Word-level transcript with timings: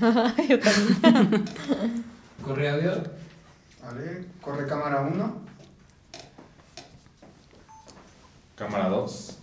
Yo 0.48 0.58
también. 0.58 1.44
Corre 2.44 2.70
audio. 2.70 3.02
Vale, 3.82 4.24
corre 4.40 4.66
cámara 4.66 5.00
1. 5.02 5.42
Cámara 8.54 8.88
2. 8.88 9.38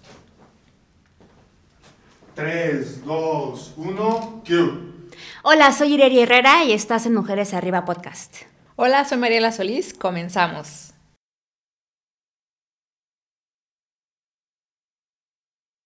3, 2.36 3.06
2, 3.06 3.74
1, 3.78 4.44
Q. 4.48 5.10
Hola, 5.44 5.72
soy 5.72 5.94
Ireri 5.94 6.20
Herrera 6.22 6.64
y 6.64 6.72
estás 6.72 7.06
en 7.06 7.14
Mujeres 7.14 7.54
Arriba 7.54 7.86
Podcast. 7.86 8.36
Hola, 8.76 9.06
soy 9.06 9.18
Mariela 9.18 9.52
Solís. 9.52 9.94
Comenzamos. 9.94 10.87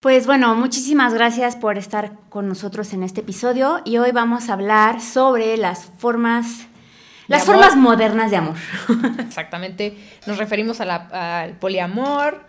Pues 0.02 0.26
bueno, 0.26 0.54
muchísimas 0.56 1.14
gracias 1.14 1.54
por 1.54 1.78
estar 1.78 2.12
con 2.28 2.48
nosotros 2.48 2.92
en 2.92 3.04
este 3.04 3.20
episodio 3.20 3.80
y 3.84 3.98
hoy 3.98 4.10
vamos 4.10 4.48
a 4.50 4.54
hablar 4.54 5.00
sobre 5.00 5.56
las 5.56 5.84
formas, 5.84 6.66
las 7.28 7.42
amor. 7.48 7.54
formas 7.62 7.76
modernas 7.76 8.30
de 8.32 8.36
amor. 8.38 8.56
Exactamente. 9.20 9.96
Nos 10.26 10.38
referimos 10.38 10.80
a 10.80 10.86
la- 10.86 11.40
al 11.42 11.52
poliamor, 11.52 12.40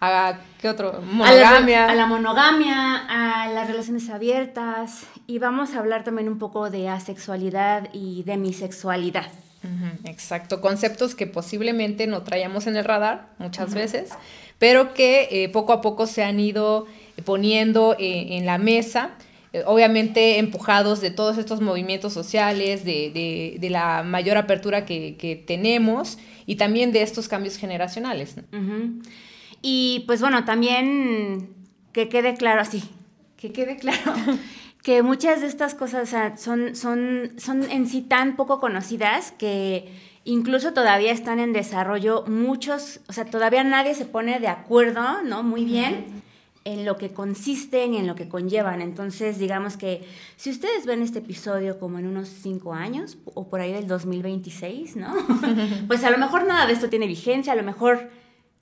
a 0.00 0.38
¿qué 0.62 0.70
otro? 0.70 0.92
A 0.92 0.94
la, 0.94 1.02
Monogamia. 1.02 1.90
a 1.90 1.94
la 1.94 2.06
monogamia, 2.06 2.96
a 3.42 3.48
las 3.48 3.68
relaciones 3.68 4.08
abiertas 4.08 5.02
y 5.26 5.38
vamos 5.38 5.74
a 5.74 5.80
hablar 5.80 6.04
también 6.04 6.28
un 6.30 6.38
poco 6.38 6.70
de 6.70 6.88
asexualidad 6.88 7.90
y 7.92 8.22
demisexualidad. 8.22 9.26
Ujú, 9.62 10.08
Exacto, 10.08 10.60
conceptos 10.62 11.14
que 11.14 11.26
posiblemente 11.26 12.06
no 12.06 12.22
traíamos 12.22 12.66
en 12.66 12.76
el 12.76 12.84
radar 12.84 13.28
muchas 13.38 13.72
veces, 13.74 14.10
pero 14.58 14.94
que 14.94 15.28
eh, 15.30 15.48
poco 15.48 15.72
a 15.72 15.80
poco 15.80 16.06
se 16.06 16.22
han 16.22 16.40
ido 16.40 16.86
poniendo 17.24 17.94
eh, 17.98 18.36
en 18.36 18.46
la 18.46 18.58
mesa, 18.58 19.10
eh, 19.52 19.62
obviamente 19.66 20.38
empujados 20.38 21.00
de 21.00 21.10
todos 21.10 21.38
estos 21.38 21.60
movimientos 21.60 22.12
sociales, 22.12 22.84
de, 22.84 23.10
de- 23.12 23.56
de 23.60 23.70
la 23.70 24.02
mayor 24.02 24.36
apertura 24.36 24.84
que, 24.84 25.16
que 25.16 25.36
tenemos 25.36 26.18
y 26.46 26.56
también 26.56 26.92
de 26.92 27.02
estos 27.02 27.28
cambios 27.28 27.56
generacionales. 27.56 28.36
Y 29.62 30.04
pues 30.06 30.20
bueno, 30.20 30.44
también 30.44 31.48
que 31.92 32.08
quede 32.08 32.34
claro 32.34 32.60
así, 32.60 32.82
que 33.36 33.52
quede 33.52 33.76
claro 33.76 34.12
que 34.82 35.02
muchas 35.02 35.40
de 35.40 35.46
estas 35.46 35.74
cosas 35.74 36.02
o 36.02 36.10
sea, 36.10 36.36
son, 36.36 36.74
son, 36.76 37.32
son 37.38 37.70
en 37.70 37.86
sí 37.86 38.02
tan 38.02 38.36
poco 38.36 38.60
conocidas 38.60 39.32
que 39.38 39.86
incluso 40.24 40.72
todavía 40.72 41.12
están 41.12 41.38
en 41.38 41.52
desarrollo 41.52 42.24
muchos, 42.26 43.00
o 43.08 43.12
sea, 43.12 43.24
todavía 43.24 43.62
nadie 43.64 43.94
se 43.94 44.04
pone 44.04 44.40
de 44.40 44.48
acuerdo, 44.48 45.22
¿no? 45.22 45.42
Muy 45.42 45.64
bien 45.64 46.22
en 46.64 46.86
lo 46.86 46.96
que 46.96 47.12
consisten 47.12 47.94
y 47.94 47.98
en 47.98 48.06
lo 48.06 48.14
que 48.14 48.28
conllevan. 48.28 48.80
Entonces, 48.80 49.38
digamos 49.38 49.76
que 49.76 50.06
si 50.36 50.50
ustedes 50.50 50.86
ven 50.86 51.02
este 51.02 51.18
episodio 51.18 51.78
como 51.78 51.98
en 51.98 52.06
unos 52.06 52.28
cinco 52.28 52.72
años 52.72 53.18
o 53.34 53.48
por 53.48 53.60
ahí 53.60 53.72
del 53.72 53.86
2026, 53.86 54.96
¿no? 54.96 55.14
pues 55.86 56.02
a 56.04 56.10
lo 56.10 56.18
mejor 56.18 56.46
nada 56.46 56.66
de 56.66 56.72
esto 56.72 56.88
tiene 56.88 57.06
vigencia, 57.06 57.52
a 57.52 57.56
lo 57.56 57.62
mejor, 57.62 58.10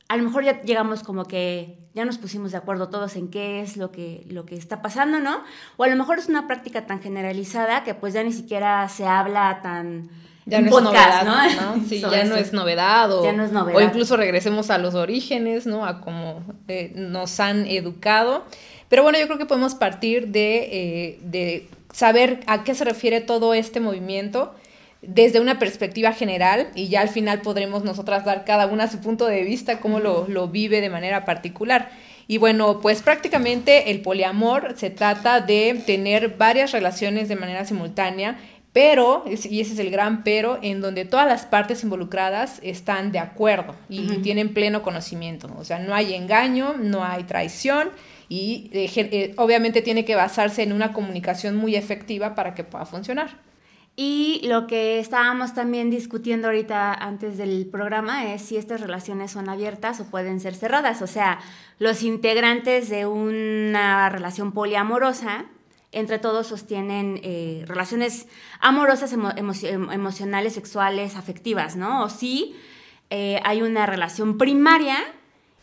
a 0.08 0.16
lo 0.16 0.24
mejor 0.24 0.44
ya 0.44 0.62
llegamos 0.62 1.04
como 1.04 1.24
que 1.26 1.78
ya 1.94 2.04
nos 2.04 2.18
pusimos 2.18 2.50
de 2.50 2.58
acuerdo 2.58 2.88
todos 2.88 3.14
en 3.14 3.28
qué 3.28 3.60
es 3.60 3.76
lo 3.76 3.92
que, 3.92 4.26
lo 4.28 4.46
que 4.46 4.56
está 4.56 4.82
pasando, 4.82 5.20
¿no? 5.20 5.44
O 5.76 5.84
a 5.84 5.88
lo 5.88 5.94
mejor 5.94 6.18
es 6.18 6.28
una 6.28 6.48
práctica 6.48 6.86
tan 6.86 7.00
generalizada 7.00 7.84
que 7.84 7.94
pues 7.94 8.14
ya 8.14 8.24
ni 8.24 8.32
siquiera 8.32 8.88
se 8.88 9.06
habla 9.06 9.60
tan... 9.62 10.10
Ya 10.44 10.60
no 10.60 10.66
es 10.76 10.82
novedad, 10.84 11.24
¿no? 11.24 11.84
Sí, 11.88 12.00
Sobre 12.00 12.16
ya 12.18 12.24
no 12.24 12.34
eso. 12.34 12.44
es 12.44 12.52
novedad 12.52 13.12
o, 13.12 13.24
Ya 13.24 13.32
no 13.32 13.44
es 13.44 13.52
novedad. 13.52 13.78
o 13.78 13.80
incluso 13.80 14.16
regresemos 14.16 14.70
a 14.70 14.78
los 14.78 14.94
orígenes, 14.94 15.66
¿no? 15.66 15.86
A 15.86 16.00
cómo 16.00 16.42
eh, 16.68 16.92
nos 16.94 17.38
han 17.40 17.66
educado. 17.66 18.44
Pero 18.88 19.02
bueno, 19.04 19.18
yo 19.18 19.26
creo 19.26 19.38
que 19.38 19.46
podemos 19.46 19.74
partir 19.74 20.28
de, 20.28 20.68
eh, 20.72 21.18
de 21.22 21.68
saber 21.92 22.40
a 22.46 22.64
qué 22.64 22.74
se 22.74 22.84
refiere 22.84 23.20
todo 23.20 23.54
este 23.54 23.80
movimiento 23.80 24.54
desde 25.00 25.40
una 25.40 25.58
perspectiva 25.58 26.12
general 26.12 26.68
y 26.74 26.88
ya 26.88 27.00
al 27.00 27.08
final 27.08 27.40
podremos 27.40 27.82
nosotras 27.84 28.24
dar 28.24 28.44
cada 28.44 28.66
una 28.66 28.88
su 28.88 29.00
punto 29.00 29.26
de 29.26 29.42
vista, 29.42 29.80
cómo 29.80 29.98
lo, 29.98 30.26
lo 30.28 30.48
vive 30.48 30.80
de 30.80 30.90
manera 30.90 31.24
particular. 31.24 31.90
Y 32.28 32.38
bueno, 32.38 32.80
pues 32.80 33.02
prácticamente 33.02 33.90
el 33.90 34.00
poliamor 34.00 34.74
se 34.76 34.90
trata 34.90 35.40
de 35.40 35.82
tener 35.86 36.36
varias 36.36 36.70
relaciones 36.70 37.28
de 37.28 37.34
manera 37.36 37.64
simultánea, 37.64 38.38
pero, 38.72 39.24
y 39.26 39.60
ese 39.60 39.74
es 39.74 39.78
el 39.78 39.90
gran 39.90 40.24
pero, 40.24 40.58
en 40.62 40.80
donde 40.80 41.04
todas 41.04 41.26
las 41.26 41.44
partes 41.44 41.82
involucradas 41.82 42.58
están 42.62 43.12
de 43.12 43.18
acuerdo 43.18 43.74
y 43.90 44.06
tienen 44.18 44.54
pleno 44.54 44.82
conocimiento. 44.82 45.50
O 45.58 45.64
sea, 45.64 45.78
no 45.78 45.94
hay 45.94 46.14
engaño, 46.14 46.74
no 46.78 47.04
hay 47.04 47.24
traición 47.24 47.90
y 48.30 48.70
eh, 48.72 48.90
eh, 48.96 49.34
obviamente 49.36 49.82
tiene 49.82 50.06
que 50.06 50.14
basarse 50.14 50.62
en 50.62 50.72
una 50.72 50.94
comunicación 50.94 51.54
muy 51.54 51.76
efectiva 51.76 52.34
para 52.34 52.54
que 52.54 52.64
pueda 52.64 52.86
funcionar. 52.86 53.36
Y 53.94 54.40
lo 54.44 54.66
que 54.66 54.98
estábamos 54.98 55.52
también 55.52 55.90
discutiendo 55.90 56.48
ahorita 56.48 56.94
antes 56.94 57.36
del 57.36 57.66
programa 57.66 58.32
es 58.32 58.40
si 58.40 58.56
estas 58.56 58.80
relaciones 58.80 59.32
son 59.32 59.50
abiertas 59.50 60.00
o 60.00 60.06
pueden 60.06 60.40
ser 60.40 60.54
cerradas. 60.54 61.02
O 61.02 61.06
sea, 61.06 61.40
los 61.78 62.02
integrantes 62.02 62.88
de 62.88 63.04
una 63.04 64.08
relación 64.08 64.52
poliamorosa, 64.52 65.44
entre 65.92 66.18
todos 66.18 66.46
sostienen 66.46 67.20
eh, 67.22 67.64
relaciones 67.66 68.26
amorosas, 68.60 69.12
emo- 69.12 69.32
em- 69.36 69.90
emocionales, 69.92 70.54
sexuales, 70.54 71.16
afectivas, 71.16 71.76
¿no? 71.76 72.04
O 72.04 72.08
sí 72.08 72.56
eh, 73.10 73.40
hay 73.44 73.62
una 73.62 73.84
relación 73.86 74.38
primaria 74.38 74.96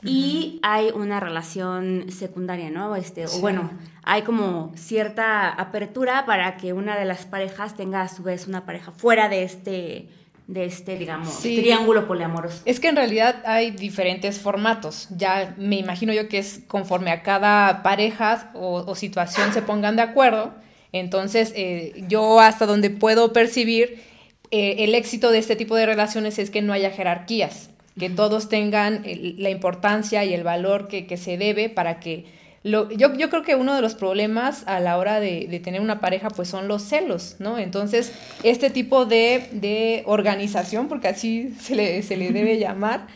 y 0.02 0.60
hay 0.64 0.92
una 0.92 1.20
relación 1.20 2.06
secundaria, 2.10 2.70
¿no? 2.70 2.96
Este, 2.96 3.28
Sí. 3.28 3.38
O 3.38 3.42
bueno, 3.42 3.70
hay 4.04 4.22
como 4.22 4.72
cierta 4.78 5.50
apertura 5.50 6.26
para 6.26 6.56
que 6.56 6.72
una 6.72 6.96
de 6.98 7.04
las 7.06 7.26
parejas 7.26 7.76
tenga 7.76 8.02
a 8.02 8.08
su 8.08 8.24
vez 8.24 8.48
una 8.48 8.66
pareja 8.66 8.92
fuera 8.94 9.28
de 9.28 9.44
este, 9.44 10.10
de 10.50 10.66
este 10.66 10.98
digamos, 10.98 11.30
Sí. 11.30 11.58
triángulo 11.62 12.08
poliamoroso. 12.08 12.62
Es 12.66 12.80
que 12.80 12.88
en 12.90 12.96
realidad 12.96 13.44
hay 13.46 13.70
diferentes 13.70 14.40
formatos. 14.40 15.08
Ya 15.16 15.54
me 15.58 15.78
imagino 15.78 16.12
yo 16.12 16.28
que 16.28 16.40
es 16.40 16.62
conforme 16.68 17.12
a 17.12 17.22
cada 17.22 17.84
pareja 17.84 18.50
o, 18.56 18.84
o 18.88 18.96
situación 18.96 19.54
se 19.54 19.62
pongan 19.62 19.96
de 19.96 20.02
acuerdo. 20.02 20.56
Entonces, 20.92 21.54
eh, 21.56 22.04
yo 22.08 22.40
hasta 22.40 22.66
donde 22.66 22.90
puedo 22.90 23.32
percibir 23.32 24.02
eh, 24.50 24.78
el 24.80 24.96
éxito 24.96 25.30
de 25.30 25.38
este 25.38 25.56
tipo 25.56 25.76
de 25.76 25.86
relaciones 25.86 26.40
es 26.40 26.50
que 26.50 26.64
no 26.64 26.74
haya 26.74 26.90
jerarquías, 26.90 27.70
que 28.00 28.10
todos 28.10 28.50
tengan 28.50 29.06
el- 29.06 29.36
la 29.38 29.52
importancia 29.52 30.26
y 30.26 30.34
el 30.34 30.44
valor 30.44 30.88
que, 30.88 31.06
que 31.06 31.18
se 31.18 31.38
debe 31.38 31.70
para 31.70 32.00
que... 32.00 32.26
Lo, 32.64 32.92
yo, 32.92 33.14
yo 33.16 33.30
creo 33.30 33.44
que 33.44 33.56
uno 33.56 33.74
de 33.74 33.82
los 33.82 33.96
problemas 33.96 34.64
a 34.68 34.80
la 34.80 34.98
hora 34.98 35.20
de, 35.20 35.48
de 35.50 35.60
tener 35.60 35.80
una 35.80 36.02
pareja 36.02 36.30
pues 36.30 36.50
son 36.50 36.68
los 36.68 36.84
celos, 36.84 37.38
¿no? 37.40 37.58
Entonces, 37.58 38.12
este 38.44 38.70
tipo 38.70 39.06
de, 39.06 39.48
de 39.54 40.04
organización, 40.06 40.88
porque 40.90 41.08
así 41.08 41.54
se 41.60 41.76
le, 41.76 42.04
se 42.04 42.18
le 42.18 42.32
debe 42.32 42.58
llamar, 42.60 43.08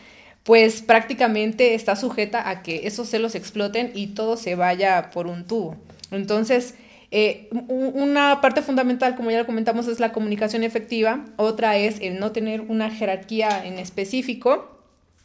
pues 0.44 0.82
prácticamente 0.82 1.74
está 1.74 1.96
sujeta 1.96 2.48
a 2.48 2.62
que 2.62 2.86
esos 2.86 3.08
celos 3.08 3.34
exploten 3.34 3.92
y 3.94 4.08
todo 4.08 4.36
se 4.36 4.54
vaya 4.54 5.10
por 5.10 5.26
un 5.26 5.46
tubo. 5.46 5.76
Entonces, 6.10 6.74
eh, 7.10 7.48
una 7.68 8.40
parte 8.40 8.60
fundamental, 8.62 9.14
como 9.14 9.30
ya 9.30 9.38
lo 9.38 9.46
comentamos, 9.46 9.88
es 9.88 10.00
la 10.00 10.12
comunicación 10.12 10.64
efectiva, 10.64 11.24
otra 11.36 11.76
es 11.76 12.00
el 12.00 12.18
no 12.18 12.32
tener 12.32 12.62
una 12.62 12.90
jerarquía 12.90 13.64
en 13.64 13.78
específico 13.78 14.73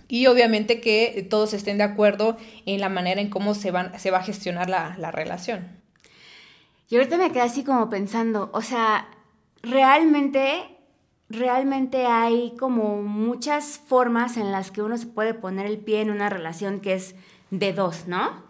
y 0.09 0.25
obviamente 0.28 0.81
que 0.81 1.25
todos 1.30 1.53
estén 1.53 1.78
de 1.78 1.84
acuerdo 1.84 2.36
en 2.66 2.81
la 2.81 2.90
manera 2.90 3.22
en 3.22 3.30
cómo 3.30 3.53
se, 3.53 3.72
van, 3.72 3.97
se 3.97 4.12
va 4.12 4.18
a 4.18 4.24
gestionar 4.24 4.70
la, 4.70 4.97
la 4.97 5.12
relación. 5.12 5.80
Y 6.90 6.97
ahorita 6.97 7.18
me 7.18 7.31
quedé 7.31 7.42
así 7.42 7.64
como 7.64 7.90
pensando, 7.90 8.50
o 8.52 8.62
sea, 8.62 9.08
realmente, 9.62 10.78
realmente 11.30 12.08
hay 12.08 12.56
como 12.59 13.03
muchas 13.03 13.80
formas 13.88 14.36
en 14.36 14.52
las 14.52 14.72
que 14.72 14.81
uno 14.81 14.98
se 14.98 15.06
puede 15.06 15.36
poner 15.36 15.68
el 15.68 15.78
pie 15.78 16.02
en 16.02 16.09
una 16.09 16.30
relación 16.30 16.80
que 16.80 16.96
es 16.96 17.16
de 17.52 17.72
dos, 17.74 18.08
¿no? 18.08 18.49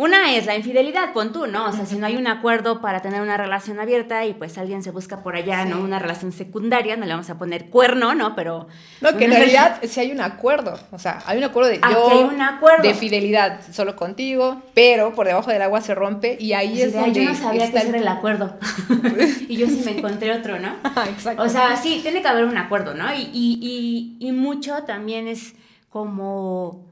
Una 0.00 0.36
es 0.36 0.46
la 0.46 0.54
infidelidad, 0.54 1.12
pon 1.12 1.32
tú, 1.32 1.48
¿no? 1.48 1.66
O 1.66 1.72
sea, 1.72 1.84
si 1.84 1.96
no 1.96 2.06
hay 2.06 2.16
un 2.16 2.28
acuerdo 2.28 2.80
para 2.80 3.02
tener 3.02 3.20
una 3.20 3.36
relación 3.36 3.80
abierta 3.80 4.24
y 4.26 4.32
pues 4.32 4.56
alguien 4.56 4.84
se 4.84 4.92
busca 4.92 5.24
por 5.24 5.34
allá, 5.34 5.64
Sí. 5.64 5.70
¿no? 5.70 5.80
Una 5.80 5.98
relación 5.98 6.30
secundaria, 6.30 6.96
no 6.96 7.04
le 7.04 7.10
vamos 7.10 7.28
a 7.30 7.36
poner 7.36 7.68
cuerno, 7.68 8.14
¿no? 8.14 8.36
Pero... 8.36 8.68
No, 9.00 9.16
que 9.16 9.24
en 9.24 9.32
realidad 9.32 9.80
sí 9.82 9.98
hay 9.98 10.12
un 10.12 10.20
acuerdo, 10.20 10.78
o 10.92 11.00
sea, 11.00 11.18
hay 11.26 11.38
un 11.38 11.42
acuerdo 11.44 11.70
de 11.70 11.80
Ah, 11.82 11.90
yo 11.92 12.08
que 12.08 12.14
hay 12.14 12.22
un 12.22 12.40
acuerdo. 12.40 12.82
de 12.84 12.94
fidelidad 12.94 13.60
solo 13.72 13.96
contigo, 13.96 14.62
pero 14.72 15.12
por 15.16 15.26
debajo 15.26 15.50
del 15.50 15.62
agua 15.62 15.80
se 15.80 15.96
rompe 15.96 16.36
y 16.38 16.52
ahí 16.52 16.80
es 16.80 16.92
de, 16.92 16.98
"Ay, 17.00 17.04
donde 17.06 17.24
yo 17.24 17.30
no 17.30 17.34
sabía 17.36 17.60
que 17.62 17.66
está 17.66 17.78
ese 17.80 17.88
era 17.88 17.98
el 17.98 18.06
acuerdo. 18.08 18.56
y 19.48 19.56
yo 19.56 19.66
sí 19.66 19.82
me 19.84 19.98
encontré 19.98 20.32
otro, 20.32 20.60
¿no? 20.60 20.76
Exacto. 21.08 21.42
O 21.42 21.48
sea, 21.48 21.76
sí, 21.76 21.98
tiene 22.02 22.22
que 22.22 22.28
haber 22.28 22.44
un 22.44 22.56
acuerdo, 22.56 22.94
¿no? 22.94 23.12
Y, 23.14 23.22
y, 23.32 24.16
y, 24.20 24.28
y 24.28 24.30
mucho 24.30 24.84
también 24.84 25.26
es 25.26 25.54
como, 25.90 26.86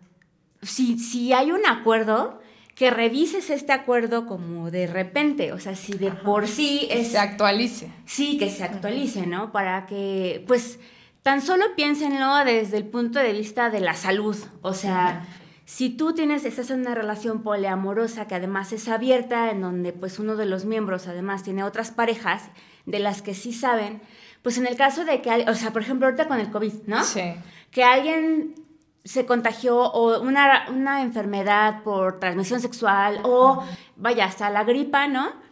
si, 0.60 0.98
si 0.98 1.32
hay 1.32 1.52
un 1.52 1.64
acuerdo, 1.66 2.40
que 2.76 2.90
revises 2.90 3.48
este 3.48 3.72
acuerdo 3.72 4.26
como 4.26 4.70
de 4.70 4.86
repente, 4.86 5.52
o 5.52 5.58
sea, 5.58 5.74
si 5.74 5.94
de 5.94 6.10
por 6.10 6.46
sí 6.46 6.86
que 6.88 7.00
es... 7.00 7.08
se 7.12 7.18
actualice. 7.18 7.90
Sí, 8.04 8.36
que 8.36 8.50
se 8.50 8.64
actualice, 8.64 9.26
¿no? 9.26 9.50
Para 9.50 9.86
que, 9.86 10.44
pues, 10.46 10.78
tan 11.22 11.40
solo 11.40 11.64
piénsenlo 11.74 12.44
desde 12.44 12.76
el 12.76 12.84
punto 12.84 13.18
de 13.18 13.32
vista 13.32 13.70
de 13.70 13.80
la 13.80 13.94
salud. 13.94 14.36
O 14.60 14.74
sea, 14.74 15.26
si 15.64 15.88
tú 15.88 16.12
tienes, 16.12 16.44
estás 16.44 16.70
en 16.70 16.80
una 16.80 16.94
relación 16.94 17.42
poliamorosa 17.42 18.28
que 18.28 18.34
además 18.34 18.70
es 18.74 18.88
abierta, 18.88 19.50
en 19.50 19.62
donde 19.62 19.94
pues 19.94 20.18
uno 20.18 20.36
de 20.36 20.44
los 20.44 20.66
miembros 20.66 21.08
además 21.08 21.42
tiene 21.42 21.64
otras 21.64 21.90
parejas 21.90 22.42
de 22.84 22.98
las 22.98 23.22
que 23.22 23.32
sí 23.32 23.54
saben, 23.54 24.02
pues 24.42 24.58
en 24.58 24.66
el 24.66 24.76
caso 24.76 25.06
de 25.06 25.22
que, 25.22 25.46
o 25.48 25.54
sea, 25.54 25.72
por 25.72 25.80
ejemplo, 25.80 26.08
ahorita 26.08 26.28
con 26.28 26.40
el 26.40 26.50
COVID, 26.50 26.74
¿no? 26.86 27.02
Sí. 27.02 27.22
Que 27.70 27.84
alguien 27.84 28.65
se 29.06 29.24
contagió 29.24 29.78
o 29.80 30.20
una, 30.20 30.66
una 30.68 31.00
enfermedad 31.00 31.82
por 31.82 32.20
transmisión 32.20 32.60
sexual 32.60 33.20
o 33.22 33.64
vaya 33.96 34.26
hasta 34.26 34.50
la 34.50 34.64
gripa, 34.64 35.08
¿no? 35.08 35.46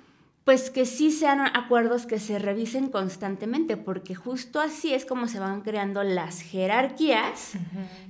pues 0.45 0.71
que 0.71 0.85
sí 0.85 1.11
sean 1.11 1.41
acuerdos 1.41 2.05
que 2.05 2.19
se 2.19 2.39
revisen 2.39 2.89
constantemente, 2.89 3.79
porque 3.79 4.15
justo 4.15 4.61
así 4.61 4.93
es 4.93 5.07
como 5.07 5.27
se 5.27 5.41
van 5.41 5.63
creando 5.63 6.03
las 6.03 6.43
jerarquías 6.43 7.55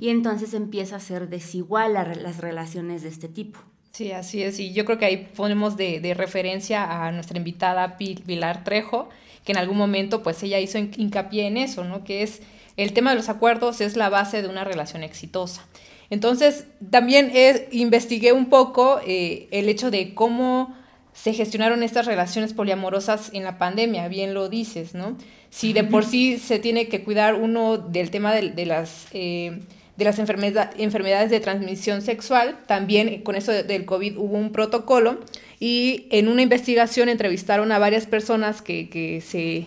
y 0.00 0.08
entonces 0.08 0.52
empieza 0.52 0.96
a 0.96 1.00
ser 1.00 1.28
desigual 1.28 1.94
las 1.94 2.38
relaciones 2.38 3.02
de 3.02 3.08
este 3.08 3.28
tipo. 3.28 3.60
Sí, 3.92 4.10
así 4.10 4.42
es. 4.42 4.58
Y 4.58 4.72
yo 4.72 4.84
creo 4.84 4.98
que 4.98 5.04
ahí 5.04 5.28
ponemos 5.36 5.76
de, 5.76 6.14
referencia 6.16 7.06
a 7.06 7.12
nuestra 7.12 7.38
invitada 7.38 7.96
Pilar 7.96 8.64
Trejo, 8.64 9.08
que 9.44 9.52
en 9.52 9.58
algún 9.58 9.76
momento 9.76 10.24
pues 10.24 10.42
ella 10.42 10.58
hizo 10.58 10.78
hincapié 10.78 11.46
en 11.46 11.56
eso, 11.56 11.84
¿no? 11.84 12.02
Que 12.02 12.24
es 12.24 12.42
el 12.76 12.92
tema 12.92 13.10
de 13.10 13.16
los 13.16 13.28
acuerdos 13.28 13.80
es 13.80 13.96
la 13.96 14.08
base 14.08 14.42
de 14.42 14.48
una 14.48 14.64
relación 14.64 15.02
exitosa. 15.02 15.66
Entonces, 16.10 16.66
también 16.90 17.32
investigué 17.70 18.32
un 18.32 18.46
poco 18.46 19.00
eh, 19.06 19.48
el 19.50 19.68
hecho 19.68 19.90
de 19.90 20.14
cómo 20.14 20.74
se 21.12 21.32
gestionaron 21.32 21.82
estas 21.82 22.06
relaciones 22.06 22.52
poliamorosas 22.52 23.30
en 23.32 23.44
la 23.44 23.56
pandemia, 23.56 24.08
bien 24.08 24.34
lo 24.34 24.48
dices, 24.48 24.94
¿no? 24.94 25.16
Si 25.50 25.72
de 25.72 25.84
por 25.84 26.04
sí 26.10 26.38
se 26.38 26.58
tiene 26.58 26.88
que 26.88 27.02
cuidar 27.02 27.34
uno 27.34 27.78
del 27.78 28.10
tema 28.10 28.34
de, 28.34 28.66
las, 28.66 29.06
eh, 29.12 29.60
de 29.96 30.04
las 30.04 30.18
enfermedades 30.18 31.30
de 31.30 31.40
transmisión 31.40 32.02
sexual, 32.02 32.58
también 32.66 33.22
con 33.22 33.36
eso 33.36 33.52
del 33.52 33.84
COVID 33.84 34.18
hubo 34.18 34.36
un 34.36 34.50
protocolo 34.50 35.20
y 35.60 36.08
en 36.10 36.28
una 36.28 36.42
investigación 36.42 37.08
entrevistaron 37.08 37.70
a 37.72 37.78
varias 37.78 38.06
personas 38.06 38.60
que, 38.60 39.22
se, 39.24 39.66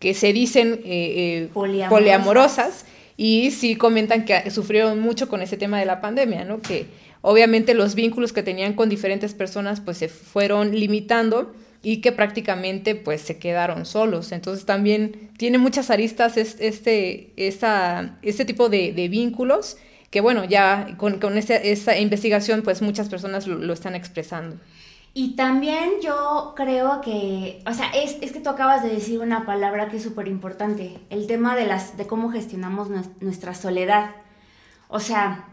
que 0.00 0.14
se 0.14 0.32
dicen 0.32 0.80
eh, 0.84 1.48
eh, 1.54 1.86
poliamorosas. 1.88 2.84
y 3.16 3.52
sí 3.52 3.76
comentan 3.76 4.24
que 4.24 4.50
sufrieron 4.50 4.98
mucho 4.98 5.28
con 5.28 5.42
ese 5.42 5.56
tema 5.56 5.78
de 5.78 5.86
la 5.86 6.00
pandemia, 6.00 6.44
¿no? 6.44 6.60
Que 6.60 6.86
Obviamente 7.22 7.74
los 7.74 7.94
vínculos 7.94 8.32
que 8.32 8.42
tenían 8.42 8.72
con 8.72 8.88
diferentes 8.88 9.34
personas 9.34 9.80
pues 9.80 9.98
se 9.98 10.08
fueron 10.08 10.74
limitando 10.74 11.52
y 11.82 11.98
que 11.98 12.12
prácticamente 12.12 12.94
pues 12.94 13.20
se 13.20 13.38
quedaron 13.38 13.84
solos. 13.84 14.32
Entonces 14.32 14.64
también 14.64 15.30
tiene 15.36 15.58
muchas 15.58 15.90
aristas 15.90 16.36
este, 16.36 17.32
esta, 17.36 18.18
este 18.22 18.44
tipo 18.44 18.68
de, 18.68 18.92
vínculos 19.10 19.76
que 20.10 20.20
bueno, 20.20 20.44
ya 20.44 20.94
con, 20.96 21.20
con 21.20 21.36
esta, 21.36 21.98
investigación 21.98 22.62
pues 22.62 22.82
muchas 22.82 23.08
personas 23.08 23.46
lo, 23.46 23.72
están 23.72 23.94
expresando. 23.94 24.56
Y 25.12 25.34
también 25.34 25.94
yo 26.00 26.54
creo 26.56 27.00
que, 27.00 27.62
o 27.66 27.74
sea, 27.74 27.90
es, 27.90 28.16
es 28.20 28.30
que 28.30 28.40
tú 28.40 28.48
acabas 28.48 28.82
de 28.82 28.90
decir 28.90 29.20
una 29.20 29.44
palabra 29.44 29.88
que 29.88 29.96
es 29.96 30.02
súper 30.04 30.28
importante, 30.28 31.00
el 31.10 31.26
tema 31.26 31.56
de, 31.56 31.66
las, 31.66 31.96
de 31.96 32.06
cómo 32.06 32.30
gestionamos 32.30 32.88
nuestra 33.20 33.54
soledad. 33.54 34.10
O 34.88 35.00
sea, 35.00 35.48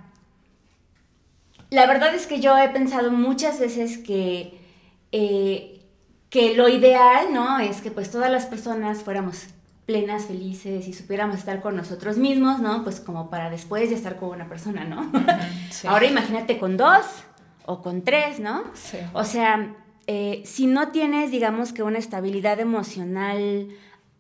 la 1.71 1.87
verdad 1.87 2.13
es 2.13 2.27
que 2.27 2.39
yo 2.39 2.55
he 2.57 2.69
pensado 2.69 3.11
muchas 3.11 3.59
veces 3.59 3.97
que, 3.97 4.59
eh, 5.11 5.81
que 6.29 6.55
lo 6.55 6.69
ideal, 6.69 7.33
¿no? 7.33 7.59
Es 7.59 7.81
que 7.81 7.89
pues 7.89 8.11
todas 8.11 8.31
las 8.31 8.45
personas 8.45 9.03
fuéramos 9.03 9.47
plenas, 9.87 10.25
felices 10.25 10.87
y 10.87 10.93
supiéramos 10.93 11.37
estar 11.37 11.61
con 11.61 11.75
nosotros 11.75 12.17
mismos, 12.17 12.59
¿no? 12.59 12.83
Pues 12.83 12.99
como 12.99 13.29
para 13.31 13.49
después 13.49 13.89
de 13.89 13.95
estar 13.95 14.17
con 14.17 14.29
una 14.29 14.47
persona, 14.47 14.83
¿no? 14.83 15.11
Ahora 15.87 16.05
imagínate 16.05 16.59
con 16.59 16.77
dos 16.77 17.05
o 17.67 17.83
con 17.83 18.01
tres, 18.01 18.39
¿no? 18.39 18.63
O 19.13 19.23
sea, 19.23 19.75
eh, 20.07 20.41
si 20.45 20.65
no 20.65 20.89
tienes, 20.89 21.29
digamos 21.29 21.73
que 21.73 21.83
una 21.83 21.99
estabilidad 21.99 22.59
emocional 22.59 23.67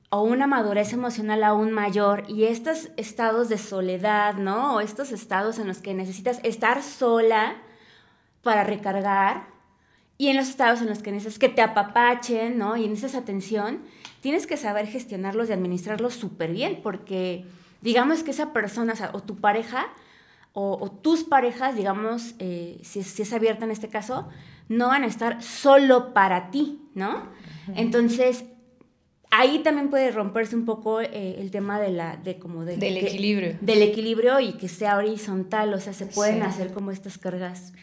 o 0.09 0.21
una 0.21 0.47
madurez 0.47 0.93
emocional 0.93 1.43
aún 1.43 1.71
mayor 1.71 2.25
y 2.27 2.43
estos 2.43 2.89
estados 2.97 3.49
de 3.49 3.57
soledad, 3.57 4.35
¿no? 4.35 4.75
O 4.75 4.81
estos 4.81 5.11
estados 5.11 5.59
en 5.59 5.67
los 5.67 5.79
que 5.79 5.93
necesitas 5.93 6.39
estar 6.43 6.83
sola 6.83 7.55
para 8.43 8.63
recargar 8.63 9.47
y 10.17 10.27
en 10.27 10.37
los 10.37 10.49
estados 10.49 10.81
en 10.81 10.89
los 10.89 11.01
que 11.01 11.11
necesitas 11.11 11.39
que 11.39 11.49
te 11.49 11.61
apapachen, 11.61 12.57
¿no? 12.57 12.75
Y 12.75 12.85
en 12.85 12.93
esa 12.93 13.17
atención, 13.17 13.81
tienes 14.21 14.45
que 14.45 14.57
saber 14.57 14.87
gestionarlos 14.87 15.49
y 15.49 15.53
administrarlos 15.53 16.15
súper 16.15 16.51
bien 16.51 16.81
porque 16.83 17.45
digamos 17.81 18.23
que 18.23 18.31
esa 18.31 18.51
persona 18.51 18.93
o, 19.13 19.21
tu 19.21 19.37
pareja 19.37 19.87
o, 20.53 20.89
tus 20.89 21.23
parejas, 21.23 21.75
digamos, 21.75 22.33
eh, 22.39 22.79
si, 22.81 23.03
si, 23.03 23.21
es 23.21 23.33
abierta 23.33 23.65
en 23.65 23.71
este 23.71 23.89
caso, 23.89 24.27
no 24.69 24.87
van 24.87 25.03
a 25.03 25.07
estar 25.07 25.43
solo 25.43 26.13
para 26.13 26.49
ti, 26.49 26.81
¿no? 26.95 27.29
Entonces, 27.75 28.45
ahí 29.29 29.59
también 29.59 29.89
puede 29.89 30.11
romperse 30.11 30.55
un 30.55 30.65
poco 30.65 31.01
eh, 31.01 31.35
el 31.37 31.51
tema 31.51 31.79
de 31.79 31.91
la 31.91 32.17
de 32.17 32.39
como 32.39 32.65
del 32.65 32.81
equilibrio. 32.81 33.57
del 33.61 33.81
equilibrio 33.83 34.39
y 34.39 34.53
que 34.53 34.67
sea 34.67 34.97
horizontal 34.97 35.73
o 35.73 35.79
sea 35.79 35.93
se 35.93 36.05
pueden 36.05 36.41
hacer 36.43 36.71
como 36.71 36.91
estas 36.91 37.17
cargas 37.17 37.73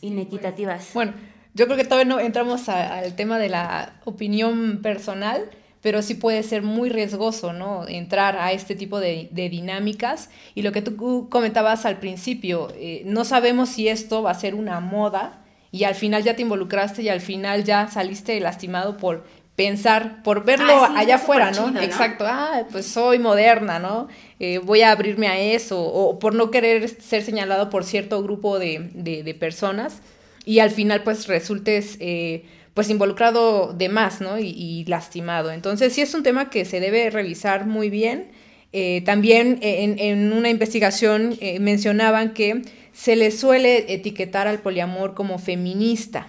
inequitativas. 0.00 0.92
Bueno 0.94 1.12
yo 1.54 1.66
creo 1.66 1.76
que 1.76 1.84
todavía 1.84 2.12
no 2.12 2.20
entramos 2.20 2.68
al 2.68 3.14
tema 3.14 3.38
de 3.38 3.48
la 3.48 4.00
opinión 4.04 4.80
personal 4.82 5.48
pero 5.84 6.00
sí 6.00 6.14
puede 6.14 6.42
ser 6.42 6.62
muy 6.62 6.88
riesgoso, 6.88 7.52
¿no? 7.52 7.86
Entrar 7.86 8.38
a 8.38 8.52
este 8.52 8.74
tipo 8.74 9.00
de, 9.00 9.28
dinámicas. 9.30 10.30
Y 10.54 10.62
lo 10.62 10.72
que 10.72 10.80
tú 10.80 11.28
comentabas 11.28 11.84
al 11.84 11.98
principio, 11.98 12.72
eh, 12.74 13.02
no 13.04 13.26
sabemos 13.26 13.68
si 13.68 13.88
esto 13.88 14.22
va 14.22 14.30
a 14.30 14.34
ser 14.34 14.54
una 14.54 14.80
moda 14.80 15.44
y 15.70 15.84
al 15.84 15.94
final 15.94 16.24
ya 16.24 16.36
te 16.36 16.40
involucraste 16.40 17.02
y 17.02 17.10
al 17.10 17.20
final 17.20 17.64
ya 17.64 17.86
saliste 17.88 18.40
lastimado 18.40 18.96
por 18.96 19.24
pensar, 19.56 20.22
por 20.22 20.42
verlo 20.46 20.72
ah, 20.72 20.94
allá 20.96 21.16
afuera, 21.16 21.50
¿no? 21.50 21.78
Exacto, 21.78 22.24
ah, 22.26 22.62
pues 22.72 22.86
soy 22.86 23.18
moderna, 23.18 23.78
¿no? 23.78 24.08
Eh, 24.40 24.60
voy 24.64 24.80
a 24.80 24.90
abrirme 24.90 25.28
a 25.28 25.38
eso, 25.38 25.82
o 25.82 26.18
por 26.18 26.34
no 26.34 26.50
querer 26.50 26.88
ser 26.88 27.22
señalado 27.22 27.68
por 27.68 27.84
cierto 27.84 28.22
grupo 28.22 28.58
de, 28.58 28.88
de, 28.94 29.34
personas, 29.34 30.00
y 30.46 30.60
al 30.60 30.70
final 30.70 31.02
pues 31.02 31.28
resultes 31.28 31.98
eh, 32.00 32.46
pues 32.74 32.90
involucrado 32.90 33.72
de 33.72 33.88
más, 33.88 34.20
¿no? 34.20 34.38
Y, 34.38 34.84
lastimado. 34.86 35.52
Entonces 35.52 35.92
sí 35.92 36.00
es 36.00 36.12
un 36.14 36.22
tema 36.22 36.50
que 36.50 36.64
se 36.64 36.80
debe 36.80 37.08
revisar 37.10 37.66
muy 37.66 37.88
bien. 37.88 38.26
Eh, 38.72 39.02
también 39.06 39.58
en, 39.62 39.98
en, 40.00 40.32
una 40.32 40.50
investigación 40.50 41.38
mencionaban 41.60 42.34
que 42.34 42.62
se 42.92 43.14
le 43.14 43.30
suele 43.30 43.92
etiquetar 43.92 44.48
al 44.48 44.58
poliamor 44.58 45.14
como 45.14 45.38
feminista. 45.38 46.26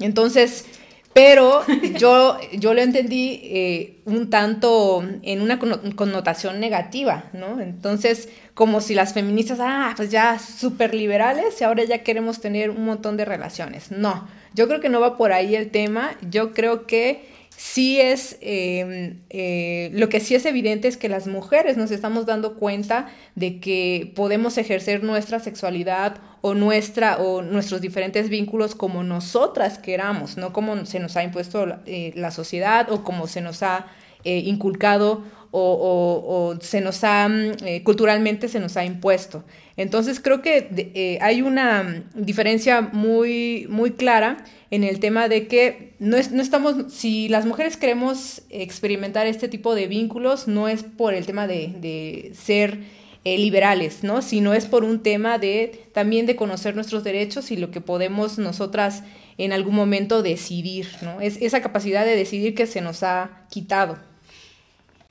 Entonces, 0.00 0.66
pero 1.14 1.62
yo, 1.98 2.38
yo 2.52 2.74
lo 2.74 2.82
entendí 2.82 3.40
eh, 3.44 4.00
un 4.04 4.28
tanto 4.28 5.02
en 5.22 5.40
una 5.40 5.58
connotación 5.58 6.60
negativa, 6.60 7.30
¿no? 7.32 7.60
Entonces, 7.60 8.28
como 8.52 8.80
si 8.80 8.94
las 8.94 9.14
feministas, 9.14 9.58
ah, 9.62 9.94
pues 9.96 10.10
ya 10.10 10.38
súper 10.38 10.94
liberales 10.94 11.60
y 11.60 11.64
ahora 11.64 11.84
ya 11.84 12.02
queremos 12.02 12.40
tener 12.40 12.68
un 12.70 12.84
montón 12.84 13.16
de 13.16 13.24
relaciones. 13.24 13.90
No, 13.90 14.28
yo 14.54 14.68
creo 14.68 14.80
que 14.80 14.88
no 14.88 15.00
va 15.00 15.16
por 15.16 15.32
ahí 15.32 15.54
el 15.54 15.70
tema. 15.70 16.16
Yo 16.30 16.52
creo 16.52 16.86
que 16.86 17.33
sí 17.56 18.00
es, 18.00 18.36
em, 18.40 19.20
eh, 19.30 19.90
lo 19.94 20.08
que 20.08 20.20
sí 20.20 20.34
es 20.34 20.44
evidente 20.46 20.88
es 20.88 20.96
que 20.96 21.08
las 21.08 21.26
mujeres 21.26 21.76
nos 21.76 21.90
estamos 21.90 22.26
dando 22.26 22.54
cuenta 22.54 23.08
de 23.34 23.60
que 23.60 24.12
podemos 24.14 24.58
ejercer 24.58 25.02
nuestra 25.02 25.40
sexualidad 25.40 26.16
o, 26.40 26.54
nuestra, 26.54 27.18
o 27.18 27.42
nuestros 27.42 27.80
diferentes 27.80 28.28
vínculos 28.28 28.74
como 28.74 29.02
nosotras 29.02 29.78
queramos, 29.78 30.36
no 30.36 30.52
como 30.52 30.84
se 30.86 31.00
nos 31.00 31.16
ha 31.16 31.24
impuesto 31.24 31.66
la, 31.66 31.80
eh, 31.86 32.12
sociedad 32.30 32.90
o 32.90 33.02
como 33.02 33.26
se 33.26 33.40
nos 33.40 33.62
ha 33.62 33.86
eh, 34.24 34.38
inculcado 34.38 35.22
o, 35.56 36.56
se 36.60 36.80
nos 36.80 37.04
ha, 37.04 37.28
mm, 37.28 37.84
culturalmente 37.84 38.48
se 38.48 38.58
nos 38.58 38.76
ha 38.76 38.84
impuesto. 38.84 39.44
Entonces 39.76 40.20
creo 40.20 40.40
que 40.40 41.18
hay 41.20 41.42
una 41.42 42.04
diferencia 42.14 42.80
muy, 42.80 43.66
muy 43.68 43.92
clara 43.92 44.44
en 44.70 44.84
el 44.84 45.00
tema 45.00 45.28
de 45.28 45.48
que 45.48 45.94
no, 45.98 46.16
no 46.30 46.42
estamos, 46.42 46.92
si 46.92 47.28
las 47.28 47.46
mujeres 47.46 47.76
queremos 47.76 48.42
experimentar 48.50 49.26
este 49.26 49.48
tipo 49.48 49.74
de 49.74 49.86
vínculos, 49.88 50.48
no 50.48 50.68
es 50.68 50.84
por 50.84 51.14
el 51.14 51.26
tema 51.26 51.46
de, 51.46 52.32
ser 52.34 52.80
eh, 53.24 53.38
liberales, 53.38 54.04
¿no? 54.04 54.20
Sino 54.22 54.54
es 54.54 54.66
por 54.66 54.84
un 54.84 55.02
tema 55.02 55.38
de 55.38 55.88
también 55.92 56.26
de 56.26 56.36
conocer 56.36 56.74
nuestros 56.74 57.04
derechos 57.04 57.50
y 57.50 57.56
lo 57.56 57.70
que 57.70 57.80
podemos 57.80 58.38
nosotras 58.38 59.02
en 59.38 59.52
algún 59.52 59.74
momento 59.74 60.22
decidir, 60.22 60.88
¿no? 61.02 61.20
Es 61.20 61.40
esa 61.40 61.62
capacidad 61.62 62.04
de 62.04 62.16
decidir 62.16 62.54
que 62.54 62.66
se 62.66 62.80
nos 62.80 63.02
ha 63.02 63.46
quitado. 63.50 63.98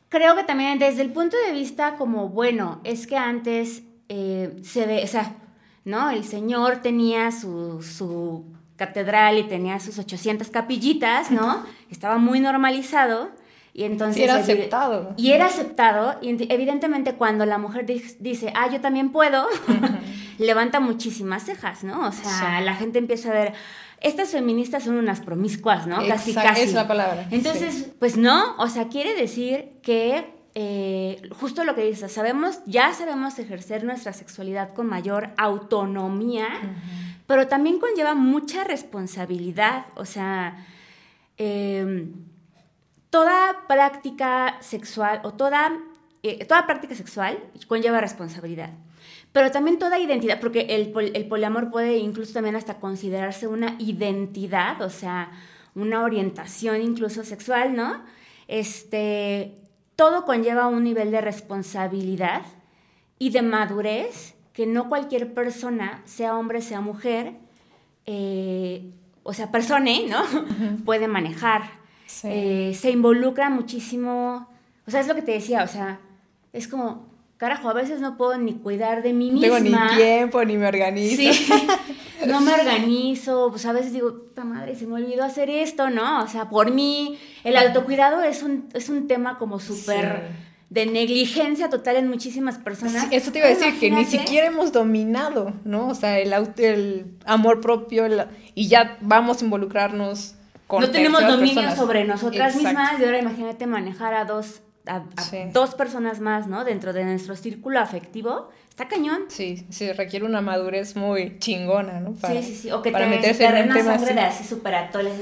Creo 0.09 0.35
que 0.35 0.43
también 0.43 0.77
desde 0.77 1.01
el 1.01 1.11
punto 1.11 1.35
de 1.47 1.53
vista 1.53 1.95
como, 1.95 2.29
bueno, 2.29 2.81
es 2.83 3.07
que 3.07 3.17
antes 3.17 3.81
eh, 4.09 4.59
se 4.63 4.85
ve, 4.85 5.03
o 5.03 5.07
sea, 5.07 5.35
¿no? 5.85 6.09
El 6.09 6.23
Señor 6.23 6.77
tenía 6.77 7.31
su, 7.31 7.81
su 7.81 8.45
catedral 8.75 9.37
y 9.37 9.43
tenía 9.43 9.79
sus 9.79 9.99
800 9.99 10.49
capillitas, 10.49 11.31
¿no? 11.31 11.63
Estaba 11.89 12.17
muy 12.17 12.39
normalizado. 12.39 13.31
Y 13.73 13.85
entonces... 13.85 14.23
era 14.23 14.35
aceptado. 14.35 15.13
Y 15.17 15.31
era 15.31 15.47
aceptado. 15.47 16.15
Y 16.21 16.29
evidentemente 16.51 17.13
cuando 17.13 17.45
la 17.45 17.57
mujer 17.57 17.85
dice, 17.85 18.53
ah, 18.55 18.69
yo 18.71 18.81
también 18.81 19.11
puedo, 19.11 19.47
levanta 20.37 20.79
muchísimas 20.79 21.43
cejas, 21.43 21.83
¿no? 21.83 22.07
O 22.07 22.11
sea, 22.11 22.61
la 22.61 22.75
gente 22.75 22.99
empieza 22.99 23.29
a 23.29 23.33
ver, 23.33 23.53
estas 23.99 24.29
feministas 24.29 24.83
son 24.83 24.95
unas 24.95 25.21
promiscuas, 25.21 25.87
¿no? 25.87 26.05
Casi, 26.07 26.33
casi. 26.33 26.61
Es 26.61 26.73
la 26.73 26.87
palabra. 26.87 27.27
Entonces, 27.31 27.89
pues 27.99 28.15
no, 28.15 28.55
o 28.57 28.67
sea, 28.67 28.89
quiere 28.89 29.15
decir 29.15 29.71
que 29.81 30.35
eh, 30.55 31.19
justo 31.39 31.63
lo 31.63 31.73
que 31.73 31.83
dices, 31.83 32.11
sabemos, 32.11 32.59
ya 32.67 32.93
sabemos 32.93 33.39
ejercer 33.39 33.83
nuestra 33.83 34.13
sexualidad 34.13 34.73
con 34.73 34.85
mayor 34.85 35.29
autonomía, 35.37 36.47
pero 37.25 37.47
también 37.47 37.79
conlleva 37.79 38.13
mucha 38.13 38.63
responsabilidad, 38.63 39.85
o 39.95 40.05
sea, 40.05 40.63
em, 41.37 42.13
toda 43.09 43.65
práctica 43.67 44.57
sexual 44.59 45.21
o 45.23 45.33
toda, 45.33 45.71
eh, 46.21 46.45
toda 46.45 46.67
práctica 46.67 46.93
sexual 46.93 47.39
conlleva 47.67 47.99
responsabilidad. 47.99 48.69
Pero 49.31 49.49
también 49.51 49.79
toda 49.79 49.97
identidad, 49.97 50.39
porque 50.39 50.61
el, 50.69 50.93
el 51.15 51.27
poliamor 51.27 51.71
puede 51.71 51.97
incluso 51.97 52.33
también 52.33 52.55
hasta 52.55 52.75
considerarse 52.79 53.47
una 53.47 53.75
identidad, 53.79 54.79
o 54.83 54.91
sea, 54.91 55.31
una 55.73 56.03
orientación 56.03 56.81
incluso 56.83 57.23
sexual, 57.23 57.75
¿no? 57.75 58.03
Este, 58.47 59.62
todo 60.03 60.25
conlleva 60.25 60.67
un 60.67 60.83
nivel 60.83 61.11
de 61.11 61.21
responsabilidad 61.21 62.41
y 63.19 63.29
de 63.29 63.41
madurez 63.41 64.35
que 64.51 64.65
no 64.65 64.89
cualquier 64.89 65.33
persona, 65.33 66.01
sea 66.03 66.37
hombre, 66.37 66.61
sea 66.61 66.81
mujer, 66.81 67.35
eh, 68.05 68.91
o 69.23 69.31
sea, 69.31 69.49
persona, 69.49 69.91
¿no? 70.09 70.21
Puede 70.85 71.07
manejar. 71.07 71.61
Eh, 72.25 72.77
se 72.77 72.91
involucra 72.91 73.49
muchísimo, 73.49 74.49
o 74.85 74.91
sea, 74.91 74.99
es 74.99 75.07
lo 75.07 75.15
que 75.15 75.21
te 75.21 75.31
decía, 75.31 75.63
o 75.63 75.69
sea, 75.69 76.01
es 76.51 76.67
como, 76.67 77.07
carajo, 77.43 77.69
a 77.69 77.73
veces 77.73 77.99
no 77.99 78.15
puedo 78.15 78.37
ni 78.37 78.53
cuidar 78.53 79.03
de 79.03 79.11
mí 79.11 79.29
misma. 79.29 79.59
No 79.59 79.65
tengo 79.65 79.79
ni 79.81 79.95
tiempo, 79.97 80.45
ni 80.45 80.55
me 80.55 80.65
organizo. 80.65 81.17
Sí, 81.17 81.47
no 82.25 82.39
me 82.39 82.53
organizo, 82.53 83.49
pues 83.49 83.65
a 83.65 83.73
veces 83.73 83.91
digo, 83.91 84.13
puta 84.13 84.45
madre, 84.45 84.77
se 84.77 84.87
me 84.87 84.93
olvidó 84.93 85.25
hacer 85.25 85.49
esto, 85.49 85.89
¿no? 85.89 86.23
O 86.23 86.27
sea, 86.29 86.47
por 86.47 86.71
mí, 86.71 87.19
el 87.43 87.57
autocuidado 87.57 88.23
es 88.23 88.43
un, 88.43 88.69
es 88.73 88.87
un 88.87 89.07
tema 89.09 89.37
como 89.37 89.59
súper... 89.59 90.29
de 90.69 90.85
negligencia 90.85 91.69
total 91.69 91.97
en 91.97 92.07
muchísimas 92.07 92.59
personas. 92.59 93.07
eso 93.11 93.33
te 93.33 93.39
iba 93.39 93.47
a 93.47 93.49
decir, 93.49 93.77
que 93.77 93.91
ni 93.91 94.05
siquiera 94.05 94.47
hemos 94.47 94.71
dominado, 94.71 95.51
¿no? 95.65 95.89
O 95.89 95.95
sea, 95.95 96.19
el, 96.19 96.33
el 96.59 97.07
amor 97.25 97.59
propio 97.59 98.05
y 98.55 98.69
ya 98.69 98.97
vamos 99.01 99.41
a 99.41 99.43
involucrarnos 99.43 100.35
con 100.65 100.79
No 100.79 100.89
tenemos 100.91 101.27
dominio 101.27 101.75
sobre 101.75 102.05
nosotras 102.05 102.55
mismas 102.55 103.01
y 103.01 103.03
ahora 103.03 103.19
imagínate 103.19 103.67
manejar 103.67 104.13
a 104.13 104.23
dos 104.23 104.61
a, 104.85 105.03
dos 105.51 105.75
personas 105.75 106.19
más, 106.19 106.47
¿no? 106.47 106.65
Dentro 106.65 106.93
de 106.93 107.03
nuestro 107.05 107.35
círculo 107.35 107.79
afectivo, 107.79 108.49
está 108.69 108.87
cañón. 108.87 109.25
Sí, 109.29 109.65
sí, 109.69 109.91
requiere 109.91 110.25
una 110.25 110.41
madurez 110.41 110.95
muy 110.95 111.37
chingona, 111.39 111.99
¿no? 111.99 112.13
Para, 112.13 112.41
sí, 112.41 112.49
sí, 112.49 112.55
sí. 112.55 112.71
O 112.71 112.81
que 112.81 112.91
para 112.91 113.05
te, 113.05 113.15
meterse 113.15 113.45
en 113.45 113.71
una 113.71 113.83
sangre 113.83 114.19
así. 114.21 114.55
de 114.55 114.67
así 114.69 114.75
atoles, 114.75 115.13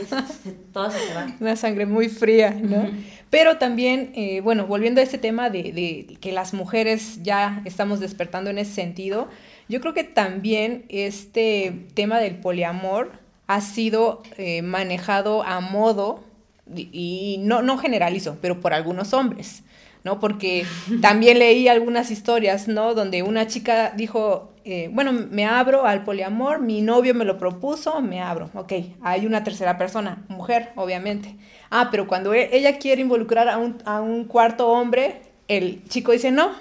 todo 0.73 0.89
se 0.89 1.13
va. 1.13 1.27
Una 1.39 1.55
sangre 1.55 1.85
muy 1.85 2.09
fría, 2.09 2.51
¿no? 2.51 2.89
Pero 3.29 3.57
también, 3.57 4.11
eh, 4.15 4.41
bueno, 4.41 4.67
volviendo 4.67 4.99
a 4.99 5.03
este 5.03 5.17
tema 5.17 5.49
de, 5.49 5.71
de 5.71 6.17
que 6.19 6.31
las 6.31 6.53
mujeres 6.53 7.23
ya 7.23 7.61
estamos 7.65 7.99
despertando 7.99 8.49
en 8.49 8.57
ese 8.57 8.73
sentido, 8.73 9.29
yo 9.69 9.79
creo 9.79 9.93
que 9.93 10.03
también 10.03 10.85
este 10.89 11.85
tema 11.93 12.19
del 12.19 12.35
poliamor 12.35 13.21
ha 13.47 13.61
sido 13.61 14.23
eh, 14.37 14.61
manejado 14.61 15.43
a 15.43 15.59
modo 15.59 16.23
y 16.75 17.37
no, 17.41 17.61
no 17.61 17.77
generalizo, 17.77 18.37
pero 18.41 18.59
por 18.59 18.73
algunos 18.73 19.13
hombres, 19.13 19.63
¿no? 20.03 20.19
Porque 20.19 20.65
también 21.01 21.39
leí 21.39 21.67
algunas 21.67 22.11
historias, 22.11 22.67
¿no? 22.67 22.93
Donde 22.93 23.23
una 23.23 23.47
chica 23.47 23.91
dijo, 23.95 24.51
eh, 24.63 24.89
bueno, 24.93 25.11
me 25.11 25.45
abro 25.45 25.85
al 25.85 26.03
poliamor, 26.03 26.61
mi 26.61 26.81
novio 26.81 27.13
me 27.15 27.25
lo 27.25 27.37
propuso, 27.37 28.01
me 28.01 28.21
abro, 28.21 28.49
ok, 28.53 28.73
hay 29.01 29.25
una 29.25 29.43
tercera 29.43 29.77
persona, 29.77 30.23
mujer, 30.27 30.69
obviamente. 30.75 31.35
Ah, 31.69 31.89
pero 31.91 32.07
cuando 32.07 32.33
e, 32.33 32.49
ella 32.55 32.77
quiere 32.77 33.01
involucrar 33.01 33.49
a 33.49 33.57
un, 33.57 33.77
a 33.85 34.01
un 34.01 34.25
cuarto 34.25 34.67
hombre, 34.67 35.21
el 35.47 35.83
chico 35.87 36.11
dice, 36.11 36.31
no, 36.31 36.51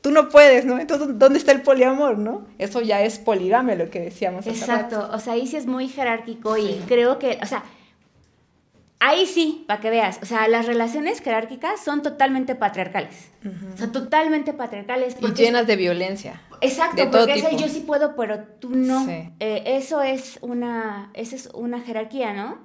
tú 0.00 0.10
no 0.10 0.28
puedes, 0.28 0.64
¿no? 0.64 0.78
Entonces, 0.78 1.18
¿dónde 1.18 1.38
está 1.38 1.52
el 1.52 1.62
poliamor, 1.62 2.16
no? 2.16 2.46
Eso 2.58 2.80
ya 2.80 3.02
es 3.02 3.18
poligamia, 3.18 3.74
lo 3.74 3.90
que 3.90 4.00
decíamos. 4.00 4.46
Exacto, 4.46 5.10
o 5.12 5.18
sea, 5.18 5.32
ahí 5.34 5.46
sí 5.46 5.56
es 5.56 5.66
muy 5.66 5.88
jerárquico 5.88 6.56
y 6.56 6.80
creo 6.86 7.18
que, 7.18 7.38
o 7.42 7.46
sea, 7.46 7.64
Ahí 8.98 9.26
sí, 9.26 9.64
para 9.68 9.80
que 9.80 9.90
veas, 9.90 10.18
o 10.22 10.26
sea, 10.26 10.48
las 10.48 10.64
relaciones 10.64 11.20
jerárquicas 11.20 11.80
son 11.84 12.02
totalmente 12.02 12.54
patriarcales. 12.54 13.30
O 13.74 13.76
sea, 13.76 13.92
totalmente 13.92 14.54
patriarcales. 14.54 15.16
Y 15.20 15.32
llenas 15.34 15.66
de 15.66 15.76
violencia. 15.76 16.40
Exacto, 16.62 17.10
porque 17.10 17.34
ese 17.34 17.56
yo 17.56 17.68
sí 17.68 17.80
puedo, 17.80 18.16
pero 18.16 18.40
tú 18.58 18.70
no. 18.70 19.06
Eh, 19.08 19.62
eso 19.66 20.00
es 20.00 20.38
una, 20.40 21.10
esa 21.12 21.36
es 21.36 21.50
una 21.52 21.80
jerarquía, 21.80 22.32
¿no? 22.32 22.58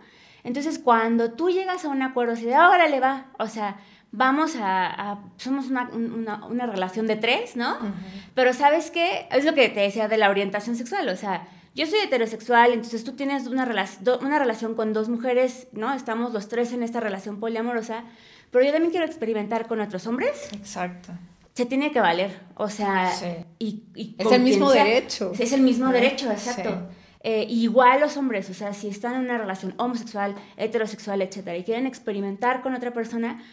Entonces, 0.43 0.79
cuando 0.79 1.33
tú 1.33 1.49
llegas 1.49 1.83
a 1.83 1.89
un 1.89 2.01
acuerdo, 2.01 2.33
así 2.33 2.45
de, 2.45 2.55
ahora 2.55 2.87
le 2.87 2.99
va, 2.99 3.27
o 3.37 3.47
sea, 3.47 3.77
vamos 4.11 4.55
a, 4.57 5.19
somos 5.37 5.67
una, 5.67 5.89
una, 5.93 6.65
relación 6.65 7.07
de 7.07 7.17
tres, 7.17 7.55
¿no? 7.55 7.77
Pero 8.35 8.53
¿sabes 8.53 8.89
qué? 8.89 9.27
Es 9.31 9.45
lo 9.45 9.53
que 9.53 9.69
te 9.69 9.81
decía 9.81 10.07
de 10.07 10.17
la 10.17 10.29
orientación 10.29 10.75
sexual, 10.75 11.09
o 11.09 11.15
sea, 11.15 11.47
yo 11.73 11.85
soy 11.85 11.99
heterosexual, 11.99 12.73
entonces 12.73 13.03
tú 13.03 13.13
tienes 13.13 13.47
una, 13.47 13.63
una 14.21 14.39
relación 14.39 14.75
con 14.75 14.93
dos 14.93 15.07
mujeres, 15.09 15.67
¿no? 15.71 15.93
Estamos 15.93 16.33
los 16.33 16.47
tres 16.47 16.73
en 16.73 16.83
esta 16.83 16.99
relación 16.99 17.39
poliamorosa, 17.39 18.03
pero 18.51 18.65
yo 18.65 18.71
también 18.71 18.91
quiero 18.91 19.05
experimentar 19.05 19.67
con 19.67 19.79
otros 19.79 20.05
hombres. 20.07 20.49
Exacto. 20.53 21.11
Se 21.53 21.65
tiene 21.65 21.91
que 21.91 21.99
valer, 21.99 22.39
o 22.55 22.69
sea, 22.69 23.11
y, 23.59 23.83
es 24.17 24.31
el 24.31 24.41
mismo 24.41 24.71
derecho. 24.71 25.31
Es 25.37 25.51
el 25.53 25.61
mismo 25.61 25.91
derecho, 25.91 26.31
exacto. 26.31 26.89
Eh, 27.23 27.45
igual 27.49 27.99
los 27.99 28.17
hombres, 28.17 28.49
o 28.49 28.53
sea, 28.53 28.73
si 28.73 28.87
están 28.87 29.13
en 29.15 29.21
una 29.21 29.37
relación 29.37 29.75
homosexual, 29.77 30.35
heterosexual, 30.57 31.21
etcétera, 31.21 31.55
y 31.55 31.63
quieren 31.63 31.85
experimentar 31.85 32.61
con 32.61 32.73
otra 32.73 32.91
persona, 32.91 33.43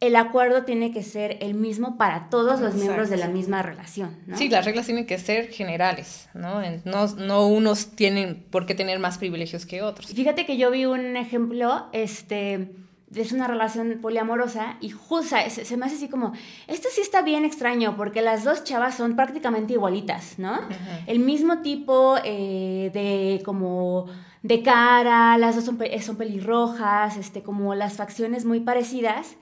el 0.00 0.14
acuerdo 0.14 0.64
tiene 0.64 0.92
que 0.92 1.02
ser 1.02 1.38
el 1.40 1.54
mismo 1.54 1.96
para 1.96 2.28
todos 2.30 2.60
los 2.60 2.74
miembros 2.74 3.10
de 3.10 3.16
la 3.16 3.26
misma 3.26 3.62
relación. 3.62 4.16
¿no? 4.26 4.36
Sí, 4.36 4.48
las 4.48 4.64
reglas 4.64 4.86
tienen 4.86 5.06
que 5.06 5.18
ser 5.18 5.48
generales, 5.48 6.28
¿no? 6.34 6.62
¿no? 6.84 7.06
No 7.16 7.46
unos 7.48 7.90
tienen 7.96 8.44
por 8.50 8.64
qué 8.64 8.74
tener 8.74 9.00
más 9.00 9.18
privilegios 9.18 9.66
que 9.66 9.82
otros. 9.82 10.06
Fíjate 10.12 10.46
que 10.46 10.56
yo 10.56 10.70
vi 10.70 10.84
un 10.84 11.16
ejemplo, 11.16 11.86
este, 11.92 12.70
es 13.12 13.32
una 13.32 13.48
relación 13.48 13.98
poliamorosa 14.00 14.76
y 14.80 14.90
justo 14.90 15.34
se, 15.48 15.76
me 15.76 15.86
hace 15.86 15.96
así 15.96 16.08
como, 16.08 16.32
esto 16.68 16.88
sí 16.92 17.00
está 17.00 17.22
bien 17.22 17.44
extraño 17.44 17.96
porque 17.96 18.22
las 18.22 18.44
dos 18.44 18.62
chavas 18.62 18.94
son 18.94 19.16
prácticamente 19.16 19.72
igualitas, 19.72 20.38
¿no? 20.38 20.60
El 21.08 21.18
mismo 21.18 21.58
tipo 21.58 22.18
eh, 22.22 22.90
de 22.94 23.42
como 23.44 24.06
de 24.44 24.62
cara, 24.62 25.36
las 25.38 25.56
dos 25.56 25.64
son, 25.64 25.76
son 26.00 26.16
pelirrojas, 26.16 27.16
este, 27.16 27.42
como 27.42 27.74
las 27.74 27.94
facciones 27.94 28.44
muy 28.44 28.60
parecidas 28.60 29.36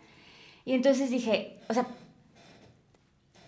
y 0.67 0.75
entonces 0.75 1.11
dije, 1.11 1.61
o 1.69 1.75
sea, 1.75 1.87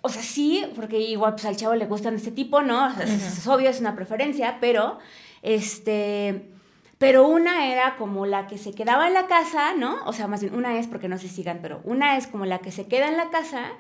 o 0.01 0.09
sea, 0.09 0.23
sí, 0.23 0.65
porque 0.77 0.99
igual 1.01 1.33
pues 1.33 1.45
al 1.45 1.57
chavo 1.57 1.75
le 1.75 1.85
gustan 1.85 2.15
este 2.15 2.31
tipo, 2.31 2.63
¿no? 2.63 2.89
es, 3.01 3.47
obvio, 3.47 3.69
es 3.69 3.81
una 3.81 3.95
preferencia, 3.95 4.57
pero 4.61 4.99
este 5.43 6.49
pero 6.97 7.29
una 7.29 7.73
era 7.73 7.97
como 7.97 8.25
la 8.25 8.47
que 8.47 8.57
se 8.57 8.73
quedaba 8.73 9.07
en 9.07 9.15
la 9.15 9.27
casa, 9.27 9.75
¿no? 9.75 9.99
O 10.07 10.13
sea, 10.13 10.27
más 10.27 10.41
bien 10.41 10.55
una 10.55 10.79
es 10.79 10.87
porque 10.87 11.09
no 11.09 11.19
se 11.19 11.29
sigan, 11.29 11.59
pero 11.61 11.81
una 11.85 12.17
es 12.17 12.27
como 12.27 12.45
la 12.45 12.59
que 12.59 12.73
se 12.73 12.87
queda 12.87 13.09
en 13.09 13.17
la 13.17 13.31
casa 13.31 13.73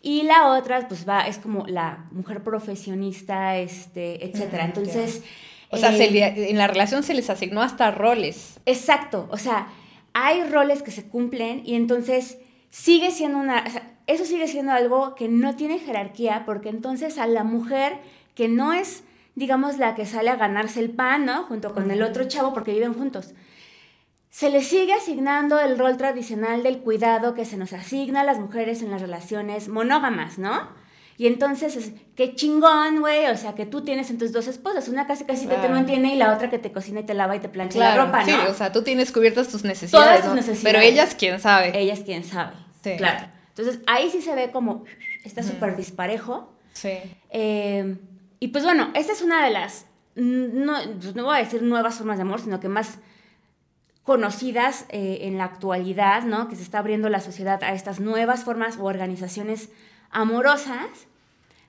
y 0.00 0.22
la 0.22 0.48
otra 0.48 0.86
pues 0.86 1.08
va 1.08 1.26
es 1.26 1.38
como 1.38 1.66
la 1.66 2.06
mujer 2.10 2.42
profesionista, 2.42 3.56
este, 3.56 4.26
etcétera. 4.26 4.66
Entonces, 4.66 5.22
o 5.70 5.78
sea, 5.78 5.94
eh, 5.96 6.50
en 6.50 6.58
la 6.58 6.66
relación 6.66 7.02
se 7.02 7.14
les 7.14 7.30
asignó 7.30 7.62
hasta 7.62 7.90
roles. 7.90 8.60
Exacto, 8.66 9.26
o 9.30 9.38
sea, 9.38 9.68
hay 10.12 10.44
roles 10.44 10.82
que 10.82 10.90
se 10.90 11.08
cumplen 11.08 11.62
y 11.64 11.74
entonces 11.74 12.38
sigue 12.74 13.12
siendo 13.12 13.38
una, 13.38 13.62
eso 14.08 14.24
sigue 14.24 14.48
siendo 14.48 14.72
algo 14.72 15.14
que 15.14 15.28
no 15.28 15.54
tiene 15.54 15.78
jerarquía, 15.78 16.42
porque 16.44 16.70
entonces 16.70 17.18
a 17.18 17.28
la 17.28 17.44
mujer 17.44 17.98
que 18.34 18.48
no 18.48 18.72
es, 18.72 19.04
digamos, 19.36 19.78
la 19.78 19.94
que 19.94 20.06
sale 20.06 20.28
a 20.28 20.34
ganarse 20.34 20.80
el 20.80 20.90
pan, 20.90 21.24
¿no? 21.24 21.44
Junto 21.44 21.72
con 21.72 21.92
el 21.92 22.02
otro 22.02 22.24
chavo, 22.24 22.52
porque 22.52 22.72
viven 22.72 22.92
juntos, 22.92 23.32
se 24.28 24.50
le 24.50 24.60
sigue 24.60 24.92
asignando 24.92 25.60
el 25.60 25.78
rol 25.78 25.96
tradicional 25.96 26.64
del 26.64 26.78
cuidado 26.78 27.34
que 27.34 27.44
se 27.44 27.56
nos 27.56 27.72
asigna 27.72 28.22
a 28.22 28.24
las 28.24 28.40
mujeres 28.40 28.82
en 28.82 28.90
las 28.90 29.00
relaciones 29.00 29.68
monógamas, 29.68 30.40
¿no? 30.40 30.68
Y 31.16 31.28
entonces, 31.28 31.92
qué 32.16 32.34
chingón, 32.34 32.98
güey, 32.98 33.26
o 33.26 33.36
sea, 33.36 33.54
que 33.54 33.66
tú 33.66 33.82
tienes 33.84 34.10
entonces 34.10 34.32
dos 34.32 34.48
esposas, 34.48 34.88
una 34.88 35.06
casi 35.06 35.22
casi 35.22 35.46
que 35.46 35.54
te 35.54 35.68
mantiene 35.68 36.16
y 36.16 36.18
la 36.18 36.34
otra 36.34 36.50
que 36.50 36.58
te 36.58 36.72
cocina 36.72 37.00
y 37.00 37.04
te 37.04 37.14
lava 37.14 37.36
y 37.36 37.38
te 37.38 37.48
plancha 37.48 37.78
la 37.78 37.94
ropa, 37.94 38.24
¿no? 38.24 38.26
Sí, 38.26 38.34
o 38.50 38.54
sea, 38.54 38.72
tú 38.72 38.82
tienes 38.82 39.12
cubiertas 39.12 39.46
tus 39.46 39.62
necesidades, 39.62 39.92
Todas 39.92 40.24
tus 40.24 40.34
necesidades. 40.34 40.64
Pero 40.64 40.80
ellas, 40.80 41.14
¿quién 41.16 41.38
sabe? 41.38 41.70
Ellas, 41.78 42.00
¿quién 42.04 42.24
sabe? 42.24 42.63
Claro. 42.96 43.26
Entonces 43.48 43.80
ahí 43.86 44.10
sí 44.10 44.20
se 44.20 44.34
ve 44.34 44.50
como 44.50 44.84
está 45.24 45.42
súper 45.42 45.76
disparejo. 45.76 46.52
Sí. 46.72 46.98
Eh, 47.30 47.96
y 48.40 48.48
pues 48.48 48.64
bueno, 48.64 48.90
esta 48.94 49.12
es 49.12 49.22
una 49.22 49.44
de 49.44 49.50
las, 49.50 49.86
no, 50.16 50.74
pues, 51.00 51.14
no 51.14 51.24
voy 51.24 51.36
a 51.36 51.40
decir 51.40 51.62
nuevas 51.62 51.96
formas 51.96 52.18
de 52.18 52.22
amor, 52.22 52.40
sino 52.40 52.60
que 52.60 52.68
más 52.68 52.98
conocidas 54.02 54.86
eh, 54.90 55.18
en 55.22 55.38
la 55.38 55.44
actualidad, 55.44 56.24
¿no? 56.24 56.48
Que 56.48 56.56
se 56.56 56.62
está 56.62 56.78
abriendo 56.78 57.08
la 57.08 57.20
sociedad 57.20 57.62
a 57.62 57.72
estas 57.72 58.00
nuevas 58.00 58.44
formas 58.44 58.76
o 58.76 58.84
organizaciones 58.84 59.70
amorosas, 60.10 61.06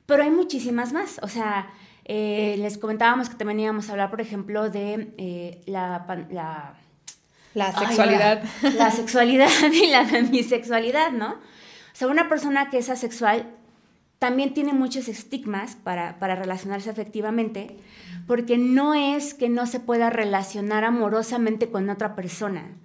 pero 0.05 0.23
hay 0.23 0.31
muchísimas 0.31 0.91
más. 0.93 1.19
O 1.21 1.27
sea, 1.27 1.67
Eh, 2.07 2.55
les 2.59 2.77
comentábamos 2.77 3.29
que 3.29 3.35
también 3.35 3.59
íbamos 3.61 3.89
a 3.89 3.93
hablar, 3.93 4.11
por 4.11 4.21
ejemplo, 4.21 4.69
de 4.69 5.11
eh, 5.17 5.63
la, 5.65 6.05
la, 6.29 6.75
la, 7.55 7.73
sexualidad. 7.77 8.43
la 8.77 8.91
sexualidad 8.91 9.49
y 9.73 9.87
la 9.87 10.03
demisexualidad, 10.03 11.11
¿no? 11.11 11.31
O 11.31 11.97
sea, 11.97 12.07
una 12.07 12.29
persona 12.29 12.69
que 12.69 12.77
es 12.77 12.89
asexual 12.89 13.47
también 14.19 14.53
tiene 14.53 14.73
muchos 14.73 15.07
estigmas 15.07 15.75
para, 15.75 16.19
para 16.19 16.35
relacionarse 16.35 16.91
afectivamente, 16.91 17.77
porque 18.27 18.57
no 18.59 18.93
es 18.93 19.33
que 19.33 19.49
no 19.49 19.65
se 19.65 19.79
pueda 19.79 20.11
relacionar 20.11 20.83
amorosamente 20.83 21.69
con 21.69 21.89
otra 21.89 22.15
persona, 22.15 22.77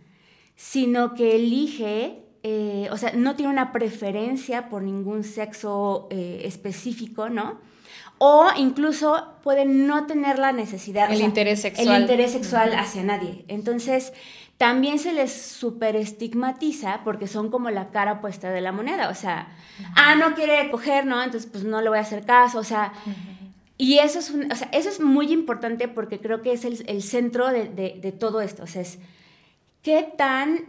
sino 0.57 1.15
que 1.15 1.37
elige 1.37 2.25
eh, 2.43 2.89
o 2.91 2.97
sea, 2.97 3.13
no 3.13 3.37
tiene 3.37 3.53
una 3.53 3.71
preferencia 3.71 4.71
por 4.71 4.83
ningún 4.83 5.25
sexo 5.25 6.09
eh, 6.11 6.43
específico, 6.45 7.29
¿no? 7.29 7.59
O 8.17 8.47
incluso 8.57 9.35
puede 9.43 9.67
no 9.67 10.07
tener 10.07 10.39
la 10.39 10.53
necesidad. 10.53 11.13
El 11.13 11.21
interés 11.21 11.61
sexual. 11.61 11.97
El 11.97 12.03
interés 12.03 12.33
sexual 12.33 12.73
hacia 12.75 13.03
nadie. 13.03 13.45
Entonces, 13.49 14.13
también 14.61 14.99
se 14.99 15.15
les 15.15 15.33
superestigmatiza 15.33 17.01
porque 17.03 17.27
son 17.27 17.51
como 17.51 17.71
la 17.71 17.89
cara 17.89 18.13
opuesta 18.13 18.51
de 18.51 18.61
la 18.61 18.73
moneda. 18.73 19.09
O 19.09 19.15
sea, 19.15 19.49
ah, 19.97 20.17
no 20.17 20.35
quiere 20.35 20.71
coger, 20.71 21.07
¿no? 21.07 21.23
Entonces, 21.23 21.49
pues 21.51 21.65
no 21.65 21.81
le 21.81 21.89
voy 21.89 21.97
a 21.97 22.03
hacer 22.03 22.27
caso. 22.27 22.59
O 22.59 22.63
sea, 22.63 22.93
y 23.79 24.01
eso 24.01 24.19
es, 24.19 24.31
o 24.31 24.55
sea, 24.55 24.69
eso 24.73 24.91
es 24.91 25.01
muy 25.01 25.33
importante 25.33 25.89
porque 25.89 26.21
creo 26.21 26.43
que 26.43 26.53
es 26.53 26.67
el, 26.67 27.03
centro 27.03 27.49
de, 27.49 27.69
de, 27.69 28.13
todo 28.13 28.43
esto. 28.43 28.65
O 28.65 28.67
sea, 28.67 28.83
es 28.83 28.99
qué 29.81 30.13
tan 30.19 30.67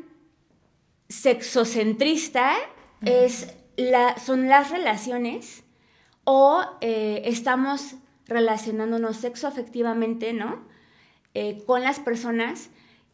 sexocentrista 1.10 2.54
es 3.02 3.54
la, 3.76 4.18
son 4.18 4.48
las 4.48 4.72
relaciones 4.72 5.66
o 6.24 6.64
eh, 6.80 7.24
estamos 7.26 7.96
relacionándonos 8.26 9.18
sexoafectivamente, 9.18 10.32
¿no? 10.32 10.62
Eh, 11.34 11.62
con 11.66 11.84
las 11.84 12.00
personas, 12.00 12.70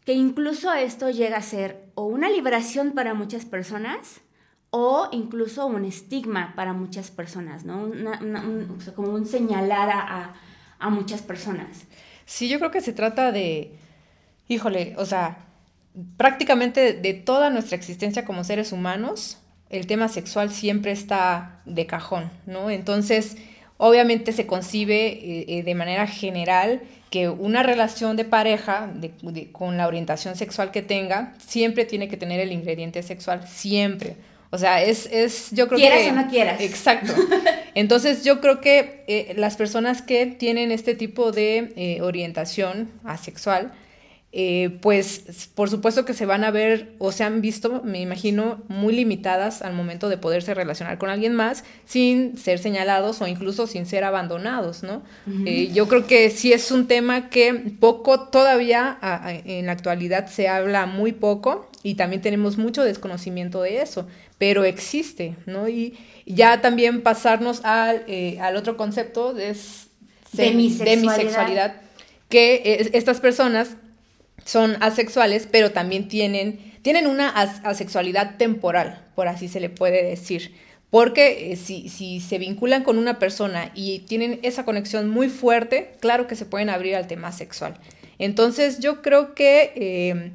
que 0.07 0.13
incluso 0.13 0.73
esto 0.73 1.09
llega 1.09 1.35
a 1.35 1.41
ser 1.41 1.91
o 1.93 2.05
una 2.05 2.29
liberación 2.29 2.93
para 2.93 3.13
muchas 3.13 3.43
personas 3.43 4.21
o 4.69 5.09
incluso 5.11 5.67
un 5.67 5.83
estigma 5.83 6.53
para 6.55 6.71
muchas 6.71 7.11
personas, 7.11 7.65
¿no? 7.65 7.91
como 8.95 9.09
un 9.09 9.25
señalar 9.25 9.89
a, 9.89 10.33
a 10.79 10.89
muchas 10.89 11.21
personas. 11.21 11.83
Sí, 12.25 12.47
yo 12.47 12.57
creo 12.57 12.71
que 12.71 12.79
se 12.79 12.93
trata 12.93 13.33
de, 13.33 13.73
híjole, 14.47 14.95
o 14.97 15.05
sea, 15.05 15.39
prácticamente 16.15 16.93
de 16.93 17.13
toda 17.13 17.49
nuestra 17.49 17.75
existencia 17.75 18.23
como 18.23 18.45
seres 18.45 18.71
humanos, 18.71 19.39
el 19.69 19.87
tema 19.87 20.07
sexual 20.07 20.51
siempre 20.51 20.93
está 20.93 21.59
de 21.65 21.85
cajón, 21.85 22.31
¿no? 22.45 22.69
Entonces, 22.69 23.35
obviamente 23.75 24.31
se 24.31 24.47
concibe 24.47 25.07
eh, 25.07 25.45
eh, 25.49 25.63
de 25.63 25.75
manera 25.75 26.07
general 26.07 26.83
que 27.09 27.29
una 27.29 27.63
relación 27.63 28.17
de 28.17 28.25
pareja 28.25 28.91
con 29.51 29.77
la 29.77 29.87
orientación 29.87 30.35
sexual 30.35 30.71
que 30.71 30.81
tenga 30.81 31.33
siempre 31.45 31.85
tiene 31.85 32.07
que 32.07 32.17
tener 32.17 32.39
el 32.39 32.51
ingrediente 32.51 33.01
sexual, 33.03 33.47
siempre. 33.47 34.15
O 34.49 34.57
sea, 34.57 34.81
es, 34.81 35.07
es 35.11 35.49
yo 35.51 35.67
creo 35.67 35.77
que... 35.77 35.87
Quieras 35.87 36.07
o 36.11 36.15
no 36.15 36.29
quieras. 36.29 36.61
Exacto. 36.61 37.13
Entonces, 37.75 38.23
yo 38.23 38.39
creo 38.39 38.61
que 38.61 39.03
eh, 39.07 39.33
las 39.35 39.57
personas 39.57 40.01
que 40.01 40.25
tienen 40.25 40.71
este 40.71 40.95
tipo 40.95 41.31
de 41.31 41.99
orientación 42.01 42.89
asexual, 43.03 43.73
eh, 44.33 44.77
pues 44.81 45.49
por 45.55 45.69
supuesto 45.69 46.03
que 46.03 46.13
se 46.13 46.25
van 46.25 46.43
a 46.43 46.51
ver 46.51 46.93
o 46.99 47.13
se 47.13 47.23
han 47.23 47.41
visto, 47.41 47.81
me 47.83 48.01
imagino, 48.01 48.61
muy 48.67 48.93
limitadas 48.93 49.61
al 49.61 49.73
momento 49.73 50.09
de 50.09 50.17
poderse 50.17 50.53
relacionar 50.53 50.97
con 50.97 51.09
alguien 51.09 51.33
más 51.33 51.63
sin 51.85 52.37
ser 52.37 52.59
señalados 52.59 53.21
o 53.21 53.27
incluso 53.27 53.67
sin 53.67 53.85
ser 53.85 54.03
abandonados, 54.03 54.83
¿no? 54.83 55.01
Eh, 55.45 55.71
yo 55.73 55.87
creo 55.87 56.05
que 56.07 56.29
sí 56.29 56.51
es 56.51 56.71
un 56.71 56.87
tema 56.87 57.29
que 57.29 57.53
poco 57.79 58.27
todavía 58.27 58.99
en 59.45 59.65
la 59.65 59.71
actualidad 59.71 60.27
se 60.27 60.49
habla 60.49 60.85
muy 60.85 61.13
poco 61.13 61.69
y 61.81 61.95
también 61.95 62.21
tenemos 62.21 62.57
mucho 62.57 62.83
desconocimiento 62.83 63.61
de 63.61 63.81
eso, 63.81 64.07
pero 64.37 64.65
existe, 64.65 65.37
¿no? 65.45 65.69
Y 65.69 65.97
ya 66.25 66.59
también 66.59 67.01
pasarnos 67.01 67.63
al, 67.63 68.03
eh, 68.07 68.39
al 68.41 68.57
otro 68.57 68.75
concepto 68.75 69.33
de, 69.33 69.55
de, 70.33 70.51
mi 70.51 70.69
sexualidad, 70.69 71.81
que 72.27 72.89
estas 72.93 73.21
personas 73.21 73.77
son 74.47 74.77
asexuales, 74.81 75.45
pero 75.51 75.71
también 75.71 76.07
tienen, 76.07 76.57
tienen 76.81 77.05
una 77.05 77.29
asexualidad 77.29 78.37
temporal, 78.37 79.03
por 79.13 79.27
así 79.27 79.49
se 79.49 79.59
le 79.59 79.69
puede 79.69 80.03
decir. 80.03 80.55
Porque 80.89 81.51
eh, 81.51 81.57
si, 81.57 81.89
si, 81.89 82.21
se 82.21 82.37
vinculan 82.37 82.83
con 82.85 82.97
una 82.97 83.19
persona 83.19 83.71
y 83.75 83.99
tienen 83.99 84.39
esa 84.43 84.63
conexión 84.63 85.09
muy 85.09 85.27
fuerte, 85.27 85.91
claro 85.99 86.27
que 86.27 86.37
se 86.37 86.45
pueden 86.45 86.69
abrir 86.69 86.95
al 86.95 87.07
tema 87.07 87.33
sexual. 87.33 87.77
Entonces 88.19 88.79
yo 88.79 89.01
creo 89.01 89.35
que 89.35 89.73
eh, 89.75 90.31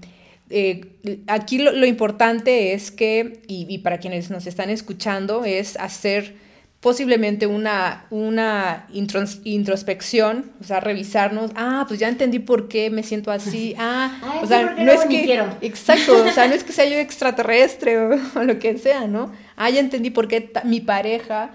eh, 0.50 1.22
aquí 1.26 1.56
lo, 1.56 1.86
importante 1.86 2.74
es 2.74 2.90
que, 2.90 3.40
y, 3.48 3.78
para 3.78 3.96
quienes 3.96 4.30
nos 4.30 4.46
están 4.46 4.68
escuchando, 4.68 5.46
es 5.46 5.78
hacer 5.78 6.34
posiblemente 6.82 7.46
una, 7.46 8.06
una 8.10 8.88
introspección, 8.90 10.50
o 10.60 10.64
sea, 10.64 10.80
revisarnos, 10.80 11.52
ah, 11.54 11.84
pues 11.86 12.00
ya 12.00 12.08
entendí 12.08 12.40
por 12.40 12.66
qué 12.66 12.90
me 12.90 13.04
siento 13.04 13.30
así, 13.30 13.76
ah, 13.78 14.40
o 14.42 14.46
sea, 14.48 14.74
no 14.76 14.90
es 14.90 15.02
que, 15.02 15.22
quiero. 15.22 15.46
exacto, 15.60 16.24
o 16.24 16.30
sea, 16.32 16.48
no 16.48 16.54
es 16.54 16.64
que 16.64 16.72
sea 16.72 16.84
yo 16.84 16.96
extraterrestre 16.98 17.98
o, 17.98 18.42
lo 18.42 18.58
que 18.58 18.76
sea, 18.78 19.06
¿no? 19.06 19.32
Ah, 19.54 19.70
ya 19.70 19.78
entendí 19.78 20.10
por 20.10 20.26
qué 20.26 20.52
mi 20.64 20.80
pareja 20.80 21.52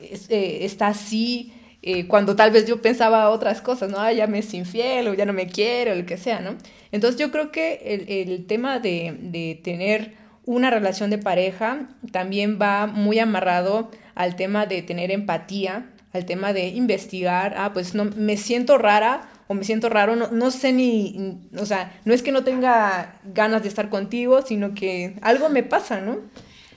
eh, 0.00 0.60
está 0.62 0.86
así, 0.86 1.52
eh, 1.82 2.06
cuando 2.06 2.34
tal 2.34 2.50
vez 2.50 2.66
yo 2.66 2.80
pensaba 2.80 3.28
otras 3.28 3.60
cosas, 3.60 3.90
¿no? 3.90 3.98
Ah, 3.98 4.14
ya 4.14 4.26
me 4.26 4.38
es 4.38 4.54
infiel 4.54 5.08
o 5.08 5.14
ya 5.14 5.26
no 5.26 5.34
me 5.34 5.46
quiere 5.46 5.92
o 5.92 5.94
lo 5.94 6.06
que 6.06 6.16
sea, 6.16 6.40
¿no? 6.40 6.56
Entonces 6.90 7.20
yo 7.20 7.30
creo 7.30 7.52
que 7.52 7.82
el, 7.84 8.30
el 8.30 8.46
tema 8.46 8.78
de, 8.78 9.14
de 9.20 9.60
tener 9.62 10.14
una 10.46 10.70
relación 10.70 11.10
de 11.10 11.18
pareja 11.18 11.88
también 12.12 12.58
va 12.60 12.86
muy 12.86 13.18
amarrado 13.18 13.90
al 14.20 14.36
tema 14.36 14.66
de 14.66 14.82
tener 14.82 15.10
empatía, 15.10 15.86
al 16.12 16.26
tema 16.26 16.52
de 16.52 16.68
investigar, 16.68 17.54
ah, 17.56 17.72
pues 17.72 17.94
no, 17.94 18.04
me 18.04 18.36
siento 18.36 18.76
rara 18.76 19.30
o 19.46 19.54
me 19.54 19.64
siento 19.64 19.88
raro, 19.88 20.14
no, 20.14 20.28
no 20.30 20.50
sé 20.50 20.72
ni, 20.72 21.38
o 21.56 21.64
sea, 21.64 21.98
no 22.04 22.12
es 22.12 22.22
que 22.22 22.30
no 22.30 22.44
tenga 22.44 23.16
ganas 23.24 23.62
de 23.62 23.68
estar 23.68 23.88
contigo, 23.88 24.42
sino 24.42 24.74
que 24.74 25.16
algo 25.22 25.48
me 25.48 25.62
pasa, 25.62 26.00
¿no? 26.00 26.18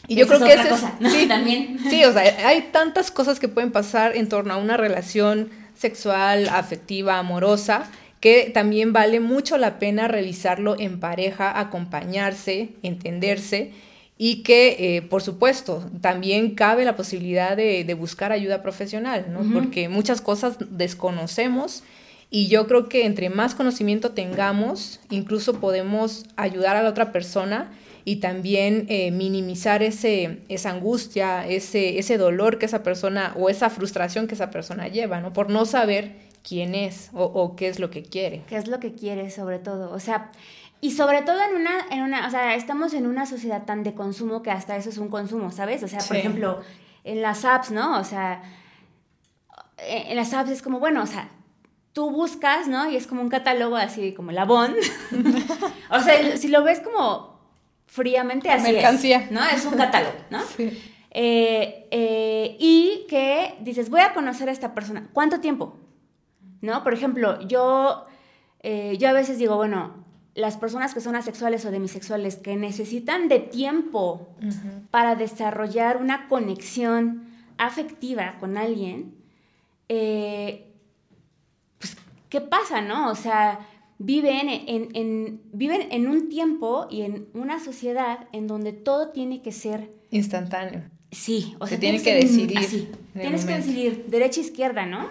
Y 0.08 0.16
yo 0.16 0.28
creo 0.28 0.40
que 0.40 0.54
es 0.54 0.66
cosa, 0.68 0.94
Sí, 1.10 1.26
también. 1.28 1.80
Sí, 1.90 2.04
o 2.06 2.14
sea, 2.14 2.24
hay 2.48 2.70
tantas 2.72 3.12
cosas 3.12 3.40
que 3.40 3.48
pueden 3.48 3.72
pasar 3.72 4.16
en 4.16 4.30
torno 4.30 4.54
a 4.54 4.58
una 4.58 4.78
relación 4.78 5.50
sexual, 5.76 6.48
afectiva, 6.50 7.20
amorosa, 7.20 7.90
que 8.20 8.52
también 8.54 8.94
vale 8.94 9.20
mucho 9.20 9.58
la 9.58 9.80
pena 9.80 10.08
revisarlo 10.08 10.78
en 10.80 11.00
pareja, 11.00 11.60
acompañarse, 11.60 12.70
entenderse 12.84 13.74
y 14.18 14.44
que, 14.44 14.98
eh, 14.98 15.02
por 15.02 15.22
supuesto, 15.22 15.90
también 16.02 16.56
cabe 16.56 16.86
la 16.86 16.96
posibilidad 16.96 17.58
de, 17.58 17.94
buscar 17.96 18.32
ayuda 18.32 18.62
profesional, 18.62 19.28
¿no? 19.32 19.42
Porque 19.54 19.90
muchas 19.90 20.22
cosas 20.22 20.58
desconocemos 20.70 21.84
y 22.30 22.48
yo 22.48 22.68
creo 22.68 22.90
que 22.90 23.06
entre 23.06 23.30
más 23.30 23.54
conocimiento 23.54 24.12
tengamos, 24.12 25.00
incluso 25.10 25.60
podemos 25.60 26.26
ayudar 26.36 26.76
a 26.76 26.84
la 26.84 26.90
otra 26.90 27.12
persona 27.12 27.72
y 28.06 28.18
también 28.18 28.86
eh, 28.90 29.12
minimizar 29.12 29.82
ese, 29.84 30.40
esa 30.50 30.72
angustia, 30.72 31.48
ese, 31.48 32.00
ese 32.00 32.18
dolor 32.18 32.58
que 32.60 32.66
esa 32.66 32.84
persona 32.84 33.34
o 33.38 33.50
esa 33.50 33.70
frustración 33.70 34.28
que 34.28 34.36
esa 34.36 34.52
persona 34.52 34.88
lleva, 34.88 35.22
¿no? 35.22 35.32
Por 35.32 35.50
no 35.50 35.66
saber 35.66 36.12
quién 36.44 36.76
es 36.76 37.10
o, 37.14 37.24
o 37.24 37.56
qué 37.56 37.68
es 37.68 37.80
lo 37.80 37.90
que 37.90 38.04
quiere. 38.04 38.42
¿Qué 38.50 38.58
es 38.58 38.68
lo 38.68 38.80
que 38.80 38.94
quiere 38.94 39.30
sobre 39.30 39.60
todo? 39.60 39.92
O 39.92 40.00
sea, 40.00 40.32
y 40.84 40.92
sobre 40.92 41.22
todo 41.22 41.42
en 41.42 41.56
una, 41.56 41.80
en 41.92 42.02
una, 42.02 42.28
o 42.28 42.30
sea, 42.30 42.56
estamos 42.56 42.94
en 42.94 43.08
una 43.08 43.26
sociedad 43.26 43.64
tan 43.64 43.84
de 43.84 43.94
consumo 43.94 44.44
que 44.44 44.52
hasta 44.52 44.76
eso 44.76 44.90
es 44.90 44.98
un 44.98 45.08
consumo, 45.08 45.50
¿sabes? 45.50 45.82
O 45.82 45.88
sea, 45.88 46.00
por 46.00 46.18
ejemplo, 46.18 46.60
en 47.06 47.22
las 47.22 47.46
apps, 47.46 47.72
¿no? 47.72 47.98
O 47.98 48.04
sea, 48.04 48.44
en 49.78 50.14
las 50.18 50.34
apps 50.34 50.50
es 50.50 50.62
como, 50.62 50.82
bueno, 50.82 51.02
o 51.02 51.06
sea, 51.06 51.30
tú 51.94 52.12
buscas, 52.12 52.68
¿no? 52.68 52.92
Y 52.92 52.98
es 52.98 53.08
como 53.08 53.22
un 53.22 53.30
catálogo 53.30 53.78
así 53.78 54.14
como 54.14 54.34
la 54.34 54.44
Bond. 54.54 54.76
o 55.90 56.00
sea, 56.02 56.36
si 56.36 56.50
lo 56.50 56.66
ves 56.66 56.82
como 56.82 57.40
fríamente 57.86 58.50
así 58.50 58.74
Mercancía. 58.74 59.20
Es, 59.20 59.32
¿no? 59.32 59.42
Es 59.46 59.64
un 59.64 59.76
catálogo, 59.76 60.18
¿no? 60.32 60.42
Sí. 60.58 60.84
Eh, 61.12 61.88
eh, 61.92 62.58
y 62.60 63.06
que 63.08 63.56
dices, 63.62 63.90
voy 63.90 64.02
a 64.02 64.14
conocer 64.14 64.50
a 64.50 64.52
esta 64.52 64.74
persona. 64.74 65.08
¿Cuánto 65.14 65.40
tiempo? 65.40 65.78
¿No? 66.60 66.84
Por 66.84 66.94
ejemplo, 66.94 67.40
yo, 67.48 68.06
eh, 68.64 68.98
yo 69.00 69.08
a 69.08 69.14
veces 69.14 69.38
digo, 69.38 69.56
bueno, 69.56 70.04
las 70.36 70.58
personas 70.58 70.94
que 70.94 71.02
son 71.02 71.16
asexuales 71.16 71.66
o 71.66 71.72
demisexuales 71.72 72.38
que 72.38 72.56
necesitan 72.56 73.28
de 73.28 73.40
tiempo 73.40 74.30
para 74.90 75.16
desarrollar 75.16 75.98
una 75.98 76.28
conexión 76.28 77.28
afectiva 77.58 78.38
con 78.40 78.58
alguien, 78.58 79.16
eh, 79.90 80.72
pues, 81.78 81.96
¿qué 82.30 82.42
pasa, 82.42 82.82
no? 82.82 83.12
O 83.12 83.16
sea, 83.16 83.60
viven 84.00 84.50
en, 84.50 85.42
viven 85.54 85.88
en 85.92 86.08
un 86.08 86.30
tiempo 86.30 86.88
y 86.90 87.04
en 87.04 87.28
una 87.34 87.60
sociedad 87.60 88.28
en 88.32 88.48
donde 88.48 88.74
todo 88.74 89.10
tiene 89.10 89.42
que 89.42 89.52
ser 89.52 89.92
instantáneo. 90.10 90.84
Sí, 91.14 91.56
o 91.60 91.68
sea, 91.68 91.80
tienes 91.80 92.04
que, 92.04 92.14
decidir. 92.16 92.92
Tienes 93.14 93.46
que 93.46 93.54
decidir 93.54 94.06
derecha 94.08 94.42
izquierda, 94.42 94.86
¿no? 94.86 95.10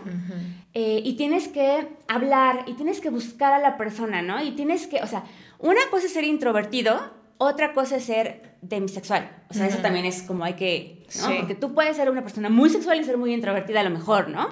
Eh, 0.74 1.00
y 1.04 1.14
tienes 1.14 1.48
que 1.48 1.86
hablar 2.08 2.64
y 2.66 2.74
tienes 2.74 3.00
que 3.00 3.10
buscar 3.10 3.52
a 3.52 3.58
la 3.58 3.76
persona, 3.76 4.22
¿no? 4.22 4.42
Y 4.42 4.52
tienes 4.52 4.86
que, 4.86 5.02
o 5.02 5.06
sea, 5.06 5.24
una 5.58 5.80
cosa 5.90 6.06
es 6.06 6.12
ser 6.12 6.24
introvertido, 6.24 6.98
otra 7.38 7.72
cosa 7.72 7.96
es 7.96 8.04
ser 8.04 8.56
demisexual. 8.62 9.30
O 9.50 9.54
sea, 9.54 9.66
eso 9.66 9.78
también 9.78 10.04
es 10.04 10.22
como 10.22 10.44
hay 10.44 10.54
que, 10.54 11.06
¿no? 11.20 11.36
Porque 11.36 11.54
tú 11.54 11.74
puedes 11.74 11.96
ser 11.96 12.10
una 12.10 12.22
persona 12.22 12.48
muy 12.48 12.70
sexual 12.70 13.00
y 13.00 13.04
ser 13.04 13.18
muy 13.18 13.32
introvertida 13.32 13.80
a 13.80 13.84
lo 13.84 13.90
mejor, 13.90 14.28
¿no? 14.28 14.48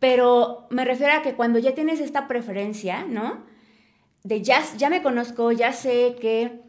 Pero 0.00 0.66
me 0.70 0.84
refiero 0.84 1.14
a 1.14 1.22
que 1.22 1.34
cuando 1.34 1.58
ya 1.58 1.74
tienes 1.74 2.00
esta 2.00 2.28
preferencia, 2.28 3.04
¿no? 3.04 3.44
De 4.22 4.42
ya, 4.42 4.62
ya 4.76 4.90
me 4.90 5.02
conozco, 5.02 5.52
ya 5.52 5.72
sé 5.72 6.16
que 6.20 6.63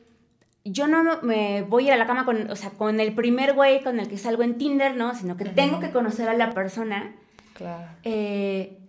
yo 0.65 0.87
no 0.87 1.21
me 1.21 1.61
voy 1.61 1.85
a 1.85 1.87
ir 1.87 1.93
a 1.93 1.97
la 1.97 2.07
cama 2.07 2.25
con, 2.25 2.49
o 2.49 2.55
sea, 2.55 2.71
con 2.71 2.99
el 2.99 3.13
primer 3.13 3.53
güey 3.53 3.83
con 3.83 3.99
el 3.99 4.09
que 4.09 4.17
salgo 4.17 4.41
en 4.41 4.57
Tinder, 4.57 4.95
¿no? 4.95 5.13
Sino 5.13 5.37
que 5.37 5.45
tengo 5.45 5.79
que 5.79 5.91
conocer 5.91 6.27
a 6.27 6.33
la 6.33 6.51
persona. 6.53 7.13
Claro. 7.53 7.87
Eh, 8.03 8.79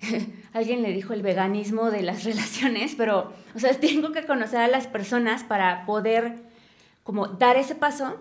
alguien 0.52 0.82
le 0.82 0.92
dijo 0.92 1.12
el 1.12 1.22
veganismo 1.22 1.90
de 1.90 2.02
las 2.02 2.22
relaciones, 2.24 2.94
pero, 2.96 3.32
o 3.54 3.58
sea, 3.58 3.74
tengo 3.74 4.12
que 4.12 4.24
conocer 4.24 4.60
a 4.60 4.68
las 4.68 4.86
personas 4.86 5.42
para 5.42 5.84
poder 5.84 6.36
como 7.02 7.26
dar 7.26 7.56
ese 7.56 7.74
paso. 7.74 8.16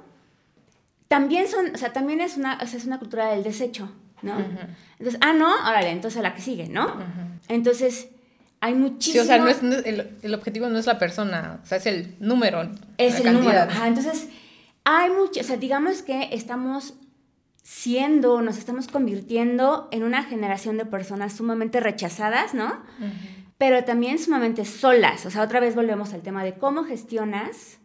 También 1.07 1.47
son, 1.47 1.75
o 1.75 1.77
sea, 1.77 1.93
también 1.93 2.21
es 2.21 2.37
una, 2.37 2.57
o 2.61 2.65
sea, 2.65 2.79
es 2.79 2.85
una 2.85 2.97
cultura 2.97 3.29
del 3.31 3.43
desecho, 3.43 3.91
¿no? 4.23 4.33
Entonces, 4.97 5.19
ah, 5.21 5.33
no, 5.33 5.53
órale, 5.67 5.91
entonces 5.91 6.19
a 6.19 6.23
la 6.23 6.33
que 6.33 6.41
sigue, 6.41 6.69
¿no? 6.69 6.87
Entonces, 7.47 8.09
hay 8.61 8.75
muchísimo... 8.75 9.23
Sí, 9.23 9.29
o 9.29 9.31
sea, 9.31 9.37
no 9.37 9.47
es, 9.47 9.61
el, 9.61 10.17
el, 10.21 10.33
objetivo 10.33 10.67
no 10.69 10.77
es 10.77 10.85
la 10.85 10.99
persona, 10.99 11.59
o 11.63 11.65
sea, 11.65 11.77
es 11.77 11.85
el 11.85 12.15
número. 12.19 12.69
Es 12.97 13.19
el 13.19 13.33
número, 13.33 13.59
ajá, 13.59 13.87
entonces, 13.87 14.29
hay 14.83 15.09
mucho, 15.11 15.39
o 15.39 15.43
sea, 15.43 15.57
digamos 15.57 16.01
que 16.01 16.29
estamos 16.31 16.95
siendo, 17.69 18.41
nos 18.41 18.57
estamos 18.57 18.87
convirtiendo 18.87 19.87
en 19.91 20.03
una 20.03 20.23
generación 20.23 20.77
de 20.77 20.85
personas 20.85 21.33
sumamente 21.33 21.79
rechazadas, 21.79 22.55
¿no? 22.55 22.81
Pero 23.59 23.83
también 23.83 24.17
sumamente 24.17 24.65
solas. 24.65 25.27
O 25.27 25.29
sea, 25.29 25.43
otra 25.43 25.59
vez 25.59 25.75
volvemos 25.75 26.13
al 26.13 26.23
tema 26.23 26.43
de 26.43 26.53
cómo 26.53 26.83
gestionas 26.83 27.77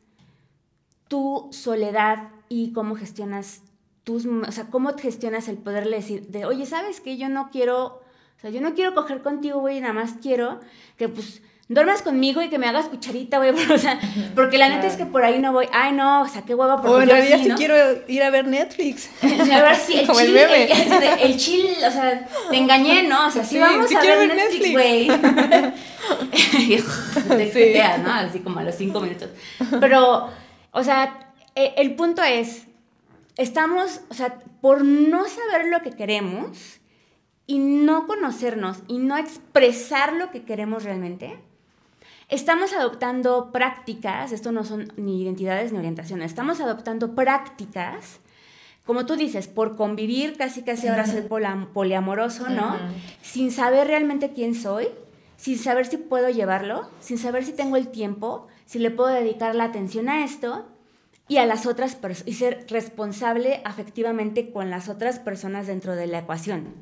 tu 1.09 1.51
soledad 1.53 2.31
y 2.49 2.73
cómo 2.73 2.97
gestionas 2.97 3.63
tus, 4.05 4.25
o 4.25 4.53
sea, 4.53 4.69
cómo 4.71 4.97
gestionas 4.97 5.49
el 5.49 5.59
poderle 5.59 5.97
decir 5.97 6.29
de, 6.29 6.47
oye, 6.47 6.65
¿sabes 6.65 7.01
qué? 7.01 7.19
Yo 7.19 7.29
no 7.29 7.51
quiero, 7.51 8.01
sea, 8.45 8.51
yo 8.51 8.61
no 8.61 8.75
quiero 8.75 8.95
coger 8.95 9.23
contigo, 9.23 9.61
güey, 9.61 9.81
nada 9.81 9.95
más 9.95 10.17
quiero 10.21 10.61
que, 10.99 11.09
pues, 11.09 11.41
duermas 11.67 12.03
conmigo 12.03 12.43
y 12.43 12.51
que 12.51 12.59
me 12.59 12.67
hagas 12.67 12.87
cucharita, 12.87 13.39
güey, 13.39 13.51
o 13.73 13.79
sea, 13.79 13.99
porque 14.35 14.59
la 14.59 14.69
neta 14.69 14.87
es 14.87 14.97
que 14.97 15.07
por 15.07 15.25
ahí 15.25 15.39
no 15.39 15.53
voy, 15.53 15.67
ay 15.73 15.93
no, 15.93 16.21
o 16.21 16.29
sea, 16.29 16.43
qué 16.43 16.55
hueva 16.55 16.77
porque 16.77 16.95
O 16.95 17.01
en 17.01 17.09
realidad 17.09 17.39
sí, 17.43 17.51
quiero 17.57 17.75
ir 18.07 18.23
a 18.23 18.29
ver 18.29 18.47
Netflix. 18.47 19.09
a 19.23 19.63
ver 19.63 19.77
si 19.77 19.99
el 19.99 20.07
chill, 20.07 20.37
el, 21.23 21.37
chill, 21.39 21.71
o 21.87 21.91
sea, 21.91 22.29
te 22.51 22.57
engañé, 22.57 23.05
¿no? 23.05 23.29
O 23.29 23.31
sea, 23.31 23.45
sí, 23.45 23.59
vamos 23.59 23.91
a 23.95 24.01
ver, 24.01 24.35
Netflix, 24.35 24.73
güey. 24.73 25.09
te 27.37 27.53
sí. 27.53 27.81
¿no? 28.03 28.13
Así 28.13 28.41
como 28.41 28.61
a 28.61 28.65
los 28.65 28.75
cinco 28.75 29.01
minutos. 29.01 29.31
Pero, 29.81 30.29
o 30.71 30.83
sea, 30.83 31.33
e, 31.55 31.73
el 31.79 31.95
punto 31.95 32.23
es, 32.23 32.67
estamos, 33.39 34.03
o 34.11 34.15
sea, 34.15 34.39
por 34.61 34.85
no 34.85 35.25
saber 35.27 35.69
lo 35.69 35.81
que 35.81 35.93
queremos 35.93 36.81
y 37.47 37.59
no 37.59 38.07
conocernos 38.07 38.79
y 38.89 38.99
no 38.99 39.17
expresar 39.17 40.15
lo 40.15 40.31
que 40.31 40.45
queremos 40.45 40.85
realmente, 40.85 41.39
Estamos 42.29 42.73
adoptando 42.73 43.53
prácticas, 43.53 44.33
esto 44.33 44.51
no 44.51 44.65
son 44.65 44.93
ni 44.97 45.23
identidades 45.23 45.73
ni 45.73 45.79
orientaciones, 45.79 46.31
estamos 46.31 46.61
adoptando 46.61 47.15
prácticas, 47.15 48.21
como 48.87 49.05
tú 49.05 49.17
dices, 49.17 49.47
por 49.47 49.77
convivir, 49.77 50.37
casi 50.37 50.63
casi 50.63 50.89
ahora 50.89 51.07
ser 51.07 51.29
poliamoroso, 51.29 52.49
¿no? 52.49 52.77
Sin 53.23 53.51
saber 53.51 53.89
realmente 53.89 54.33
quién 54.33 54.55
soy, 54.55 54.89
sin 55.37 55.59
saber 55.59 55.87
si 55.87 55.99
puedo 55.99 56.29
llevarlo, 56.31 56.91
sin 57.01 57.19
saber 57.19 57.45
si 57.45 57.53
tengo 57.53 57.77
el 57.77 57.89
tiempo, 57.89 58.47
si 58.65 58.79
le 58.79 58.91
puedo 58.91 59.11
dedicar 59.11 59.55
la 59.55 59.65
atención 59.65 60.09
a 60.09 60.25
esto 60.25 60.67
y 61.29 61.39
a 61.39 61.47
las 61.47 61.67
otras 61.67 61.95
personas, 61.95 62.29
y 62.29 62.35
ser 62.35 62.67
responsable 62.69 63.61
afectivamente 63.65 64.51
con 64.51 64.71
las 64.71 64.89
otras 64.89 65.19
personas 65.19 65.67
dentro 65.67 65.95
de 65.95 66.07
la 66.07 66.21
ecuación. 66.21 66.75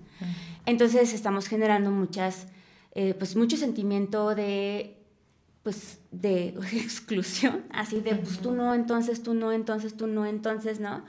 Entonces 0.67 1.13
estamos 1.13 1.49
generando 1.49 1.91
muchas, 1.91 2.47
eh, 2.95 3.15
pues 3.15 3.37
mucho 3.37 3.57
sentimiento 3.57 4.35
de 4.35 4.99
pues 5.63 6.01
de 6.11 6.49
exclusión, 6.73 7.63
así 7.71 8.01
de 8.01 8.17
pues 8.17 8.39
tú 8.39 8.53
no, 8.53 8.75
entonces 8.75 9.23
tú 9.23 9.35
no, 9.35 9.53
entonces 9.53 9.97
tú 9.97 10.07
no, 10.07 10.27
entonces 10.27 10.81
no. 10.81 11.05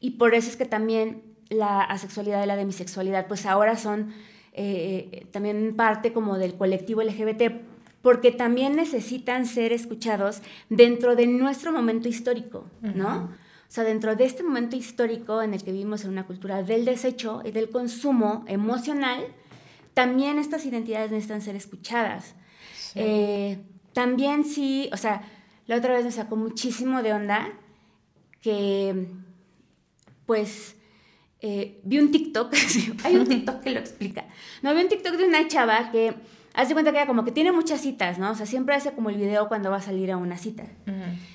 Y 0.00 0.12
por 0.12 0.34
eso 0.34 0.50
es 0.50 0.56
que 0.56 0.64
también 0.64 1.22
la 1.48 1.82
asexualidad 1.82 2.42
y 2.42 2.46
la 2.46 2.56
demisexualidad 2.56 3.28
pues 3.28 3.46
ahora 3.46 3.76
son 3.76 4.12
eh, 4.52 5.26
también 5.30 5.76
parte 5.76 6.12
como 6.12 6.38
del 6.38 6.54
colectivo 6.54 7.02
LGBT 7.02 7.42
porque 8.02 8.32
también 8.32 8.74
necesitan 8.74 9.46
ser 9.46 9.72
escuchados 9.72 10.42
dentro 10.68 11.14
de 11.14 11.28
nuestro 11.28 11.72
momento 11.72 12.08
histórico, 12.08 12.66
¿no? 12.80 13.30
Sea, 13.74 13.84
dentro 13.84 14.16
de 14.16 14.24
este 14.24 14.42
momento 14.42 14.76
histórico 14.76 15.40
en 15.40 15.54
el 15.54 15.64
que 15.64 15.72
vivimos 15.72 16.04
en 16.04 16.10
una 16.10 16.26
cultura 16.26 16.62
del 16.62 16.84
desecho 16.84 17.40
y 17.42 17.52
del 17.52 17.70
consumo 17.70 18.44
emocional, 18.46 19.24
también 19.94 20.38
estas 20.38 20.66
identidades 20.66 21.10
necesitan 21.10 21.40
ser 21.40 21.56
escuchadas. 21.56 22.34
Eh, 22.94 23.58
también 23.94 24.44
sí, 24.44 24.90
o 24.92 24.98
sea, 24.98 25.22
la 25.66 25.76
otra 25.76 25.94
vez 25.94 26.04
me 26.04 26.12
sacó 26.12 26.36
muchísimo 26.36 27.02
de 27.02 27.14
onda 27.14 27.50
que, 28.42 29.06
pues, 30.26 30.76
eh, 31.40 31.80
vi 31.84 31.98
un 31.98 32.10
TikTok, 32.10 32.54
hay 33.04 33.16
un 33.16 33.26
TikTok 33.26 33.62
que 33.62 33.70
lo 33.70 33.80
explica. 33.80 34.26
No, 34.60 34.74
vi 34.74 34.82
un 34.82 34.88
TikTok 34.88 35.14
de 35.16 35.24
una 35.24 35.48
chava 35.48 35.90
que 35.90 36.14
hace 36.54 36.72
cuenta 36.72 36.92
que 36.92 36.98
ella 36.98 37.06
como 37.06 37.24
que 37.24 37.32
tiene 37.32 37.52
muchas 37.52 37.80
citas, 37.80 38.18
¿no? 38.18 38.30
O 38.30 38.34
sea, 38.34 38.46
siempre 38.46 38.74
hace 38.74 38.92
como 38.92 39.10
el 39.10 39.16
video 39.16 39.48
cuando 39.48 39.70
va 39.70 39.76
a 39.76 39.82
salir 39.82 40.10
a 40.10 40.16
una 40.16 40.36
cita. 40.36 40.64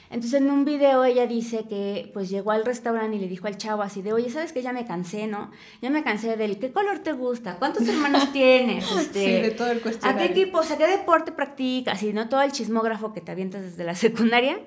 Entonces 0.09 0.41
en 0.41 0.49
un 0.49 0.63
video 0.63 1.03
ella 1.03 1.27
dice 1.27 1.65
que 1.67 2.09
pues 2.13 2.29
llegó 2.29 2.51
al 2.51 2.65
restaurante 2.65 3.17
y 3.17 3.19
le 3.19 3.27
dijo 3.27 3.47
al 3.47 3.57
chavo 3.57 3.81
así 3.81 4.01
de, 4.01 4.13
oye, 4.13 4.29
¿sabes 4.29 4.53
que 4.53 4.61
ya 4.61 4.71
me 4.71 4.85
cansé, 4.85 5.27
no? 5.27 5.51
Ya 5.81 5.89
me 5.89 6.03
cansé 6.03 6.37
del, 6.37 6.59
¿qué 6.59 6.71
color 6.71 6.99
te 6.99 7.11
gusta? 7.13 7.55
¿Cuántos 7.55 7.87
hermanos 7.87 8.31
tienes? 8.31 8.89
Este, 8.91 9.19
sí, 9.19 9.41
de 9.41 9.51
todo 9.51 9.71
el 9.71 9.81
cuestionario. 9.81 10.23
¿A 10.23 10.27
qué 10.27 10.31
equipo? 10.31 10.59
O 10.59 10.63
sea, 10.63 10.77
¿qué 10.77 10.87
deporte 10.87 11.31
practicas? 11.31 11.97
Así, 11.97 12.13
¿no? 12.13 12.29
Todo 12.29 12.41
el 12.41 12.51
chismógrafo 12.51 13.13
que 13.13 13.21
te 13.21 13.31
avientas 13.31 13.63
desde 13.63 13.83
la 13.83 13.95
secundaria. 13.95 14.59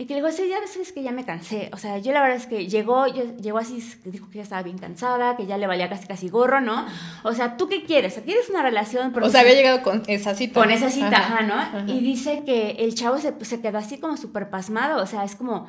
Y 0.00 0.06
que 0.06 0.14
le 0.14 0.22
digo, 0.22 0.32
sí, 0.32 0.48
ya 0.48 0.58
ves 0.60 0.92
que 0.92 1.02
ya 1.02 1.12
me 1.12 1.26
cansé. 1.26 1.68
O 1.74 1.76
sea, 1.76 1.98
yo 1.98 2.12
la 2.12 2.22
verdad 2.22 2.38
es 2.38 2.46
que 2.46 2.66
llegó, 2.68 3.04
llegó 3.06 3.58
así, 3.58 3.86
dijo 4.06 4.30
que 4.30 4.38
ya 4.38 4.42
estaba 4.44 4.62
bien 4.62 4.78
cansada, 4.78 5.36
que 5.36 5.44
ya 5.44 5.58
le 5.58 5.66
valía 5.66 5.90
casi 5.90 6.06
casi 6.06 6.30
gorro, 6.30 6.62
¿no? 6.62 6.86
O 7.22 7.34
sea, 7.34 7.58
¿tú 7.58 7.68
qué 7.68 7.84
quieres? 7.84 8.18
¿Quieres 8.24 8.48
una 8.48 8.62
relación? 8.62 9.14
o 9.14 9.28
sea, 9.28 9.42
había 9.42 9.52
llegado 9.52 9.82
con 9.82 10.02
esa 10.06 10.34
cita. 10.34 10.58
Con 10.58 10.70
esa 10.70 10.88
cita, 10.88 11.18
ajá, 11.18 11.42
¿no? 11.42 11.92
Y 11.92 12.00
dice 12.00 12.44
que 12.46 12.76
el 12.78 12.94
chavo 12.94 13.18
se, 13.18 13.34
se 13.44 13.60
quedó 13.60 13.76
así 13.76 14.00
como 14.00 14.16
súper 14.16 14.48
pasmado. 14.48 15.02
O 15.02 15.06
sea, 15.06 15.22
es 15.22 15.36
como, 15.36 15.68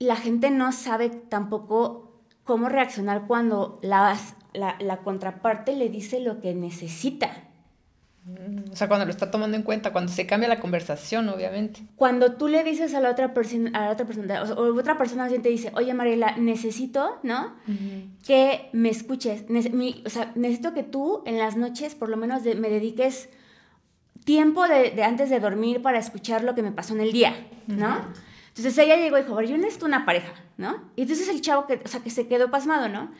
la 0.00 0.16
gente 0.16 0.50
no 0.50 0.72
sabe 0.72 1.08
tampoco 1.08 2.24
cómo 2.42 2.68
reaccionar 2.68 3.28
cuando 3.28 3.78
la, 3.84 4.18
la, 4.52 4.74
la 4.80 4.96
contraparte 4.96 5.76
le 5.76 5.88
dice 5.88 6.18
lo 6.18 6.40
que 6.40 6.54
necesita. 6.54 7.47
O 8.70 8.76
sea, 8.76 8.88
cuando 8.88 9.06
lo 9.06 9.10
está 9.10 9.30
tomando 9.30 9.56
en 9.56 9.62
cuenta, 9.62 9.92
cuando 9.92 10.12
se 10.12 10.26
cambia 10.26 10.48
la 10.48 10.60
conversación, 10.60 11.28
obviamente. 11.28 11.80
Cuando 11.96 12.32
tú 12.34 12.48
le 12.48 12.62
dices 12.64 12.94
a 12.94 13.00
la 13.00 13.10
otra 13.10 13.34
persona, 13.34 13.70
a 13.74 13.86
la 13.86 13.90
otra 13.92 14.06
persona, 14.06 14.42
o, 14.42 14.78
otra 14.78 14.98
persona 14.98 15.28
te 15.28 15.48
dice, 15.48 15.72
oye 15.74 15.92
Mariela, 15.94 16.36
necesito, 16.36 17.18
¿no? 17.22 17.56
Que 18.26 18.68
me 18.72 18.90
escuches. 18.90 19.44
o 20.04 20.10
sea, 20.10 20.32
necesito 20.34 20.74
que 20.74 20.82
tú 20.82 21.22
en 21.26 21.38
las 21.38 21.56
noches 21.56 21.94
por 21.94 22.08
lo 22.08 22.16
menos 22.16 22.42
me 22.44 22.68
dediques 22.68 23.28
tiempo 24.24 24.68
de, 24.68 25.02
antes 25.02 25.30
de 25.30 25.40
dormir 25.40 25.80
para 25.80 25.98
escuchar 25.98 26.44
lo 26.44 26.54
que 26.54 26.62
me 26.62 26.72
pasó 26.72 26.94
en 26.94 27.00
el 27.00 27.12
día, 27.12 27.34
¿no? 27.66 27.96
Entonces 28.48 28.76
ella 28.78 28.96
llegó 28.96 29.18
y 29.18 29.22
dijo, 29.22 29.40
yo 29.40 29.56
necesito 29.56 29.86
una 29.86 30.04
pareja, 30.04 30.32
¿no? 30.56 30.90
Y 30.96 31.02
entonces 31.02 31.28
el 31.28 31.40
chavo 31.40 31.66
que, 31.66 31.80
o 31.84 31.88
sea, 31.88 32.00
que 32.00 32.10
se 32.10 32.28
quedó 32.28 32.50
pasmado, 32.50 32.88
¿no? 32.88 33.10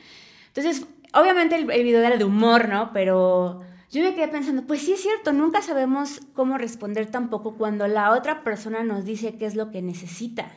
Entonces, 0.48 0.86
obviamente 1.14 1.56
el, 1.56 1.70
el 1.70 1.84
video 1.84 2.02
era 2.02 2.16
de 2.16 2.24
humor, 2.24 2.68
¿no? 2.68 2.92
Pero 2.92 3.62
yo 3.90 4.02
me 4.02 4.14
quedé 4.14 4.28
pensando, 4.28 4.62
pues 4.66 4.82
sí 4.82 4.92
es 4.92 5.00
cierto, 5.00 5.32
nunca 5.32 5.62
sabemos 5.62 6.20
cómo 6.34 6.58
responder 6.58 7.06
tampoco 7.06 7.54
cuando 7.54 7.88
la 7.88 8.12
otra 8.12 8.44
persona 8.44 8.84
nos 8.84 9.04
dice 9.04 9.36
qué 9.38 9.46
es 9.46 9.54
lo 9.54 9.70
que 9.70 9.80
necesita. 9.80 10.52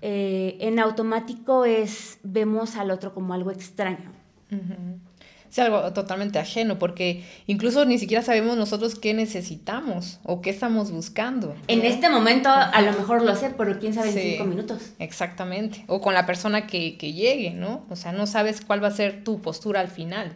Eh, 0.00 0.56
en 0.60 0.78
automático 0.78 1.64
es, 1.64 2.18
vemos 2.22 2.76
al 2.76 2.90
otro 2.90 3.14
como 3.14 3.34
algo 3.34 3.50
extraño. 3.50 4.10
Es 5.48 5.58
algo 5.58 5.92
totalmente 5.92 6.38
ajeno, 6.38 6.78
porque 6.78 7.24
incluso 7.46 7.84
ni 7.84 7.98
siquiera 7.98 8.22
sabemos 8.22 8.56
nosotros 8.56 8.94
qué 8.94 9.12
necesitamos 9.12 10.18
o 10.24 10.40
qué 10.40 10.48
estamos 10.48 10.90
buscando. 10.90 11.54
En 11.68 11.84
este 11.84 12.08
momento 12.08 12.48
a 12.48 12.80
lo 12.80 12.92
mejor 12.92 13.22
lo 13.22 13.36
sé, 13.36 13.50
pero 13.56 13.78
quién 13.78 13.92
sabe 13.92 14.08
en 14.08 14.14
cinco 14.14 14.44
minutos. 14.44 14.92
Exactamente. 14.98 15.84
O 15.86 16.00
con 16.00 16.14
la 16.14 16.24
persona 16.24 16.66
que, 16.66 16.96
que 16.96 17.12
llegue, 17.12 17.50
¿no? 17.50 17.84
O 17.90 17.96
sea, 17.96 18.12
no 18.12 18.26
sabes 18.26 18.62
cuál 18.62 18.82
va 18.82 18.88
a 18.88 18.92
ser 18.92 19.22
tu 19.22 19.42
postura 19.42 19.80
al 19.80 19.88
final. 19.88 20.34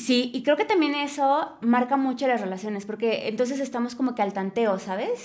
Sí, 0.00 0.30
y 0.32 0.42
creo 0.42 0.56
que 0.56 0.64
también 0.64 0.94
eso 0.94 1.52
marca 1.60 1.96
mucho 1.98 2.26
las 2.26 2.40
relaciones, 2.40 2.86
porque 2.86 3.28
entonces 3.28 3.60
estamos 3.60 3.94
como 3.94 4.14
que 4.14 4.22
al 4.22 4.32
tanteo, 4.32 4.78
¿sabes? 4.78 5.20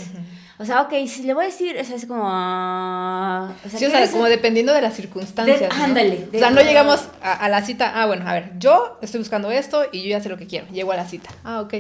O 0.58 0.66
sea, 0.66 0.82
ok, 0.82 0.94
si 1.08 1.24
le 1.24 1.34
voy 1.34 1.46
a 1.46 1.48
decir, 1.48 1.78
o 1.80 1.84
sea, 1.84 1.96
es 1.96 2.06
como... 2.06 2.24
ah, 2.26 3.54
o 3.66 3.70
sea, 3.70 3.80
sí, 3.80 3.86
o 3.86 3.90
sea 3.90 4.12
como 4.12 4.26
dependiendo 4.26 4.74
de 4.74 4.82
las 4.82 4.94
circunstancias. 4.94 5.60
De, 5.60 5.68
Ándale. 5.68 6.28
o 6.34 6.38
sea, 6.38 6.50
no 6.50 6.62
llegamos 6.62 7.08
a, 7.22 7.34
a, 7.34 7.50
la 7.50 7.62
cita, 7.62 8.02
ah, 8.02 8.06
bueno, 8.06 8.28
a 8.28 8.34
ver, 8.34 8.52
yo 8.60 8.98
estoy 9.02 9.20
buscando 9.20 9.50
esto 9.50 9.86
y 9.92 10.04
yo 10.04 10.10
ya 10.10 10.22
sé 10.22 10.30
lo 10.30 10.38
que 10.38 10.48
quiero, 10.48 10.68
llego 10.68 10.92
a 10.92 10.98
la 10.98 11.06
cita. 11.06 11.30
Ah, 11.44 11.62
ok. 11.62 11.74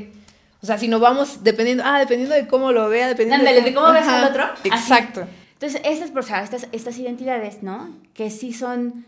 O 0.62 0.66
sea, 0.66 0.78
si 0.78 0.88
nos 0.88 1.02
vamos 1.02 1.44
dependiendo, 1.44 1.84
ah, 1.86 2.00
dependiendo 2.00 2.34
de 2.34 2.48
cómo 2.48 2.72
lo 2.72 2.88
vea, 2.90 3.08
dependiendo 3.08 3.48
Ándale, 3.48 3.62
de 3.62 3.74
cómo, 3.74 3.92
ves 3.92 4.08
al 4.08 4.30
otro. 4.30 4.46
Exacto. 4.64 5.22
Así. 5.22 5.30
Entonces, 5.54 5.82
estas, 5.86 6.12
o 6.16 6.22
sea, 6.22 6.44
estas, 6.44 6.68
estas 6.72 6.98
identidades, 6.98 7.62
¿no? 7.62 7.90
Que 8.14 8.30
sí 8.30 8.54
son, 8.54 9.06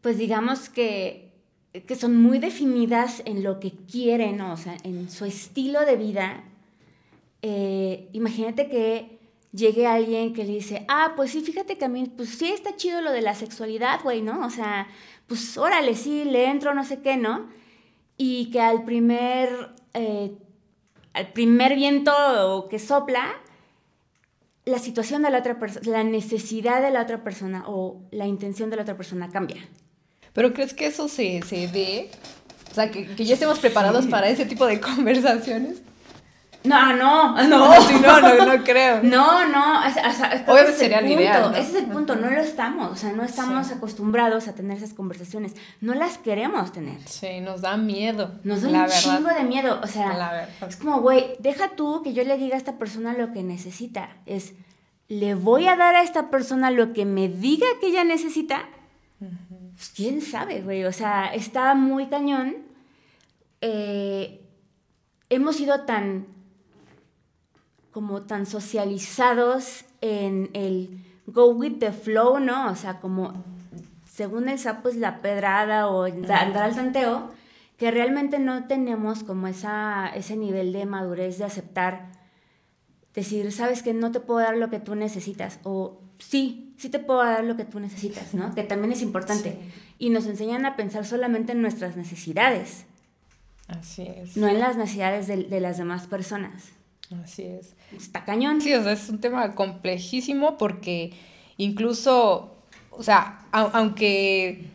pues 0.00 0.18
digamos 0.18 0.68
que 0.68 1.25
que 1.84 1.96
son 1.96 2.20
muy 2.20 2.38
definidas 2.38 3.22
en 3.24 3.42
lo 3.42 3.60
que 3.60 3.72
quieren, 3.72 4.40
o 4.40 4.56
sea, 4.56 4.76
en 4.84 5.10
su 5.10 5.24
estilo 5.24 5.84
de 5.84 5.96
vida. 5.96 6.44
Eh, 7.42 8.08
imagínate 8.12 8.68
que 8.68 9.18
llegue 9.52 9.86
alguien 9.86 10.32
que 10.32 10.44
le 10.44 10.52
dice, 10.52 10.84
ah, 10.88 11.14
pues 11.16 11.30
sí, 11.30 11.40
fíjate 11.40 11.76
que 11.76 11.84
a 11.84 11.88
mí, 11.88 12.10
pues 12.16 12.30
sí 12.30 12.48
está 12.48 12.76
chido 12.76 13.00
lo 13.00 13.10
de 13.12 13.22
la 13.22 13.34
sexualidad, 13.34 14.00
güey, 14.02 14.22
¿no? 14.22 14.44
O 14.44 14.50
sea, 14.50 14.88
pues 15.26 15.56
órale, 15.58 15.94
sí, 15.94 16.24
le 16.24 16.46
entro, 16.46 16.74
no 16.74 16.84
sé 16.84 17.00
qué, 17.00 17.16
¿no? 17.16 17.48
Y 18.16 18.50
que 18.50 18.60
al 18.60 18.84
primer, 18.84 19.70
eh, 19.94 20.36
al 21.12 21.32
primer 21.32 21.74
viento 21.74 22.66
que 22.70 22.78
sopla, 22.78 23.34
la 24.64 24.78
situación 24.78 25.22
de 25.22 25.30
la 25.30 25.38
otra 25.38 25.58
persona, 25.58 25.90
la 25.90 26.04
necesidad 26.04 26.82
de 26.82 26.90
la 26.90 27.02
otra 27.02 27.22
persona 27.22 27.64
o 27.66 28.02
la 28.10 28.26
intención 28.26 28.68
de 28.68 28.76
la 28.76 28.82
otra 28.82 28.96
persona 28.96 29.30
cambia. 29.30 29.68
Pero 30.36 30.52
¿crees 30.52 30.74
que 30.74 30.86
eso 30.86 31.08
se, 31.08 31.42
se 31.42 31.66
dé? 31.66 32.10
O 32.70 32.74
sea, 32.74 32.90
que, 32.90 33.06
que 33.06 33.24
ya 33.24 33.34
estemos 33.34 33.58
preparados 33.58 34.04
sí. 34.04 34.10
para 34.10 34.28
ese 34.28 34.44
tipo 34.44 34.66
de 34.66 34.80
conversaciones. 34.82 35.78
No, 36.62 36.94
no, 36.94 37.42
no. 37.48 37.48
No, 37.48 37.80
sí, 37.80 37.94
no, 38.02 38.20
no, 38.20 38.44
no 38.44 38.62
creo. 38.62 39.02
No, 39.02 39.48
no. 39.48 39.80
O 39.80 39.90
sea, 39.90 40.44
Obviamente 40.46 40.78
sería 40.78 40.98
el 40.98 41.10
ideal. 41.10 41.52
¿no? 41.52 41.56
Ese 41.56 41.70
es 41.70 41.84
el 41.84 41.86
punto. 41.86 42.16
No 42.16 42.30
lo 42.30 42.38
estamos. 42.38 42.92
O 42.92 42.96
sea, 42.96 43.12
no 43.12 43.24
estamos 43.24 43.68
sí. 43.68 43.74
acostumbrados 43.74 44.46
a 44.46 44.54
tener 44.54 44.76
esas 44.76 44.92
conversaciones. 44.92 45.54
No 45.80 45.94
las 45.94 46.18
queremos 46.18 46.70
tener. 46.70 47.00
Sí, 47.06 47.40
nos 47.40 47.62
da 47.62 47.78
miedo. 47.78 48.32
Nos 48.44 48.60
da 48.60 48.68
un 48.68 48.74
verdad. 48.74 49.00
chingo 49.00 49.30
de 49.30 49.42
miedo. 49.44 49.80
O 49.82 49.86
sea, 49.86 50.50
es 50.68 50.76
como, 50.76 51.00
güey, 51.00 51.36
deja 51.38 51.70
tú 51.76 52.02
que 52.02 52.12
yo 52.12 52.24
le 52.24 52.36
diga 52.36 52.56
a 52.56 52.58
esta 52.58 52.76
persona 52.76 53.14
lo 53.14 53.32
que 53.32 53.42
necesita. 53.42 54.10
Es, 54.26 54.52
le 55.08 55.34
voy 55.34 55.66
a 55.66 55.76
dar 55.76 55.94
a 55.94 56.02
esta 56.02 56.28
persona 56.28 56.70
lo 56.70 56.92
que 56.92 57.06
me 57.06 57.28
diga 57.28 57.66
que 57.80 57.86
ella 57.86 58.04
necesita. 58.04 58.68
Pues, 59.76 59.92
quién 59.94 60.22
sabe, 60.22 60.62
güey. 60.62 60.84
O 60.84 60.92
sea, 60.92 61.34
está 61.34 61.74
muy 61.74 62.06
cañón. 62.06 62.56
Eh, 63.60 64.40
hemos 65.28 65.56
sido 65.56 65.82
tan 65.82 66.26
como 67.92 68.22
tan 68.22 68.44
socializados 68.44 69.84
en 70.02 70.50
el 70.52 71.02
go 71.26 71.48
with 71.48 71.78
the 71.78 71.92
flow, 71.92 72.38
¿no? 72.40 72.70
O 72.70 72.74
sea, 72.74 73.00
como 73.00 73.44
según 74.04 74.48
el 74.48 74.58
sapo 74.58 74.88
es 74.88 74.96
la 74.96 75.20
pedrada 75.20 75.88
o 75.88 76.04
andar 76.04 76.56
al 76.56 76.74
tanteo, 76.74 77.30
que 77.76 77.90
realmente 77.90 78.38
no 78.38 78.66
tenemos 78.66 79.24
como 79.24 79.46
esa, 79.46 80.08
ese 80.14 80.36
nivel 80.36 80.72
de 80.72 80.86
madurez 80.86 81.38
de 81.38 81.44
aceptar, 81.44 82.12
decir, 83.14 83.52
sabes 83.52 83.82
que 83.82 83.92
no 83.92 84.12
te 84.12 84.20
puedo 84.20 84.40
dar 84.40 84.56
lo 84.56 84.70
que 84.70 84.80
tú 84.80 84.94
necesitas, 84.94 85.58
o 85.64 86.00
sí, 86.18 86.65
sí 86.76 86.88
te 86.88 86.98
puedo 86.98 87.24
dar 87.24 87.44
lo 87.44 87.56
que 87.56 87.64
tú 87.64 87.80
necesitas, 87.80 88.34
¿no? 88.34 88.54
Que 88.54 88.62
también 88.62 88.92
es 88.92 89.02
importante. 89.02 89.52
Sí. 89.52 89.82
Y 89.98 90.10
nos 90.10 90.26
enseñan 90.26 90.66
a 90.66 90.76
pensar 90.76 91.04
solamente 91.04 91.52
en 91.52 91.62
nuestras 91.62 91.96
necesidades. 91.96 92.84
Así 93.68 94.02
es. 94.02 94.36
No 94.36 94.48
en 94.48 94.60
las 94.60 94.76
necesidades 94.76 95.26
de, 95.26 95.44
de 95.44 95.60
las 95.60 95.78
demás 95.78 96.06
personas. 96.06 96.70
Así 97.22 97.42
es. 97.42 97.74
Está 97.96 98.24
cañón. 98.24 98.60
Sí, 98.60 98.74
o 98.74 98.82
sea, 98.82 98.92
es 98.92 99.08
un 99.08 99.20
tema 99.20 99.54
complejísimo 99.54 100.56
porque 100.58 101.12
incluso, 101.56 102.56
o 102.90 103.02
sea, 103.02 103.46
aunque 103.52 104.70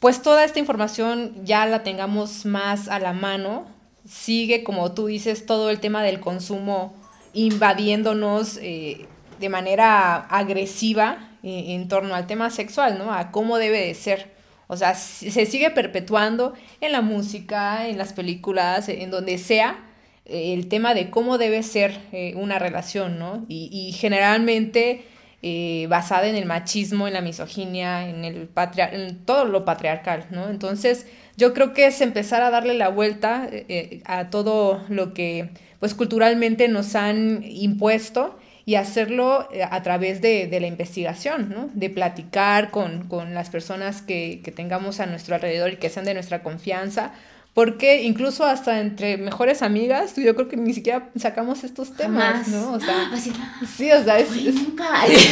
pues 0.00 0.22
toda 0.22 0.44
esta 0.44 0.58
información 0.58 1.44
ya 1.44 1.66
la 1.66 1.82
tengamos 1.82 2.44
más 2.44 2.88
a 2.88 2.98
la 2.98 3.12
mano, 3.12 3.66
sigue, 4.06 4.62
como 4.62 4.92
tú 4.92 5.06
dices, 5.06 5.46
todo 5.46 5.70
el 5.70 5.80
tema 5.80 6.02
del 6.02 6.20
consumo 6.20 6.94
invadiéndonos 7.32 8.58
eh, 8.62 9.08
de 9.38 9.48
manera 9.48 10.16
agresiva 10.16 11.30
eh, 11.42 11.74
en 11.74 11.88
torno 11.88 12.14
al 12.14 12.26
tema 12.26 12.50
sexual, 12.50 12.98
¿no? 12.98 13.12
A 13.12 13.30
cómo 13.30 13.58
debe 13.58 13.80
de 13.80 13.94
ser. 13.94 14.34
O 14.68 14.76
sea, 14.76 14.94
se 14.94 15.46
sigue 15.46 15.70
perpetuando 15.70 16.54
en 16.80 16.92
la 16.92 17.00
música, 17.00 17.86
en 17.88 17.98
las 17.98 18.12
películas, 18.12 18.88
en 18.88 19.10
donde 19.10 19.38
sea, 19.38 19.78
el 20.24 20.66
tema 20.68 20.92
de 20.94 21.08
cómo 21.08 21.38
debe 21.38 21.62
ser 21.62 22.00
eh, 22.12 22.34
una 22.34 22.58
relación, 22.58 23.18
¿no? 23.18 23.44
Y, 23.48 23.68
y 23.72 23.92
generalmente 23.92 25.04
eh, 25.42 25.86
basada 25.88 26.26
en 26.26 26.34
el 26.34 26.46
machismo, 26.46 27.06
en 27.06 27.12
la 27.14 27.20
misoginia, 27.20 28.08
en, 28.08 28.24
el 28.24 28.48
patriar 28.48 28.94
en 28.94 29.24
todo 29.24 29.44
lo 29.44 29.64
patriarcal, 29.64 30.26
¿no? 30.30 30.48
Entonces, 30.48 31.06
yo 31.36 31.54
creo 31.54 31.72
que 31.72 31.86
es 31.86 32.00
empezar 32.00 32.42
a 32.42 32.50
darle 32.50 32.74
la 32.74 32.88
vuelta 32.88 33.46
eh, 33.52 34.02
a 34.06 34.28
todo 34.30 34.82
lo 34.88 35.14
que, 35.14 35.50
pues, 35.78 35.94
culturalmente 35.94 36.66
nos 36.66 36.96
han 36.96 37.44
impuesto 37.44 38.36
y 38.66 38.74
hacerlo 38.74 39.48
eh, 39.52 39.62
a 39.62 39.82
través 39.82 40.20
de, 40.20 40.48
de 40.48 40.60
la 40.60 40.66
investigación, 40.66 41.48
¿no? 41.48 41.70
De 41.72 41.88
platicar 41.88 42.70
con, 42.70 43.08
con 43.08 43.32
las 43.32 43.48
personas 43.48 44.02
que, 44.02 44.42
que 44.44 44.50
tengamos 44.52 45.00
a 45.00 45.06
nuestro 45.06 45.36
alrededor 45.36 45.72
y 45.72 45.76
que 45.76 45.88
sean 45.88 46.04
de 46.04 46.12
nuestra 46.14 46.42
confianza, 46.42 47.12
porque 47.54 48.02
incluso 48.02 48.44
hasta 48.44 48.80
entre 48.80 49.16
mejores 49.16 49.62
amigas, 49.62 50.14
yo 50.16 50.34
creo 50.34 50.46
que 50.48 50.58
ni 50.58 50.74
siquiera 50.74 51.08
sacamos 51.16 51.64
estos 51.64 51.96
temas, 51.96 52.44
Jamás. 52.44 52.48
¿no? 52.48 52.72
O 52.74 52.80
sea, 52.80 53.08
Así, 53.14 53.32
sí, 53.78 53.90
o 53.92 54.04
sea, 54.04 54.18
es, 54.18 54.30
es- 54.36 54.54
nunca. 54.56 54.84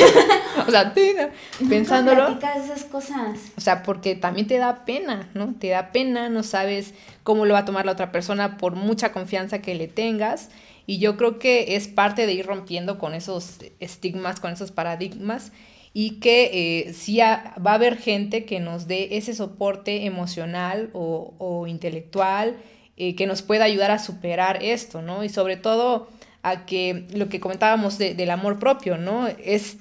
o 0.67 0.71
sea, 0.71 0.93
sí, 0.95 1.13
¿no? 1.19 1.69
pensándolo, 1.69 2.31
Nunca 2.31 2.55
esas 2.57 2.85
cosas. 2.85 3.39
o 3.57 3.61
sea, 3.61 3.83
porque 3.83 4.15
también 4.15 4.47
te 4.47 4.57
da 4.59 4.85
pena, 4.85 5.29
¿no? 5.35 5.55
Te 5.59 5.69
da 5.69 5.91
pena, 5.93 6.29
no 6.31 6.43
sabes 6.45 6.95
cómo 7.25 7.45
lo 7.47 7.55
va 7.55 7.61
a 7.61 7.65
tomar 7.65 7.85
la 7.87 7.93
otra 7.93 8.13
persona 8.13 8.57
por 8.57 8.77
mucha 8.77 9.11
confianza 9.11 9.61
que 9.61 9.75
le 9.75 9.89
tengas. 9.89 10.51
Y 10.87 10.99
yo 10.99 11.17
creo 11.17 11.39
que 11.41 11.75
es 11.75 11.89
parte 11.89 12.27
de 12.27 12.35
ir 12.35 12.47
rompiendo 12.47 12.99
con 12.99 13.15
esos 13.15 13.57
estigmas, 13.81 14.39
con 14.39 14.53
esos 14.53 14.71
paradigmas. 14.71 15.51
Y 15.93 16.19
que 16.21 16.51
eh, 16.89 16.93
sí 16.93 17.19
va 17.19 17.55
a 17.65 17.75
haber 17.75 17.97
gente 17.97 18.45
que 18.45 18.61
nos 18.61 18.87
dé 18.89 19.17
ese 19.17 19.33
soporte 19.35 20.07
emocional 20.07 20.91
o, 20.93 21.67
intelectual 21.69 22.57
eh, 22.97 23.15
que 23.17 23.27
nos 23.27 23.43
pueda 23.43 23.65
ayudar 23.65 23.91
a 23.93 23.99
superar 23.99 24.63
esto, 24.63 25.03
¿no? 25.03 25.25
Y 25.25 25.29
sobre 25.29 25.57
todo 25.57 26.09
a 26.43 26.67
que 26.67 27.07
lo 27.15 27.29
que 27.29 27.41
comentábamos 27.41 27.97
de- 27.99 28.15
del 28.15 28.31
amor 28.31 28.59
propio, 28.59 28.99
¿no? 28.99 29.29
Es, 29.29 29.79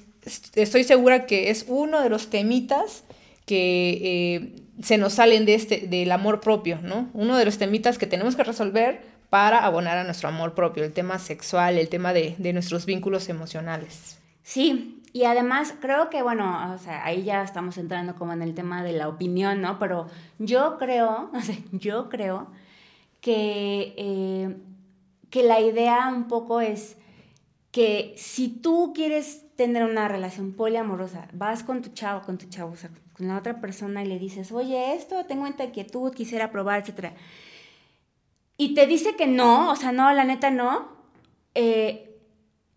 estoy 0.54 0.84
segura 0.84 1.26
que 1.26 1.50
es 1.50 1.66
uno 1.68 2.00
de 2.00 2.08
los 2.08 2.30
temitas 2.30 3.04
que 3.44 3.90
eh, 4.02 4.62
se 4.82 4.98
nos 4.98 5.14
salen 5.14 5.46
de 5.46 5.54
este, 5.54 5.86
del 5.86 6.12
amor 6.12 6.40
propio, 6.40 6.78
¿no? 6.82 7.08
Uno 7.12 7.36
de 7.36 7.44
los 7.44 7.58
temitas 7.58 7.98
que 7.98 8.06
tenemos 8.06 8.36
que 8.36 8.44
resolver 8.44 9.02
para 9.30 9.64
abonar 9.64 9.98
a 9.98 10.04
nuestro 10.04 10.28
amor 10.28 10.54
propio, 10.54 10.84
el 10.84 10.92
tema 10.92 11.18
sexual, 11.18 11.78
el 11.78 11.88
tema 11.88 12.12
de, 12.12 12.34
de 12.38 12.52
nuestros 12.52 12.86
vínculos 12.86 13.28
emocionales. 13.28 14.18
Sí, 14.42 15.00
y 15.12 15.24
además 15.24 15.74
creo 15.80 16.10
que, 16.10 16.22
bueno, 16.22 16.74
o 16.74 16.78
sea, 16.78 17.04
ahí 17.04 17.22
ya 17.22 17.42
estamos 17.42 17.78
entrando 17.78 18.16
como 18.16 18.32
en 18.32 18.42
el 18.42 18.54
tema 18.54 18.82
de 18.82 18.92
la 18.92 19.08
opinión, 19.08 19.60
¿no? 19.60 19.78
Pero 19.78 20.08
yo 20.38 20.76
creo, 20.76 21.30
yo 21.72 22.08
creo 22.08 22.48
que, 23.20 23.94
eh, 23.96 24.56
que 25.30 25.44
la 25.44 25.60
idea 25.60 26.08
un 26.08 26.26
poco 26.26 26.60
es 26.60 26.96
que 27.70 28.14
si 28.16 28.48
tú 28.48 28.92
quieres 28.94 29.44
tener 29.56 29.84
una 29.84 30.08
relación 30.08 30.52
poliamorosa, 30.52 31.28
vas 31.32 31.62
con 31.62 31.80
tu 31.80 31.90
chavo, 31.90 32.22
con 32.22 32.36
tu 32.36 32.46
chavo, 32.48 32.72
o 32.72 32.76
sea, 32.76 32.90
con 33.16 33.28
la 33.28 33.38
otra 33.38 33.60
persona 33.60 34.02
y 34.02 34.06
le 34.06 34.18
dices, 34.18 34.50
oye, 34.52 34.94
esto 34.94 35.24
tengo 35.26 35.46
esta 35.46 35.64
inquietud, 35.64 36.12
quisiera 36.12 36.50
probar, 36.50 36.80
etcétera. 36.80 37.14
Y 38.56 38.74
te 38.74 38.86
dice 38.86 39.16
que 39.16 39.26
no, 39.26 39.70
o 39.70 39.76
sea, 39.76 39.92
no, 39.92 40.12
la 40.12 40.24
neta 40.24 40.50
no. 40.50 40.88
Eh, 41.54 42.16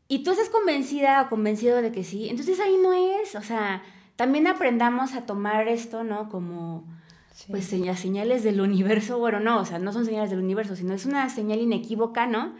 y 0.07 0.23
tú 0.23 0.31
estás 0.31 0.49
convencida 0.49 1.21
o 1.23 1.29
convencido 1.29 1.81
de 1.81 1.91
que 1.91 2.03
sí, 2.03 2.29
entonces 2.29 2.59
ahí 2.59 2.77
no 2.81 2.93
es, 2.93 3.35
o 3.35 3.41
sea, 3.41 3.83
también 4.15 4.47
aprendamos 4.47 5.13
a 5.13 5.25
tomar 5.25 5.67
esto, 5.67 6.03
¿no? 6.03 6.29
Como, 6.29 6.85
Sí. 7.33 7.47
pues, 7.51 7.65
señales 7.65 8.43
del 8.43 8.61
universo, 8.61 9.19
bueno, 9.19 9.39
no, 9.39 9.59
o 9.59 9.65
sea, 9.65 9.77
no 9.79 9.91
son 9.93 10.05
señales 10.05 10.29
del 10.31 10.39
universo, 10.39 10.75
sino 10.75 10.93
es 10.93 11.05
una 11.05 11.29
señal 11.29 11.59
inequívoca, 11.59 12.25
¿no? 12.25 12.55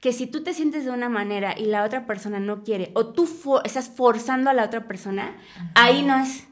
Que 0.00 0.12
si 0.12 0.26
tú 0.26 0.42
te 0.42 0.52
sientes 0.54 0.84
de 0.84 0.90
una 0.90 1.08
manera 1.08 1.54
y 1.58 1.64
la 1.66 1.84
otra 1.84 2.04
persona 2.06 2.38
no 2.40 2.62
quiere, 2.64 2.90
o 2.94 3.06
tú 3.06 3.26
for- 3.26 3.62
estás 3.64 3.88
forzando 3.88 4.50
a 4.50 4.54
la 4.54 4.64
otra 4.64 4.86
persona, 4.88 5.36
ahí 5.74 6.02
no 6.02 6.18
es. 6.18 6.47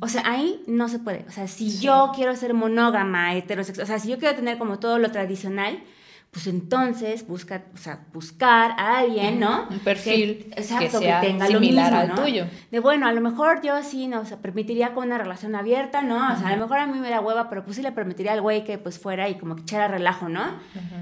O 0.00 0.08
sea, 0.08 0.22
ahí 0.24 0.62
no 0.66 0.88
se 0.88 0.98
puede. 0.98 1.24
O 1.28 1.32
sea, 1.32 1.48
si 1.48 1.70
Sí. 1.70 1.84
yo 1.84 2.12
quiero 2.14 2.34
ser 2.36 2.54
monógama, 2.54 3.34
heterosexual, 3.34 3.84
o 3.84 3.86
sea, 3.86 3.98
si 3.98 4.08
yo 4.08 4.18
quiero 4.18 4.34
tener 4.36 4.58
como 4.58 4.78
todo 4.78 4.98
lo 4.98 5.10
tradicional, 5.10 5.82
pues 6.30 6.46
entonces 6.46 7.26
busca, 7.26 7.64
o 7.74 7.78
sea, 7.78 8.00
buscar 8.12 8.72
a 8.72 8.98
alguien, 8.98 9.40
¿no? 9.40 9.66
Un 9.70 9.78
perfil 9.78 10.50
que, 10.54 10.60
exacto, 10.60 11.00
que, 11.00 11.06
sea 11.06 11.46
similar 11.46 11.94
al 11.94 12.14
tuyo. 12.14 12.46
De 12.70 12.80
bueno, 12.80 13.06
a 13.08 13.12
lo 13.12 13.20
mejor 13.22 13.62
yo 13.62 13.82
sí, 13.82 14.08
¿no? 14.08 14.20
O 14.20 14.24
sea, 14.26 14.36
permitiría 14.36 14.92
con 14.92 15.06
una 15.06 15.16
relación 15.16 15.54
abierta, 15.54 16.02
¿no? 16.02 16.16
O 16.16 16.36
sea, 16.36 16.48
a 16.48 16.56
lo 16.56 16.62
mejor 16.62 16.78
a 16.78 16.86
mí 16.86 16.98
me 16.98 17.08
da 17.08 17.20
hueva, 17.20 17.48
pero 17.48 17.64
pues 17.64 17.76
sí 17.76 17.82
le 17.82 17.92
permitiría 17.92 18.34
al 18.34 18.42
güey 18.42 18.62
que 18.62 18.76
pues 18.76 18.98
fuera 18.98 19.28
y 19.28 19.36
como 19.36 19.56
que 19.56 19.62
echara 19.62 19.88
relajo, 19.88 20.28
¿no? 20.28 20.42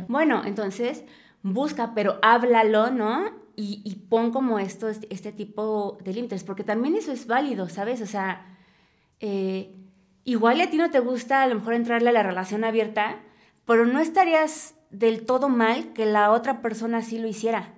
Bueno, 0.06 0.42
entonces 0.46 1.02
busca, 1.42 1.92
pero 1.94 2.18
háblalo, 2.22 2.90
¿no? 2.90 3.45
Y, 3.56 3.80
y 3.84 3.94
pon 3.94 4.32
como 4.32 4.58
esto, 4.58 4.88
este, 4.88 5.32
tipo 5.32 5.96
de 6.04 6.12
límites, 6.12 6.44
porque 6.44 6.62
también 6.62 6.94
eso 6.94 7.10
es 7.10 7.26
válido, 7.26 7.70
¿sabes? 7.70 8.02
O 8.02 8.06
sea, 8.06 8.58
eh, 9.20 9.74
igual 10.24 10.60
a 10.60 10.68
ti 10.68 10.76
no 10.76 10.90
te 10.90 11.00
gusta 11.00 11.42
a 11.42 11.46
lo 11.46 11.54
mejor 11.54 11.72
entrarle 11.72 12.10
a 12.10 12.12
la 12.12 12.22
relación 12.22 12.64
abierta, 12.64 13.20
pero 13.64 13.86
no 13.86 13.98
estarías 13.98 14.74
del 14.90 15.24
todo 15.24 15.48
mal 15.48 15.94
que 15.94 16.04
la 16.04 16.30
otra 16.32 16.60
persona 16.60 17.00
sí 17.00 17.18
lo 17.18 17.28
hiciera. 17.28 17.72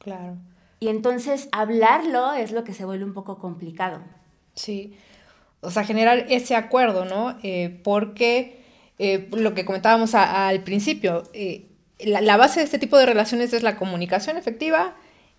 Claro. 0.00 0.36
Y 0.80 0.88
entonces 0.88 1.48
hablarlo 1.52 2.32
es 2.34 2.52
lo 2.52 2.64
que 2.64 2.74
se 2.74 2.84
vuelve 2.84 3.04
un 3.04 3.14
poco 3.14 3.38
complicado. 3.38 4.00
Sí. 4.54 4.96
O 5.60 5.70
sea, 5.70 5.84
generar 5.84 6.26
ese 6.28 6.54
acuerdo, 6.54 7.04
¿no? 7.04 7.36
Eh, 7.42 7.80
porque 7.82 8.62
eh, 8.98 9.28
lo 9.32 9.54
que 9.54 9.64
comentábamos 9.64 10.14
al 10.14 10.62
principio, 10.62 11.24
eh, 11.32 11.67
la, 12.00 12.36
base 12.36 12.60
de 12.60 12.64
este 12.64 12.78
tipo 12.78 12.96
de 12.98 13.06
relaciones 13.06 13.52
es 13.52 13.62
la 13.62 13.76
comunicación 13.76 14.36
efectiva, 14.36 14.96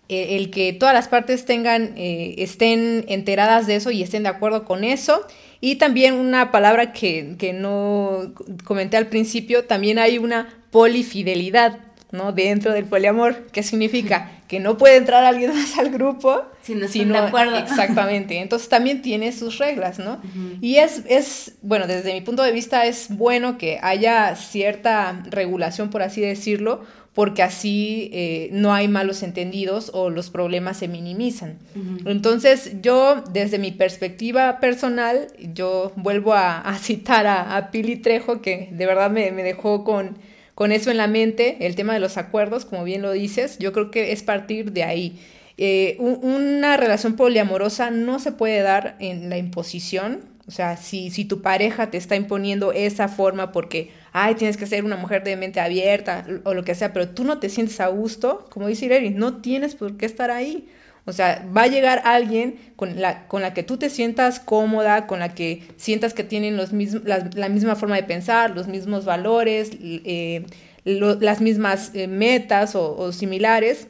el 0.08 0.50
que 0.50 0.72
todas 0.72 0.92
las 0.92 1.06
partes 1.06 1.44
tengan, 1.44 1.94
estén 1.96 3.04
enteradas 3.08 3.66
de 3.66 3.76
eso 3.76 3.92
y 3.92 4.02
estén 4.02 4.24
de 4.24 4.28
acuerdo 4.28 4.64
con 4.64 4.82
eso. 4.82 5.24
Y 5.60 5.76
también 5.76 6.14
una 6.14 6.50
palabra 6.50 6.92
que, 6.92 7.36
que 7.38 7.52
no 7.52 8.32
comenté 8.64 8.96
al 8.96 9.06
principio, 9.06 9.66
también 9.66 9.98
hay 9.98 10.18
una 10.18 10.64
polifidelidad, 10.70 11.78
¿no? 12.12 12.32
Dentro 12.32 12.72
del 12.72 12.84
poliamor, 12.84 13.46
¿qué 13.52 13.62
significa? 13.62 14.32
Que 14.50 14.58
no 14.58 14.76
puede 14.76 14.96
entrar 14.96 15.22
alguien 15.22 15.54
más 15.54 15.78
al 15.78 15.90
grupo 15.90 16.42
si 16.60 16.74
no 16.74 16.86
están 16.86 17.12
de 17.12 17.18
acuerdo. 17.18 17.56
Exactamente. 17.56 18.40
Entonces 18.40 18.68
también 18.68 19.00
tiene 19.00 19.30
sus 19.30 19.58
reglas, 19.58 20.00
¿no? 20.00 20.20
Y 20.60 20.74
es, 20.78 21.04
es, 21.06 21.52
bueno, 21.62 21.86
desde 21.86 22.12
mi 22.12 22.20
punto 22.20 22.42
de 22.42 22.50
vista 22.50 22.84
es 22.84 23.16
bueno 23.16 23.58
que 23.58 23.78
haya 23.80 24.34
cierta 24.34 25.22
regulación, 25.30 25.90
por 25.90 26.02
así 26.02 26.20
decirlo, 26.20 26.80
porque 27.14 27.44
así 27.44 28.10
eh, 28.12 28.48
no 28.50 28.74
hay 28.74 28.88
malos 28.88 29.22
entendidos 29.22 29.92
o 29.94 30.10
los 30.10 30.30
problemas 30.30 30.78
se 30.78 30.88
minimizan. 30.88 31.60
Entonces 32.04 32.72
yo, 32.82 33.22
desde 33.30 33.58
mi 33.58 33.70
perspectiva 33.70 34.58
personal, 34.58 35.28
yo 35.38 35.92
vuelvo 35.94 36.34
a, 36.34 36.76
citar 36.80 37.28
a, 37.28 37.70
Pili 37.70 37.94
Trejo, 37.94 38.42
que 38.42 38.68
de 38.72 38.86
verdad 38.86 39.12
me 39.12 39.30
dejó 39.30 39.84
con 39.84 40.18
con 40.60 40.72
eso 40.72 40.90
en 40.90 40.98
la 40.98 41.06
mente, 41.06 41.56
el 41.60 41.74
tema 41.74 41.94
de 41.94 42.00
los 42.00 42.18
acuerdos, 42.18 42.66
como 42.66 42.84
bien 42.84 43.00
lo 43.00 43.12
dices, 43.12 43.58
yo 43.58 43.72
creo 43.72 43.90
que 43.90 44.12
es 44.12 44.22
partir 44.22 44.72
de 44.72 44.82
ahí. 44.82 45.18
Eh, 45.56 45.96
una 45.98 46.76
relación 46.76 47.16
poliamorosa 47.16 47.90
no 47.90 48.18
se 48.18 48.30
puede 48.30 48.60
dar 48.60 48.94
en 48.98 49.30
la 49.30 49.38
imposición, 49.38 50.20
o 50.46 50.50
sea, 50.50 50.76
si, 50.76 51.08
si 51.08 51.24
tu 51.24 51.40
pareja 51.40 51.90
te 51.90 51.96
está 51.96 52.14
imponiendo 52.14 52.72
esa 52.72 53.08
forma 53.08 53.52
porque, 53.52 53.90
ay, 54.12 54.34
tienes 54.34 54.58
que 54.58 54.66
ser 54.66 54.84
una 54.84 54.96
mujer 54.96 55.24
de 55.24 55.34
mente 55.34 55.60
abierta 55.60 56.26
o 56.44 56.52
lo 56.52 56.62
que 56.62 56.74
sea, 56.74 56.92
pero 56.92 57.08
tú 57.08 57.24
no 57.24 57.38
te 57.38 57.48
sientes 57.48 57.80
a 57.80 57.86
gusto, 57.86 58.46
como 58.50 58.66
dice 58.66 58.84
Irene, 58.84 59.12
no 59.12 59.40
tienes 59.40 59.74
por 59.74 59.96
qué 59.96 60.04
estar 60.04 60.30
ahí. 60.30 60.68
O 61.06 61.12
sea, 61.12 61.46
va 61.56 61.62
a 61.62 61.66
llegar 61.66 62.02
alguien 62.04 62.58
con 62.76 63.00
la, 63.00 63.26
con 63.26 63.42
la 63.42 63.54
que 63.54 63.62
tú 63.62 63.76
te 63.78 63.90
sientas 63.90 64.38
cómoda, 64.38 65.06
con 65.06 65.18
la 65.18 65.34
que 65.34 65.62
sientas 65.76 66.14
que 66.14 66.24
tienen 66.24 66.56
los 66.56 66.72
la, 66.72 67.48
misma 67.48 67.74
forma 67.76 67.96
de 67.96 68.02
pensar, 68.02 68.50
los 68.50 68.68
mismos 68.68 69.04
valores, 69.04 69.70
eh, 69.82 70.44
las 70.84 71.40
mismas 71.40 71.92
eh, 71.94 72.06
metas 72.06 72.74
o, 72.74 73.12
similares. 73.12 73.88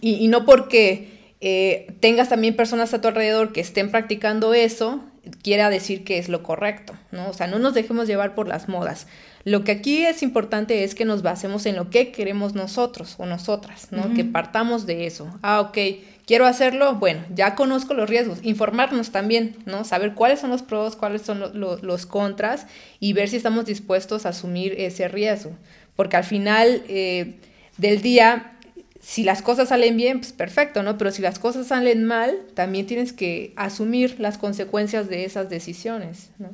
Y, 0.00 0.28
no 0.28 0.44
porque 0.44 1.08
eh, 1.40 1.94
tengas 2.00 2.28
también 2.28 2.56
personas 2.56 2.92
a 2.92 3.00
tu 3.00 3.08
alrededor 3.08 3.52
que 3.52 3.60
estén 3.60 3.90
practicando 3.90 4.52
eso, 4.52 5.02
quiera 5.42 5.70
decir 5.70 6.04
que 6.04 6.18
es 6.18 6.28
lo 6.28 6.42
correcto, 6.42 6.92
¿no? 7.10 7.30
O 7.30 7.32
sea, 7.32 7.46
no 7.46 7.58
nos 7.58 7.72
dejemos 7.72 8.06
llevar 8.06 8.34
por 8.34 8.46
las 8.46 8.68
modas. 8.68 9.06
Lo 9.44 9.64
que 9.64 9.72
aquí 9.72 10.04
es 10.04 10.22
importante 10.22 10.84
es 10.84 10.94
que 10.94 11.06
nos 11.06 11.22
basemos 11.22 11.64
en 11.64 11.76
lo 11.76 11.88
que 11.88 12.12
queremos 12.12 12.54
nosotros 12.54 13.14
o 13.18 13.24
nosotras, 13.24 13.88
¿no? 13.90 14.12
Que 14.14 14.24
partamos 14.24 14.84
de 14.84 15.06
eso. 15.06 15.38
Ah, 15.42 15.60
ok 15.60 15.78
quiero 16.26 16.46
hacerlo, 16.46 16.94
bueno, 16.94 17.22
ya 17.34 17.54
conozco 17.54 17.94
los 17.94 18.08
riesgos, 18.08 18.38
informarnos 18.42 19.10
también, 19.10 19.56
¿no? 19.66 19.84
Saber 19.84 20.14
cuáles 20.14 20.40
son 20.40 20.50
los 20.50 20.62
pros, 20.62 20.96
cuáles 20.96 21.22
son 21.22 21.52
los 21.54 22.06
contras 22.06 22.66
y 23.00 23.12
ver 23.12 23.28
si 23.28 23.36
estamos 23.36 23.66
dispuestos 23.66 24.26
a 24.26 24.30
asumir 24.30 24.74
ese 24.78 25.08
riesgo. 25.08 25.52
Porque 25.96 26.16
al 26.16 26.24
final 26.24 26.82
eh, 26.88 27.36
del 27.76 28.02
día, 28.02 28.52
si 29.00 29.22
las 29.22 29.42
cosas 29.42 29.68
salen 29.68 29.96
bien, 29.96 30.20
pues 30.20 30.32
perfecto, 30.32 30.82
¿no? 30.82 30.98
Pero 30.98 31.10
si 31.10 31.22
las 31.22 31.38
cosas 31.38 31.68
salen 31.68 32.04
mal, 32.04 32.36
también 32.54 32.86
tienes 32.86 33.12
que 33.12 33.52
asumir 33.56 34.18
las 34.18 34.38
consecuencias 34.38 35.08
de 35.08 35.24
esas 35.24 35.48
decisiones, 35.48 36.30
¿no? 36.38 36.48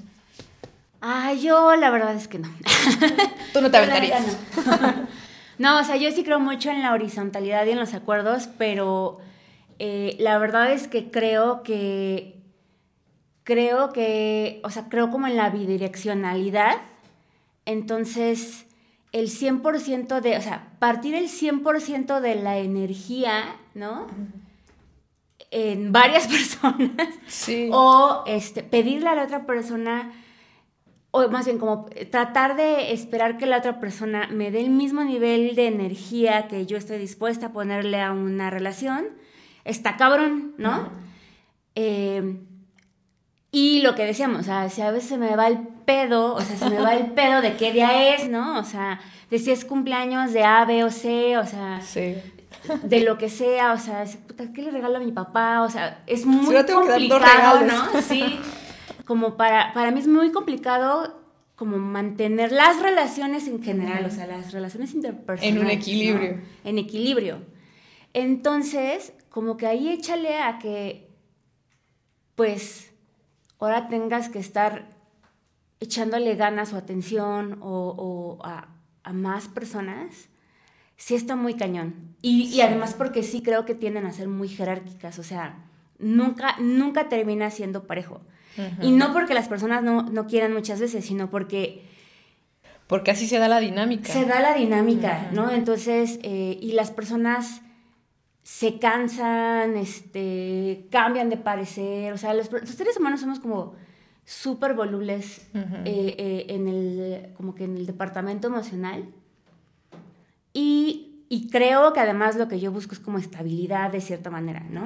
Ah, 1.03 1.33
yo 1.33 1.75
la 1.77 1.89
verdad 1.91 2.15
es 2.15 2.29
que 2.29 2.39
no. 2.39 2.53
Tú 3.55 3.63
no 3.63 3.71
te 3.71 3.77
aventarías. 3.79 4.23
No. 4.67 5.09
no, 5.59 5.81
o 5.81 5.85
sea, 5.85 5.97
yo 5.97 6.11
sí 6.13 6.25
creo 6.25 6.41
mucho 6.41 6.71
en 6.71 6.83
la 6.83 6.93
horizontalidad 6.93 7.65
y 7.65 7.71
en 7.71 7.79
los 7.79 7.95
acuerdos, 7.95 8.51
pero 8.59 9.19
eh, 9.83 10.15
la 10.19 10.37
verdad 10.37 10.71
es 10.73 10.89
que 10.89 11.11
creo 11.11 11.63
que, 11.63 12.39
creo 13.45 13.95
que, 13.95 14.61
o 14.63 14.69
sea, 14.69 14.91
creo 14.91 15.11
como 15.11 15.27
en 15.27 15.37
la 15.37 15.49
bidireccionalidad. 15.49 16.83
Entonces, 17.65 18.67
el 19.13 19.31
100% 19.31 20.21
de, 20.21 20.37
o 20.37 20.43
sea, 20.43 20.77
partir 20.81 21.15
el 21.15 21.29
100% 21.31 22.21
de 22.21 22.35
la 22.35 22.59
energía, 22.59 23.57
¿no? 23.75 24.07
En 25.51 25.93
varias 25.93 26.29
personas. 26.29 27.09
Sí. 27.27 27.71
O 27.73 28.23
este, 28.27 28.63
pedirle 28.63 29.09
a 29.09 29.15
la 29.15 29.25
otra 29.25 29.47
persona, 29.47 30.13
o 31.11 31.27
más 31.29 31.47
bien 31.47 31.57
como 31.57 31.87
tratar 32.11 32.55
de 32.55 32.93
esperar 32.93 33.39
que 33.39 33.47
la 33.47 33.57
otra 33.57 33.81
persona 33.81 34.29
me 34.31 34.51
dé 34.51 34.61
el 34.61 34.69
mismo 34.69 35.05
nivel 35.05 35.57
de 35.57 35.69
energía 35.69 36.49
que 36.49 36.67
yo 36.67 36.77
estoy 36.77 36.99
dispuesta 36.99 37.47
a 37.47 37.53
ponerle 37.55 38.03
a 38.03 38.13
una 38.13 38.51
relación 38.51 39.07
está 39.65 39.97
cabrón, 39.97 40.55
¿no? 40.59 40.89
Eh, 41.75 42.39
y 43.53 43.83
lo 43.83 43.95
que 43.95 44.05
decíamos, 44.05 44.41
o 44.41 44.45
sea, 44.45 44.69
si 44.69 44.81
a 44.81 44.91
veces 44.91 45.09
se 45.09 45.19
me 45.19 45.35
va 45.35 45.49
el 45.49 45.59
pedo, 45.85 46.35
o 46.35 46.41
sea, 46.41 46.57
se 46.57 46.71
me 46.71 46.81
va 46.81 46.95
el 46.95 47.07
pedo 47.15 47.41
de 47.43 47.57
qué 47.57 47.73
día 47.73 48.15
es, 48.15 48.29
¿no? 48.29 48.59
O 48.59 48.65
sea, 48.65 49.01
de 49.31 49.39
si 49.39 49.51
es 49.51 49.65
cumpleaños 49.65 50.33
de 50.33 50.45
A, 50.45 50.65
B 50.65 50.85
o 50.85 50.91
C, 50.91 51.37
o 51.37 51.47
sea, 51.47 51.81
de 52.83 53.01
lo 53.01 53.19
que 53.19 53.29
sea, 53.29 53.73
o 53.73 53.79
sea, 53.79 54.05
puta, 54.27 54.53
¿qué 54.53 54.63
le 54.63 54.71
regalo 54.71 54.99
a 54.99 55.01
mi 55.01 55.13
papá? 55.13 55.63
O 55.63 55.71
sea, 55.71 56.03
es 56.07 56.27
muy 56.27 56.55
complicado, 56.65 57.63
¿no? 57.67 58.01
Sí, 58.03 58.39
como 59.05 59.37
para, 59.37 59.73
para 59.73 59.91
mí 59.91 59.99
es 59.99 60.07
muy 60.07 60.31
complicado 60.31 61.21
como 61.57 61.77
mantener 61.77 62.53
las 62.53 62.81
relaciones 62.81 63.49
en 63.49 63.63
general, 63.63 64.07
o 64.07 64.11
sea, 64.11 64.27
las 64.27 64.53
relaciones 64.53 64.95
interpersonales. 64.95 65.57
En 65.57 65.59
un 65.63 65.71
equilibrio. 65.71 66.39
En 66.65 66.79
equilibrio. 66.79 67.39
Entonces, 68.13 69.13
como 69.29 69.57
que 69.57 69.67
ahí 69.67 69.89
échale 69.89 70.39
a 70.39 70.59
que, 70.59 71.09
pues, 72.35 72.93
ahora 73.59 73.89
tengas 73.89 74.29
que 74.29 74.39
estar 74.39 74.89
echándole 75.79 76.35
ganas 76.35 76.73
o 76.73 76.77
atención 76.77 77.59
o, 77.63 78.39
a, 78.43 78.69
más 79.13 79.49
personas, 79.49 80.29
sí 80.97 81.15
está 81.15 81.37
muy 81.37 81.55
cañón. 81.55 82.15
Y, 82.23 82.61
además 82.61 82.95
porque 82.95 83.23
sí 83.23 83.43
creo 83.43 83.65
que 83.65 83.75
tienden 83.75 84.07
a 84.07 84.13
ser 84.13 84.29
muy 84.29 84.49
jerárquicas, 84.49 85.19
o 85.19 85.23
sea, 85.23 85.65
nunca, 85.99 86.57
nunca 86.59 87.09
termina 87.09 87.51
siendo 87.51 87.87
parejo. 87.87 88.21
Y 88.83 88.91
no 88.91 89.13
porque 89.13 89.33
las 89.33 89.49
personas 89.49 89.83
no, 89.83 90.27
quieran 90.27 90.53
muchas 90.53 90.81
veces, 90.81 91.05
sino 91.05 91.31
porque... 91.31 91.89
Porque 92.89 93.13
así 93.13 93.29
se 93.29 93.39
da 93.39 93.47
la 93.47 93.61
dinámica. 93.61 94.13
Se 94.13 94.25
da 94.25 94.41
la 94.41 94.53
dinámica, 94.53 95.31
¿no? 95.33 95.51
Entonces, 95.51 96.19
eh, 96.25 96.59
y 96.61 96.73
las 96.73 96.91
personas 96.91 97.63
se 98.51 98.81
cansan, 98.81 99.77
este, 99.77 100.89
cambian 100.91 101.31
de 101.31 101.37
parecer, 101.37 102.13
o 102.13 102.19
sea, 102.19 102.35
los, 102.35 102.49
seres 102.49 102.97
humanos 102.99 103.21
somos 103.21 103.39
como 103.39 103.75
súper 104.25 104.75
volubles 104.75 105.49
eh, 105.55 106.17
eh, 106.19 106.47
en 106.49 106.67
el, 106.67 107.33
como 107.37 107.55
que 107.55 107.63
en 107.63 107.77
el 107.77 107.87
departamento 107.87 108.49
emocional. 108.49 109.05
Y, 110.53 111.25
y, 111.29 111.49
creo 111.49 111.93
que 111.93 112.01
además 112.01 112.35
lo 112.35 112.49
que 112.49 112.59
yo 112.59 112.73
busco 112.73 112.93
es 112.93 112.99
como 112.99 113.19
estabilidad 113.19 113.93
de 113.93 114.01
cierta 114.01 114.31
manera, 114.31 114.67
¿no? 114.69 114.83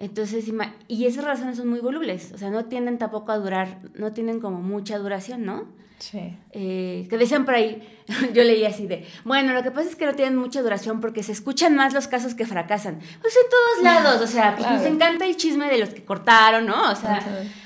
Entonces, 0.00 0.44
y 0.86 1.06
esas 1.06 1.24
relaciones 1.24 1.56
son 1.56 1.68
muy 1.68 1.80
volubles, 1.80 2.30
o 2.32 2.38
sea, 2.38 2.50
no 2.50 2.66
tienden 2.66 2.98
tampoco 2.98 3.32
a 3.32 3.38
durar, 3.38 3.78
no 3.94 4.12
tienen 4.12 4.38
como 4.38 4.60
mucha 4.62 4.96
duración, 4.96 5.44
¿no? 5.44 5.66
Sí. 5.98 6.36
Eh, 6.52 7.08
que 7.10 7.18
decían 7.18 7.44
por 7.44 7.54
ahí, 7.54 7.82
yo 8.32 8.44
leí 8.44 8.64
así 8.64 8.86
de, 8.86 9.04
bueno, 9.24 9.52
lo 9.52 9.64
que 9.64 9.72
pasa 9.72 9.88
es 9.88 9.96
que 9.96 10.06
no 10.06 10.14
tienen 10.14 10.36
mucha 10.36 10.62
duración 10.62 11.00
porque 11.00 11.24
se 11.24 11.32
escuchan 11.32 11.74
más 11.74 11.94
los 11.94 12.06
casos 12.06 12.36
que 12.36 12.46
fracasan. 12.46 13.00
Pues 13.20 13.34
en 13.42 13.50
todos 13.50 13.82
lados, 13.82 14.22
o 14.22 14.26
sea, 14.28 14.54
pues 14.54 14.70
nos 14.70 14.84
encanta 14.84 15.26
el 15.26 15.36
chisme 15.36 15.68
de 15.68 15.78
los 15.78 15.88
que 15.88 16.04
cortaron, 16.04 16.66
¿no? 16.66 16.92
O 16.92 16.94
sea, 16.94 17.20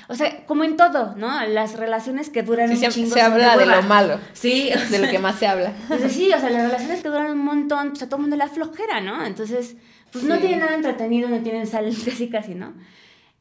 o 0.07 0.15
sea 0.15 0.43
como 0.47 0.63
en 0.63 0.75
todo, 0.75 1.13
¿no? 1.15 1.45
Las 1.45 1.75
relaciones 1.75 2.31
que 2.31 2.41
duran 2.41 2.71
un 2.71 2.77
se, 2.77 2.89
chingo. 2.89 3.13
Se 3.13 3.21
habla 3.21 3.57
de, 3.57 3.67
lo 3.67 3.83
malo. 3.83 4.19
Sí. 4.33 4.71
De 4.89 4.97
lo 4.97 5.07
que 5.07 5.19
más 5.19 5.35
se 5.37 5.45
habla. 5.45 5.71
Entonces, 5.83 6.11
sí, 6.17 6.33
o 6.33 6.39
sea, 6.39 6.49
las 6.49 6.63
relaciones 6.63 7.03
que 7.03 7.09
duran 7.09 7.31
un 7.31 7.45
montón, 7.45 7.89
pues 7.89 8.01
a 8.01 8.07
todo 8.07 8.15
el 8.15 8.21
mundo 8.23 8.37
la 8.37 8.47
flojera, 8.47 9.01
¿no? 9.01 9.23
Entonces 9.23 9.75
pues 10.13 10.23
no 10.23 10.37
tienen 10.39 10.59
nada 10.59 10.75
entretenido, 10.75 11.27
no 11.27 11.39
tienen 11.39 11.67
sal 11.67 11.91
casi 12.05 12.29
casi, 12.29 12.55
¿no? 12.55 12.73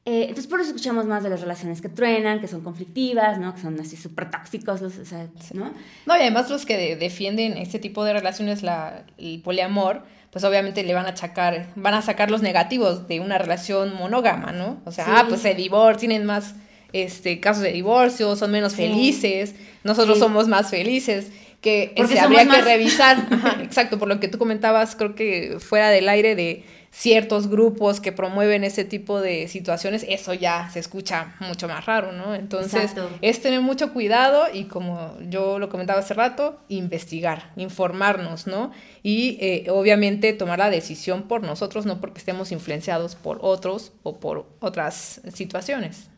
Eh, 0.05 0.23
entonces 0.23 0.49
por 0.49 0.61
eso 0.61 0.71
escuchamos 0.71 1.07
más 1.07 1.23
de 1.23 1.31
las 1.31 1.41
relaciones 1.41 1.81
que 1.81 1.89
truenan, 1.89 2.41
que 2.41 2.49
son 2.49 2.63
conflictivas, 2.63 3.39
¿no? 3.39 3.55
Que 3.55 3.61
son 3.61 3.79
así 3.79 3.97
súper 3.97 4.31
tóxicos, 4.33 4.83
o 4.83 4.91
sea, 4.91 5.29
¿no? 5.53 5.73
No, 6.07 6.17
y 6.17 6.21
además 6.21 6.51
los 6.51 6.67
que 6.67 6.97
defienden 6.97 7.57
este 7.57 7.79
tipo 7.79 8.03
de 8.03 8.13
relaciones, 8.13 8.65
la, 8.65 9.05
el 9.17 9.41
poliamor, 9.43 10.03
pues 10.33 10.43
obviamente 10.43 10.83
le 10.83 10.95
van 10.95 11.07
a 11.07 11.11
achacar, 11.11 11.69
van 11.77 11.95
a 11.95 12.03
sacar 12.03 12.33
los 12.33 12.43
negativos 12.43 13.07
de 13.07 13.21
una 13.21 13.39
relación 13.39 13.95
monógama, 13.95 14.51
¿no? 14.51 14.81
O 14.87 14.91
sea, 14.91 15.21
ah, 15.21 15.27
pues 15.29 15.43
se 15.43 15.55
divorcian, 15.55 16.01
tienen 16.01 16.25
más 16.25 16.57
este, 16.93 17.39
casos 17.39 17.63
de 17.63 17.71
divorcio, 17.71 18.35
son 18.35 18.51
menos 18.51 18.75
felices, 18.75 19.55
nosotros 19.85 20.19
somos 20.19 20.49
más 20.49 20.69
felices 20.71 21.31
que 21.63 21.95
se 22.09 22.19
habría 22.19 22.47
que 22.47 22.61
revisar, 22.61 23.29
exacto, 23.63 23.99
por 23.99 24.09
lo 24.09 24.21
que 24.21 24.29
tú 24.29 24.37
comentabas, 24.37 24.97
creo 24.97 25.15
que 25.15 25.59
fuera 25.61 25.91
del 25.91 26.09
aire 26.09 26.35
de 26.35 26.65
ciertos 26.91 27.49
grupos 27.49 28.01
que 28.01 28.13
promueven 28.13 28.65
ese 28.65 28.85
tipo 28.85 29.21
de 29.21 29.49
situaciones, 29.49 30.05
eso 30.09 30.35
ya 30.35 30.69
se 30.71 30.81
escucha 30.81 31.35
mucho 31.41 31.67
más 31.67 31.87
raro, 31.87 32.13
¿no? 32.13 32.35
Entonces, 32.35 32.95
es 33.23 33.41
tener 33.41 33.63
mucho 33.63 33.95
cuidado 33.95 34.45
y 34.53 34.65
como 34.65 35.17
yo 35.31 35.59
lo 35.59 35.71
comentaba 35.71 36.01
hace 36.01 36.13
rato, 36.13 36.61
investigar, 36.69 37.53
informarnos, 37.57 38.47
¿no? 38.47 38.73
Y 39.03 39.39
eh, 39.41 39.67
obviamente 39.71 40.35
tomar 40.35 40.59
la 40.59 40.69
decisión 40.69 41.23
por 41.23 41.43
nosotros, 41.43 41.87
no 41.87 41.99
porque 42.01 42.19
estemos 42.19 42.53
influenciados 42.53 43.15
por 43.15 43.39
otros 43.41 43.93
o 44.03 44.21
por 44.21 44.47
otras 44.61 45.23
situaciones. 45.33 46.12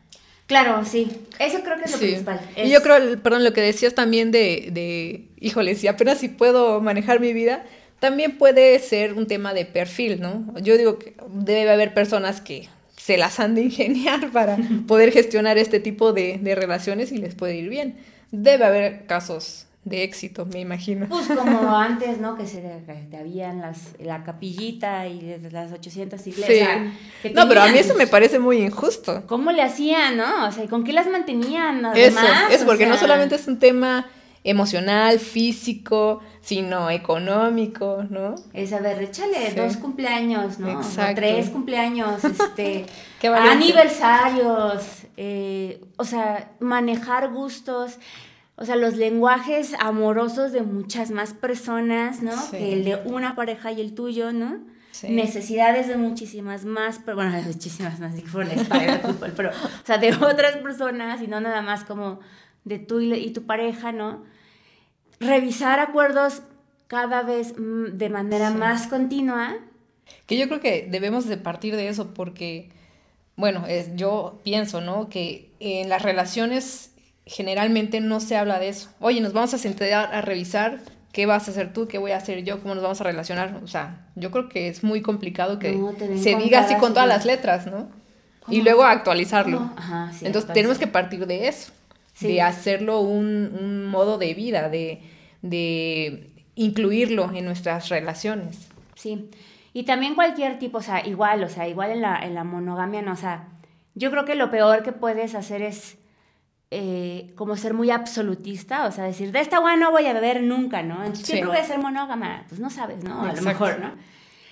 Claro, 0.47 0.85
sí. 0.85 1.09
Eso 1.39 1.61
creo 1.63 1.77
que 1.77 1.85
es 1.85 1.91
lo 1.91 1.97
principal. 1.97 2.39
Y 2.55 2.69
yo 2.69 2.81
creo, 2.83 3.19
perdón, 3.21 3.43
lo 3.43 3.53
que 3.53 3.61
decías 3.61 3.95
también 3.95 4.31
de, 4.31 4.69
de, 4.71 5.27
híjole, 5.39 5.75
si 5.75 5.87
apenas 5.87 6.19
si 6.19 6.29
puedo 6.29 6.81
manejar 6.81 7.19
mi 7.19 7.33
vida, 7.33 7.65
también 7.99 8.37
puede 8.37 8.77
ser 8.79 9.13
un 9.13 9.25
tema 9.25 9.53
de 9.53 9.65
perfil, 9.65 10.21
¿no? 10.21 10.53
Yo 10.61 10.77
digo 10.77 10.99
que 10.99 11.15
debe 11.29 11.71
haber 11.71 11.93
personas 11.93 12.41
que 12.41 12.69
se 12.95 13.17
las 13.17 13.39
han 13.39 13.55
de 13.55 13.61
ingeniar 13.61 14.31
para 14.33 14.57
poder 14.87 15.11
gestionar 15.11 15.57
este 15.57 15.79
tipo 15.79 16.13
de, 16.13 16.37
de 16.37 16.55
relaciones 16.55 17.11
y 17.11 17.17
les 17.17 17.33
puede 17.33 17.55
ir 17.55 17.69
bien. 17.69 17.95
Debe 18.31 18.65
haber 18.65 19.05
casos 19.07 19.65
de 19.85 20.03
éxito, 20.03 20.47
me 20.47 20.59
imagino. 20.59 21.05
Pues 21.07 21.27
como 21.27 21.75
antes, 21.77 22.19
¿no? 22.19 22.35
Que 22.35 22.47
se 22.47 22.59
te 23.09 23.17
habían 23.17 23.61
las, 23.61 23.93
la 23.99 24.23
capillita 24.23 25.07
y 25.07 25.37
las 25.51 25.71
800 25.71 26.25
iglesias. 26.25 26.79
Sí. 27.21 27.29
no, 27.33 27.47
pero 27.47 27.61
a 27.61 27.67
mí 27.67 27.77
eso 27.77 27.93
me 27.93 28.07
parece 28.07 28.39
muy 28.39 28.57
injusto. 28.57 29.23
¿Cómo 29.27 29.51
le 29.51 29.61
hacían, 29.61 30.17
no? 30.17 30.47
O 30.47 30.51
sea, 30.51 30.67
¿con 30.67 30.83
qué 30.83 30.91
las 30.91 31.07
mantenían? 31.07 31.85
Eso, 31.95 32.19
eso, 32.49 32.65
porque 32.65 32.87
no 32.87 32.97
solamente 32.97 33.35
es 33.35 33.47
un 33.47 33.59
tema 33.59 34.07
emocional, 34.43 35.19
físico, 35.19 36.21
sino 36.41 36.89
económico, 36.89 38.03
¿no? 38.09 38.35
Es, 38.53 38.73
a 38.73 38.79
ver, 38.79 39.01
échale 39.03 39.53
dos 39.55 39.77
cumpleaños, 39.77 40.59
¿no? 40.59 40.81
Exacto. 40.81 41.21
tres 41.21 41.49
cumpleaños, 41.49 42.23
este, 42.23 42.85
aniversarios, 43.23 44.83
eh, 45.17 45.81
o 45.97 46.03
sea, 46.03 46.51
manejar 46.59 47.31
gustos 47.31 47.97
o 48.57 48.65
sea, 48.65 48.75
los 48.75 48.95
lenguajes 48.95 49.73
amorosos 49.79 50.53
de 50.53 50.61
muchas 50.61 51.11
más 51.11 51.33
personas, 51.33 52.21
¿no? 52.21 52.33
Que 52.51 52.73
el 52.73 52.85
de 52.85 52.95
una 53.05 53.35
pareja 53.35 53.71
y 53.71 53.81
el 53.81 53.93
tuyo, 53.93 54.31
¿no? 54.31 54.59
Sí. 54.91 55.09
Necesidades 55.09 55.89
de 55.89 55.97
muchísimas 55.97 56.63
más, 56.63 57.01
pero 57.03 57.17
bueno, 57.17 57.37
muchísimas 57.45 57.99
más, 57.99 58.13
por 58.31 58.47
la 58.47 58.99
fútbol, 58.99 59.33
pero, 59.35 59.49
o 59.49 59.85
sea, 59.85 59.97
de 59.97 60.13
otras 60.13 60.57
personas 60.57 61.21
y 61.21 61.27
no 61.27 61.41
nada 61.41 61.61
más 61.61 61.83
como 61.83 62.21
de 62.63 62.79
tú 62.79 63.01
y, 63.01 63.31
tu 63.31 63.45
pareja, 63.45 63.91
¿no? 63.91 64.23
Revisar 65.19 65.79
acuerdos 65.79 66.41
cada 66.87 67.23
vez 67.23 67.55
de 67.57 68.09
manera 68.09 68.51
más 68.51 68.87
continua. 68.87 69.57
Que 70.27 70.37
yo 70.37 70.47
creo 70.47 70.61
que 70.61 70.87
debemos 70.89 71.27
de 71.27 71.37
partir 71.37 71.75
de 71.75 71.89
eso 71.89 72.13
porque, 72.13 72.69
bueno, 73.35 73.65
es, 73.67 73.95
yo 73.95 74.39
pienso, 74.43 74.79
¿no? 74.79 75.09
Que 75.09 75.51
en 75.59 75.89
las 75.89 76.03
relaciones 76.03 76.94
generalmente 77.25 77.99
no 78.01 78.19
se 78.19 78.37
habla 78.37 78.59
de 78.59 78.69
eso. 78.69 78.89
Oye, 78.99 79.21
nos 79.21 79.33
vamos 79.33 79.53
a 79.53 79.57
sentar 79.57 79.91
a 79.93 80.21
revisar 80.21 80.79
qué 81.15 81.25
vas 81.25 81.47
a 81.47 81.51
hacer 81.51 81.71
tú, 81.71 81.87
qué 81.87 81.97
voy 81.97 82.11
a 82.11 82.17
hacer 82.17 82.43
yo, 82.43 82.59
cómo 82.61 82.75
nos 82.75 82.83
vamos 82.83 82.99
a 82.99 83.05
relacionar. 83.05 83.61
O 83.63 83.67
sea, 83.67 84.05
yo 84.15 84.31
creo 84.31 84.49
que 84.49 84.67
es 84.67 84.83
muy 84.83 85.01
complicado 85.01 85.59
que 85.59 85.79
se 86.21 86.35
diga 86.35 86.59
así 86.59 86.75
con 86.75 86.93
todas 86.93 87.07
las 87.07 87.25
letras, 87.25 87.67
¿no? 87.67 87.87
Y 88.49 88.61
luego 88.61 88.83
actualizarlo. 88.83 89.71
Entonces 90.21 90.53
tenemos 90.53 90.77
que 90.77 90.87
partir 90.87 91.25
de 91.25 91.47
eso, 91.47 91.71
de 92.19 92.41
hacerlo 92.41 92.99
un, 92.99 93.85
modo 93.85 94.17
de 94.17 94.33
vida, 94.33 94.67
de, 94.67 95.03
de 95.41 96.31
incluirlo 96.55 97.31
en 97.33 97.45
nuestras 97.45 97.87
relaciones. 97.87 98.67
Sí. 98.95 99.29
Y 99.71 99.83
también 99.83 100.15
cualquier 100.15 100.59
tipo, 100.59 100.79
o 100.79 100.81
sea, 100.81 101.07
igual, 101.07 101.45
o 101.45 101.47
sea, 101.47 101.65
igual 101.69 101.91
en 101.91 102.01
la, 102.01 102.19
en 102.25 102.35
la 102.35 102.43
monogamia, 102.43 103.01
no, 103.01 103.13
o 103.13 103.17
sea, 103.17 103.47
yo 103.93 104.11
creo 104.11 104.25
que 104.25 104.35
lo 104.35 104.51
peor 104.51 104.83
que 104.83 104.91
puedes 104.91 105.33
hacer 105.33 105.61
es 105.61 105.97
eh, 106.77 107.31
como 107.35 107.55
ser 107.55 107.73
muy 107.73 107.89
absolutista, 107.89 108.85
o 108.85 108.91
sea, 108.91 109.05
decir, 109.05 109.31
de 109.31 109.39
esta 109.39 109.57
agua 109.57 109.77
no 109.77 109.91
voy 109.91 110.07
a 110.07 110.13
beber 110.13 110.43
nunca, 110.43 110.81
¿no? 110.81 110.95
Entonces 111.05 111.25
siempre 111.25 111.47
voy 111.47 111.57
a 111.57 111.63
ser 111.63 111.79
monógama, 111.79 112.43
pues 112.49 112.59
no 112.59 112.69
sabes, 112.69 113.01
¿no? 113.01 113.21
A 113.21 113.31
lo 113.31 113.41
mejor, 113.43 113.79
¿no? 113.79 113.91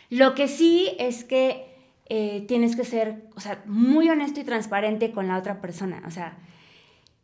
Lo 0.10 0.34
que 0.34 0.48
sí 0.48 0.96
es 1.00 1.26
que 1.26 1.66
eh, 2.06 2.46
tienes 2.48 2.78
que 2.78 2.86
ser, 2.86 3.26
o 3.36 3.42
sea, 3.42 3.62
muy 3.66 4.10
honesto 4.10 4.40
y 4.40 4.46
transparente 4.46 5.12
con 5.12 5.28
la 5.28 5.38
otra 5.38 5.60
persona, 5.60 6.02
o 6.08 6.12
sea, 6.12 6.38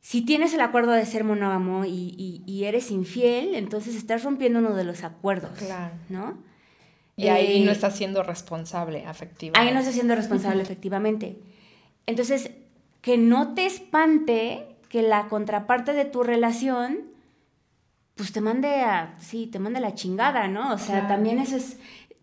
si 0.02 0.22
tienes 0.22 0.54
el 0.54 0.60
acuerdo 0.60 0.92
de 0.92 1.06
ser 1.06 1.24
monógamo 1.24 1.86
y, 1.86 2.44
y, 2.46 2.64
eres 2.66 2.92
infiel, 2.92 3.56
entonces 3.56 3.96
estás 3.96 4.26
rompiendo 4.26 4.60
uno 4.60 4.76
de 4.76 4.84
los 4.84 5.06
acuerdos, 5.06 5.52
claro. 5.58 5.94
¿no? 6.10 6.38
Y 7.16 7.30
ahí 7.30 7.64
no 7.64 7.72
eh, 7.72 7.74
estás 7.74 7.96
siendo 7.96 8.22
responsable, 8.22 9.06
efectivamente. 9.10 9.60
Ahí 9.60 9.74
no 9.74 9.80
estás 9.80 9.94
siendo 9.94 10.16
responsable, 10.16 10.62
efectivamente. 10.62 11.38
Entonces, 12.06 12.52
que 13.02 13.18
no 13.18 13.54
te 13.54 13.66
espante 13.66 14.69
que 14.90 15.04
la 15.04 15.28
contraparte 15.28 15.94
de 15.94 16.06
tu 16.06 16.24
relación, 16.24 17.04
pues 18.16 18.34
te 18.34 18.42
mande 18.42 18.82
a, 18.82 19.16
sí, 19.20 19.48
te 19.48 19.60
mande 19.60 19.80
la 19.80 19.94
chingada, 19.94 20.48
¿no? 20.48 20.74
O 20.74 20.78
sea, 20.78 21.08
también 21.08 21.40
eso 21.40 21.56
es, 21.56 21.78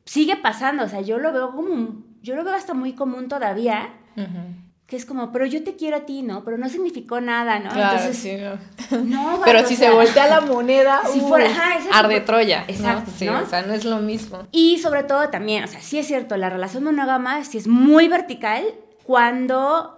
sigue 0.05 0.37
pasando, 0.37 0.85
o 0.85 0.89
sea, 0.89 1.01
yo 1.01 1.19
lo 1.19 1.33
veo 1.33 1.53
como, 1.53 2.03
yo 2.23 2.35
lo 2.35 2.45
veo 2.45 2.55
hasta 2.55 2.75
muy 2.75 2.93
común 2.93 3.29
todavía, 3.29 3.91
que 4.87 4.97
es 4.97 5.07
como, 5.07 5.33
pero 5.33 5.47
yo 5.47 5.63
te 5.65 5.77
quiero 5.77 5.97
a 5.97 6.01
ti, 6.01 6.23
¿no? 6.23 6.45
Pero 6.45 6.59
no 6.59 6.69
significó 6.69 7.21
nada, 7.21 7.61
¿no? 7.61 7.71
Entonces, 7.71 8.17
sí, 8.19 8.37
no. 9.05 9.41
pero 9.45 9.67
si 9.67 9.77
se 9.77 9.91
voltea 9.91 10.27
la 10.27 10.41
moneda, 10.41 11.03
si 11.13 11.21
fuera, 11.21 11.49
uh, 11.49 11.89
arde 11.93 12.21
Troya. 12.21 12.65
Exacto, 12.67 13.11
¿no? 13.11 13.17
Sí, 13.17 13.29
o 13.29 13.47
sea, 13.47 13.63
no 13.63 13.75
es 13.75 13.85
lo 13.85 13.99
mismo. 13.99 14.47
Y 14.51 14.79
sobre 14.79 15.05
todo 15.05 15.29
también, 15.29 15.65
o 15.65 15.67
sea, 15.67 15.81
sí 15.81 15.99
es 15.99 16.07
cierto, 16.07 16.37
la 16.37 16.51
relación 16.51 16.85
monógama 16.85 17.45
sí 17.45 17.59
es 17.59 17.69
muy 17.69 18.09
vertical 18.09 18.65
cuando 19.05 19.96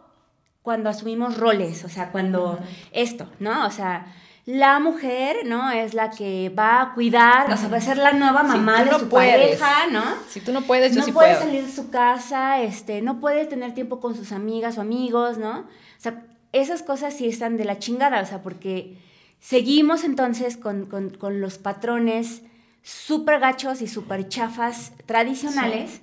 cuando 0.68 0.90
asumimos 0.90 1.38
roles, 1.38 1.82
o 1.86 1.88
sea, 1.88 2.12
cuando 2.12 2.58
esto, 2.92 3.26
¿no? 3.40 3.66
O 3.66 3.70
sea, 3.70 4.14
la 4.44 4.78
mujer, 4.80 5.46
¿no? 5.46 5.70
Es 5.70 5.94
la 5.94 6.10
que 6.10 6.50
va 6.50 6.82
a 6.82 6.92
cuidar, 6.92 7.50
o 7.50 7.56
sea, 7.56 7.70
va 7.70 7.78
a 7.78 7.80
ser 7.80 7.96
la 7.96 8.12
nueva 8.12 8.42
mamá 8.42 8.84
de 8.84 8.98
su 8.98 9.08
pareja, 9.08 9.86
¿no? 9.90 10.02
Si 10.28 10.42
tú 10.42 10.52
no 10.52 10.60
puedes, 10.60 10.92
yo 10.92 11.00
no 11.00 11.06
sí 11.06 11.12
puede 11.12 11.36
puedo. 11.36 11.46
salir 11.46 11.64
de 11.64 11.72
su 11.72 11.88
casa, 11.88 12.60
este, 12.60 13.00
no 13.00 13.18
puede 13.18 13.46
tener 13.46 13.72
tiempo 13.72 13.98
con 13.98 14.14
sus 14.14 14.30
amigas 14.30 14.76
o 14.76 14.82
amigos, 14.82 15.38
¿no? 15.38 15.60
O 15.60 15.66
sea, 15.96 16.26
esas 16.52 16.82
cosas 16.82 17.14
sí 17.14 17.26
están 17.26 17.56
de 17.56 17.64
la 17.64 17.78
chingada, 17.78 18.20
o 18.20 18.26
sea, 18.26 18.42
porque 18.42 18.98
seguimos 19.40 20.04
entonces 20.04 20.58
con, 20.58 20.84
con, 20.84 21.40
los 21.40 21.56
patrones 21.56 22.42
súper 22.82 23.40
gachos 23.40 23.80
y 23.80 23.86
súper 23.86 24.28
chafas 24.28 24.92
tradicionales, 25.06 26.02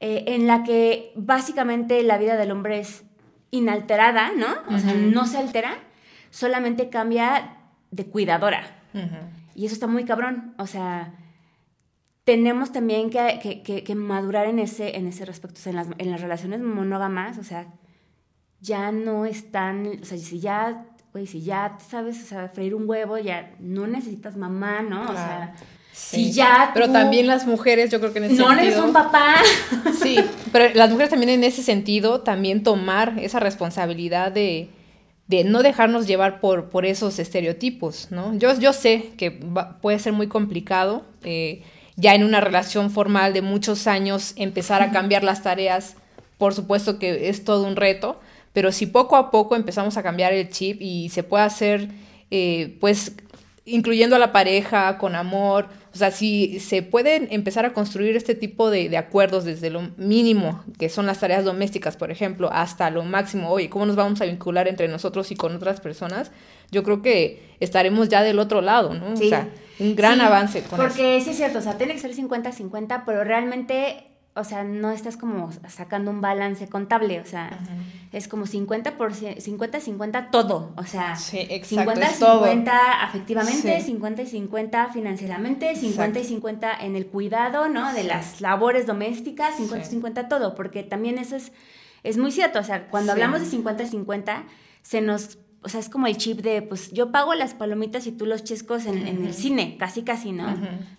eh, 0.00 0.24
en 0.26 0.48
la 0.48 0.64
que 0.64 1.12
básicamente 1.14 2.02
la 2.02 2.18
vida 2.18 2.36
del 2.36 2.50
hombre 2.50 2.80
es 2.80 3.04
inalterada, 3.50 4.32
¿no? 4.32 4.74
O 4.74 4.78
sea, 4.78 4.94
no 4.94 5.26
se 5.26 5.38
altera, 5.38 5.78
solamente 6.30 6.88
cambia 6.88 7.56
de 7.90 8.06
cuidadora. 8.06 8.62
Y 9.54 9.66
eso 9.66 9.74
está 9.74 9.86
muy 9.86 10.04
cabrón. 10.04 10.54
O 10.58 10.66
sea, 10.66 11.14
tenemos 12.24 12.72
también 12.72 13.10
que, 13.10 13.94
madurar 13.94 14.46
en 14.46 14.58
ese, 14.58 14.96
en 14.96 15.06
ese 15.06 15.24
respecto. 15.24 15.58
O 15.58 15.62
sea, 15.62 15.70
en 15.70 15.76
las, 15.76 15.88
en 15.98 16.10
las 16.10 16.20
relaciones 16.20 16.60
monógamas, 16.60 17.38
o 17.38 17.44
sea, 17.44 17.66
ya 18.60 18.92
no 18.92 19.24
están, 19.24 19.86
o 20.00 20.04
sea, 20.04 20.18
si 20.18 20.38
ya, 20.38 20.86
güey, 21.12 21.26
si 21.26 21.42
ya 21.42 21.78
sabes, 21.80 22.22
o 22.22 22.26
sea, 22.26 22.48
freír 22.48 22.74
un 22.74 22.88
huevo, 22.88 23.18
ya 23.18 23.54
no 23.58 23.86
necesitas 23.86 24.36
mamá, 24.36 24.82
¿no? 24.82 25.02
O 25.02 25.14
sea, 25.14 25.54
si 26.00 26.32
ya 26.32 26.70
Pero 26.74 26.90
también 26.90 27.26
las 27.26 27.46
mujeres, 27.46 27.90
yo 27.90 28.00
creo 28.00 28.12
que 28.12 28.18
en 28.18 28.24
ese 28.24 28.34
No 28.34 28.52
eres 28.52 28.76
un 28.76 28.92
papá. 28.92 29.36
Sí, 30.02 30.18
Pero 30.52 30.74
las 30.74 30.90
mujeres 30.90 31.10
también 31.10 31.30
en 31.30 31.44
ese 31.44 31.62
sentido, 31.62 32.22
también 32.22 32.62
tomar 32.62 33.14
esa 33.20 33.38
responsabilidad 33.38 34.32
de, 34.32 34.70
de 35.28 35.44
no 35.44 35.62
dejarnos 35.62 36.06
llevar 36.06 36.40
por, 36.40 36.70
por 36.70 36.86
esos 36.86 37.18
estereotipos, 37.18 38.08
¿no? 38.10 38.36
Yo, 38.36 38.58
yo 38.58 38.72
sé 38.72 39.10
que 39.16 39.30
puede 39.30 39.98
ser 39.98 40.12
muy 40.12 40.26
complicado 40.26 41.04
eh, 41.22 41.62
ya 41.94 42.14
en 42.14 42.24
una 42.24 42.40
relación 42.40 42.90
formal 42.90 43.32
de 43.32 43.42
muchos 43.42 43.86
años 43.86 44.32
empezar 44.36 44.82
a 44.82 44.90
cambiar 44.90 45.22
las 45.22 45.42
tareas, 45.42 45.96
por 46.38 46.54
supuesto 46.54 46.98
que 46.98 47.28
es 47.28 47.44
todo 47.44 47.64
un 47.64 47.76
reto, 47.76 48.18
pero 48.52 48.72
si 48.72 48.86
poco 48.86 49.16
a 49.16 49.30
poco 49.30 49.54
empezamos 49.54 49.96
a 49.96 50.02
cambiar 50.02 50.32
el 50.32 50.48
chip 50.48 50.80
y 50.80 51.10
se 51.10 51.22
puede 51.22 51.44
hacer, 51.44 51.88
eh, 52.30 52.76
pues, 52.80 53.12
incluyendo 53.64 54.16
a 54.16 54.18
la 54.18 54.32
pareja, 54.32 54.98
con 54.98 55.14
amor, 55.14 55.68
o 55.92 55.96
sea, 55.96 56.12
si 56.12 56.60
se 56.60 56.82
pueden 56.82 57.26
empezar 57.30 57.66
a 57.66 57.72
construir 57.72 58.16
este 58.16 58.36
tipo 58.36 58.70
de, 58.70 58.96
acuerdos 58.96 59.44
desde 59.44 59.70
lo 59.70 59.90
mínimo, 59.96 60.62
que 60.78 60.88
son 60.88 61.06
las 61.06 61.18
tareas 61.18 61.44
domésticas, 61.44 61.96
por 61.96 62.12
ejemplo, 62.12 62.48
hasta 62.52 62.90
lo 62.90 63.02
máximo, 63.02 63.50
oye, 63.50 63.68
¿cómo 63.68 63.86
nos 63.86 63.96
vamos 63.96 64.20
a 64.20 64.24
vincular 64.24 64.68
entre 64.68 64.86
nosotros 64.86 65.32
y 65.32 65.36
con 65.36 65.56
otras 65.56 65.80
personas? 65.80 66.30
Yo 66.70 66.84
creo 66.84 67.02
que 67.02 67.56
estaremos 67.58 68.08
ya 68.08 68.22
del 68.22 68.38
otro 68.38 68.60
lado, 68.60 68.94
¿no? 68.94 69.14
O 69.14 69.16
sea, 69.16 69.48
un 69.80 69.96
gran 69.96 70.20
avance 70.20 70.62
con 70.62 70.78
Porque 70.78 71.20
sí 71.22 71.30
es 71.30 71.36
cierto, 71.36 71.58
o 71.58 71.62
sea, 71.62 71.76
tiene 71.76 71.94
que 71.94 72.00
ser 72.00 72.14
50-50, 72.14 73.02
pero 73.04 73.24
realmente 73.24 74.09
o 74.34 74.44
sea, 74.44 74.62
no 74.62 74.90
estás 74.92 75.16
como 75.16 75.50
sacando 75.68 76.10
un 76.10 76.20
balance 76.20 76.68
contable, 76.68 77.20
o 77.20 77.24
sea, 77.24 77.58
es 78.12 78.28
como 78.28 78.46
50 78.46 78.94
50 79.38 80.30
todo, 80.30 80.72
o 80.76 80.84
sea, 80.84 81.16
50 81.16 82.10
50 82.10 83.02
afectivamente, 83.02 83.80
50 83.80 84.22
y 84.22 84.26
50 84.26 84.88
financieramente, 84.92 85.74
50 85.74 86.20
y 86.20 86.24
50 86.24 86.72
en 86.80 86.96
el 86.96 87.06
cuidado, 87.06 87.68
¿no? 87.68 87.92
De 87.92 88.04
las 88.04 88.40
labores 88.40 88.86
domésticas, 88.86 89.56
50 89.56 89.86
y 89.86 89.90
50 89.90 90.28
todo, 90.28 90.54
porque 90.54 90.82
también 90.84 91.18
eso 91.18 91.36
es 91.36 91.52
es 92.02 92.16
muy 92.16 92.32
cierto, 92.32 92.58
o 92.58 92.64
sea, 92.64 92.88
cuando 92.88 93.12
hablamos 93.12 93.40
de 93.40 93.46
50 93.46 93.86
50 93.86 94.44
se 94.82 95.00
nos 95.00 95.38
o 95.62 95.68
sea, 95.68 95.78
es 95.78 95.90
como 95.90 96.06
el 96.06 96.16
chip 96.16 96.40
de, 96.40 96.62
pues 96.62 96.90
yo 96.90 97.12
pago 97.12 97.34
las 97.34 97.52
palomitas 97.52 98.06
y 98.06 98.12
tú 98.12 98.24
los 98.24 98.44
chescos 98.44 98.86
en, 98.86 99.06
el 99.06 99.34
cine, 99.34 99.76
casi 99.78 100.02
casi, 100.02 100.32
¿no? 100.32 100.56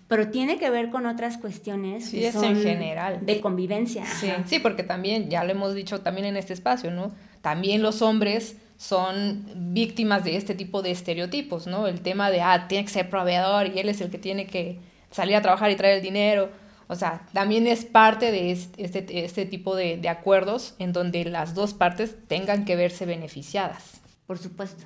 Pero 0.07 0.30
tiene 0.30 0.59
que 0.59 0.70
ver 0.70 0.91
con 0.91 1.07
otras 1.07 1.39
cuestiones. 1.39 2.05
Sí, 2.05 2.24
es 2.24 2.36
en 2.36 2.62
general. 2.62 3.26
De 3.26 3.41
convivencia. 3.41 4.05
Sí, 4.05 4.30
sí, 4.45 4.59
porque 4.59 4.84
también, 4.84 5.30
ya 5.30 5.43
lo 5.43 5.51
hemos 5.51 5.74
dicho 5.74 6.01
también 6.01 6.28
en 6.28 6.38
este 6.38 6.53
espacio, 6.53 6.91
¿no? 6.91 7.12
También 7.41 7.82
los 7.82 8.03
hombres 8.03 8.55
son 8.78 9.45
víctimas 9.74 10.24
de 10.24 10.38
este 10.38 10.53
tipo 10.53 10.84
de 10.84 10.91
estereotipos, 10.91 11.66
¿no? 11.66 11.88
El 11.88 12.01
tema 12.01 12.30
de, 12.30 12.41
ah, 12.41 12.68
tiene 12.68 12.86
que 12.86 12.91
ser 12.91 13.09
proveedor 13.09 13.68
y 13.68 13.80
él 13.80 13.89
es 13.89 13.99
el 14.01 14.12
que 14.12 14.20
tiene 14.20 14.45
que 14.45 14.78
salir 15.09 15.36
a 15.36 15.41
trabajar 15.41 15.72
y 15.72 15.76
traer 15.76 15.97
el 15.97 16.03
dinero. 16.03 16.51
O 16.88 16.93
sea, 16.93 17.26
también 17.34 17.66
es 17.66 17.84
parte 17.84 18.32
de 18.32 18.51
este, 18.51 19.24
este 19.24 19.45
tipo 19.45 19.76
de, 19.76 19.97
de 19.97 20.09
acuerdos 20.09 20.76
en 20.78 20.93
donde 20.93 21.26
las 21.26 21.55
dos 21.55 21.74
partes 21.74 22.16
tengan 22.28 22.64
que 22.64 22.76
verse 22.76 23.07
beneficiadas 23.07 24.01
por 24.26 24.38
supuesto. 24.38 24.86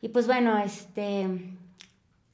Y 0.00 0.08
pues 0.08 0.26
bueno, 0.26 0.58
este 0.58 1.28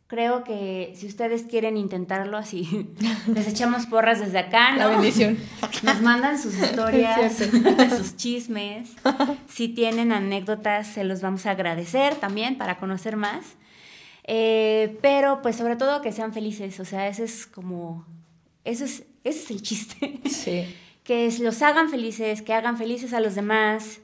creo 0.09 0.43
que 0.43 0.95
si 0.97 1.07
ustedes 1.07 1.43
quieren 1.43 1.76
intentarlo 1.76 2.37
así, 2.37 2.89
les 3.33 3.47
echamos 3.47 3.87
porras 3.87 4.18
desde 4.18 4.39
acá, 4.39 4.72
¿no? 4.72 4.79
La 4.79 4.89
bendición. 4.89 5.39
Nos 5.83 6.01
mandan 6.01 6.41
sus 6.41 6.59
historias, 6.59 7.35
sus 7.97 8.16
chismes. 8.16 8.91
Si 9.49 9.68
tienen 9.68 10.11
anécdotas, 10.11 10.89
se 10.89 11.05
los 11.05 11.20
vamos 11.20 11.47
a 11.47 11.53
agradecer 11.53 12.16
también 12.16 12.57
para 12.57 12.79
conocer 12.79 13.16
más. 13.16 13.45
Eh, 14.24 14.99
pero 15.01 15.41
pues 15.41 15.57
sobre 15.57 15.76
todo 15.76 16.03
que 16.03 16.12
sean 16.12 16.35
felices, 16.35 16.81
o 16.81 16.85
sea, 16.85 17.09
ese 17.09 17.24
es 17.24 17.47
como, 17.47 18.05
eso 18.64 18.85
es, 18.85 19.05
ese 19.24 19.39
es 19.41 19.51
el 19.51 19.62
chiste. 19.62 20.20
Sí. 20.29 20.74
que 21.03 21.33
los 21.41 21.62
hagan 21.62 21.89
felices, 21.89 22.43
que 22.43 22.53
hagan 22.53 22.76
felices 22.76 23.14
a 23.14 23.20
los 23.20 23.35
demás, 23.35 24.01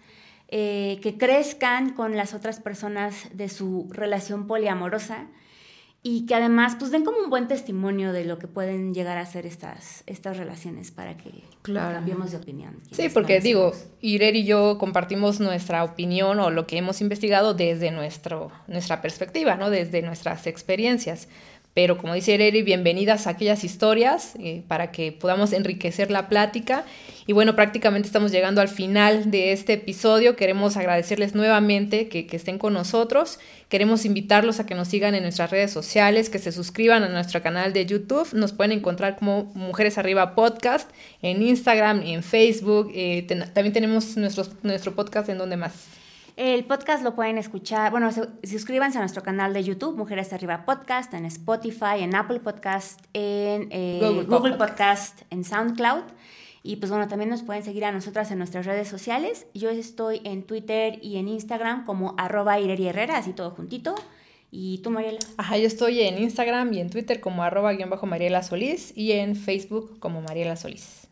eh, 0.49 0.99
que 1.03 1.17
crezcan 1.17 1.95
con 1.95 2.17
las 2.17 2.35
otras 2.35 2.61
personas 2.61 3.29
de 3.33 3.49
su 3.49 3.89
relación 3.91 4.47
poliamorosa 4.47 5.27
y 6.07 6.27
que 6.27 6.35
además 6.35 6.77
pues 6.79 6.91
den 6.91 7.03
como 7.03 7.17
un 7.17 7.31
buen 7.31 7.49
testimonio 7.49 8.13
de 8.13 8.27
lo 8.27 8.39
que 8.39 8.47
pueden 8.47 8.93
llegar 8.93 9.17
a 9.17 9.25
ser 9.25 9.47
estas, 9.47 10.05
estas 10.07 10.37
relaciones 10.37 10.91
para 10.91 11.17
que 11.17 11.31
cambiemos 11.63 12.31
de 12.31 12.37
opinión. 12.37 12.79
Sí, 12.91 13.09
porque 13.09 13.41
digo, 13.41 13.73
Irer 14.03 14.37
y 14.37 14.45
yo 14.45 14.77
compartimos 14.77 15.41
nuestra 15.41 15.83
opinión 15.83 16.41
o 16.41 16.51
lo 16.51 16.67
que 16.67 16.77
hemos 16.77 17.01
investigado 17.01 17.55
desde 17.55 17.91
nuestro, 17.91 18.53
nuestra 18.69 19.01
perspectiva, 19.01 19.57
¿no? 19.57 19.71
desde 19.71 20.03
nuestras 20.03 20.47
experiencias. 20.47 21.27
Pero 21.75 21.99
como 21.99 22.15
dice 22.15 22.35
Ereri, 22.35 22.63
bienvenidas 22.63 23.27
a 23.27 23.31
aquellas 23.31 23.65
historias 23.65 24.35
eh, 24.39 24.63
para 24.69 24.93
que 24.93 25.11
podamos 25.11 25.53
enriquecer 25.53 26.09
la 26.13 26.29
plática. 26.29 26.85
Y 27.27 27.33
bueno, 27.33 27.57
prácticamente 27.57 28.07
estamos 28.07 28.31
llegando 28.31 28.61
al 28.61 28.69
final 28.69 29.33
de 29.33 29.51
este 29.51 29.73
episodio. 29.73 30.37
Queremos 30.37 30.77
agradecerles 30.77 31.35
nuevamente 31.35 32.09
que, 32.09 32.29
estén 32.31 32.59
con 32.59 32.75
nosotros. 32.75 33.41
Queremos 33.69 34.05
invitarlos 34.05 34.61
a 34.61 34.67
que 34.67 34.77
nos 34.77 34.87
sigan 34.87 35.17
en 35.17 35.25
nuestras 35.25 35.51
redes 35.51 35.73
sociales, 35.73 36.31
que 36.31 36.39
se 36.39 36.53
suscriban 36.53 37.03
a 37.03 37.09
nuestro 37.09 37.43
canal 37.43 37.73
de 37.73 37.87
YouTube. 37.87 38.33
Nos 38.35 38.53
pueden 38.53 38.71
encontrar 38.71 39.17
como 39.17 39.51
Mujeres 39.55 39.99
Arriba 39.99 40.37
Podcast 40.37 40.89
en 41.23 41.43
Instagram 41.43 42.03
en 42.05 42.23
Facebook. 42.23 42.93
Eh, 42.95 43.27
también 43.53 43.73
tenemos 43.73 44.17
nuestro 44.17 44.95
podcast 44.95 45.29
en 45.29 45.39
donde 45.39 45.57
más. 45.57 46.04
El 46.37 46.65
podcast 46.65 47.05
lo 47.05 47.15
pueden 47.15 47.39
escuchar, 47.39 47.93
bueno, 47.93 48.11
suscríbanse 48.43 48.99
a 48.99 49.01
nuestro 49.01 49.23
canal 49.23 49.55
de 49.55 49.63
YouTube, 49.63 49.97
Mujeres 49.97 50.33
Arriba 50.33 50.65
Podcast, 50.65 51.15
en 51.15 51.27
Spotify, 51.27 52.01
en 52.01 52.17
Apple 52.17 52.41
Podcast, 52.41 52.99
en 53.13 53.69
eh, 53.71 54.01
Google, 54.27 54.55
Podcast. 54.55 55.23
en 55.31 55.45
SoundCloud. 55.45 56.03
Y 56.65 56.77
pues 56.77 56.91
bueno, 56.91 57.07
también 57.07 57.31
nos 57.31 57.45
pueden 57.45 57.63
seguir 57.63 57.85
a 57.85 57.93
nosotras 57.93 58.33
en 58.33 58.39
nuestras 58.39 58.67
redes 58.67 58.89
sociales. 58.89 59.47
Yo 59.55 59.71
estoy 59.71 60.23
en 60.25 60.43
Twitter 60.43 60.99
y 61.03 61.19
en 61.19 61.29
Instagram 61.29 61.85
como 61.85 62.17
arroba 62.19 62.59
Ireri 62.59 62.89
Herrera, 62.89 63.19
así 63.19 63.33
todo 63.33 63.51
juntito. 63.51 63.95
¿Y 64.51 64.79
tú, 64.79 64.91
Mariela? 64.91 65.21
Ajá, 65.37 65.57
yo 65.57 65.69
estoy 65.69 66.01
en 66.01 66.19
Instagram 66.19 66.73
y 66.73 66.81
en 66.81 66.91
Twitter 66.91 67.21
como 67.21 67.45
arroba 67.45 67.73
guion 67.75 67.91
bajo 67.91 68.07
Mariela 68.07 68.43
Solís 68.43 68.93
y 68.97 69.13
en 69.13 69.37
Facebook 69.37 70.01
como 70.01 70.21
Mariela 70.21 70.57
Solís. 70.57 71.04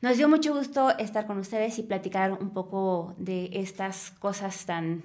Nos 0.00 0.16
dio 0.16 0.28
mucho 0.28 0.54
gusto 0.54 0.96
estar 0.98 1.26
con 1.26 1.38
ustedes 1.38 1.78
y 1.78 1.82
platicar 1.82 2.32
un 2.32 2.50
poco 2.50 3.14
de 3.18 3.50
estas 3.52 4.12
cosas 4.20 4.64
tan 4.64 5.02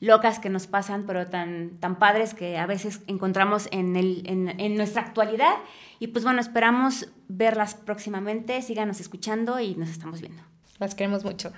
locas 0.00 0.38
que 0.38 0.50
nos 0.50 0.66
pasan, 0.66 1.06
pero 1.06 1.28
tan, 1.28 1.78
tan 1.80 1.98
padres 1.98 2.34
que 2.34 2.58
a 2.58 2.66
veces 2.66 3.00
encontramos 3.06 3.68
en, 3.70 3.96
el, 3.96 4.22
en, 4.26 4.76
nuestra 4.76 5.00
actualidad. 5.02 5.54
Y 5.98 6.08
pues 6.08 6.24
bueno, 6.24 6.40
esperamos 6.40 7.08
verlas 7.28 7.74
próximamente. 7.74 8.60
Síganos 8.60 9.00
escuchando 9.00 9.60
y 9.60 9.76
nos 9.76 9.88
estamos 9.88 10.20
viendo. 10.20 10.42
Las 10.78 10.94
queremos 10.94 11.24
mucho. 11.24 11.50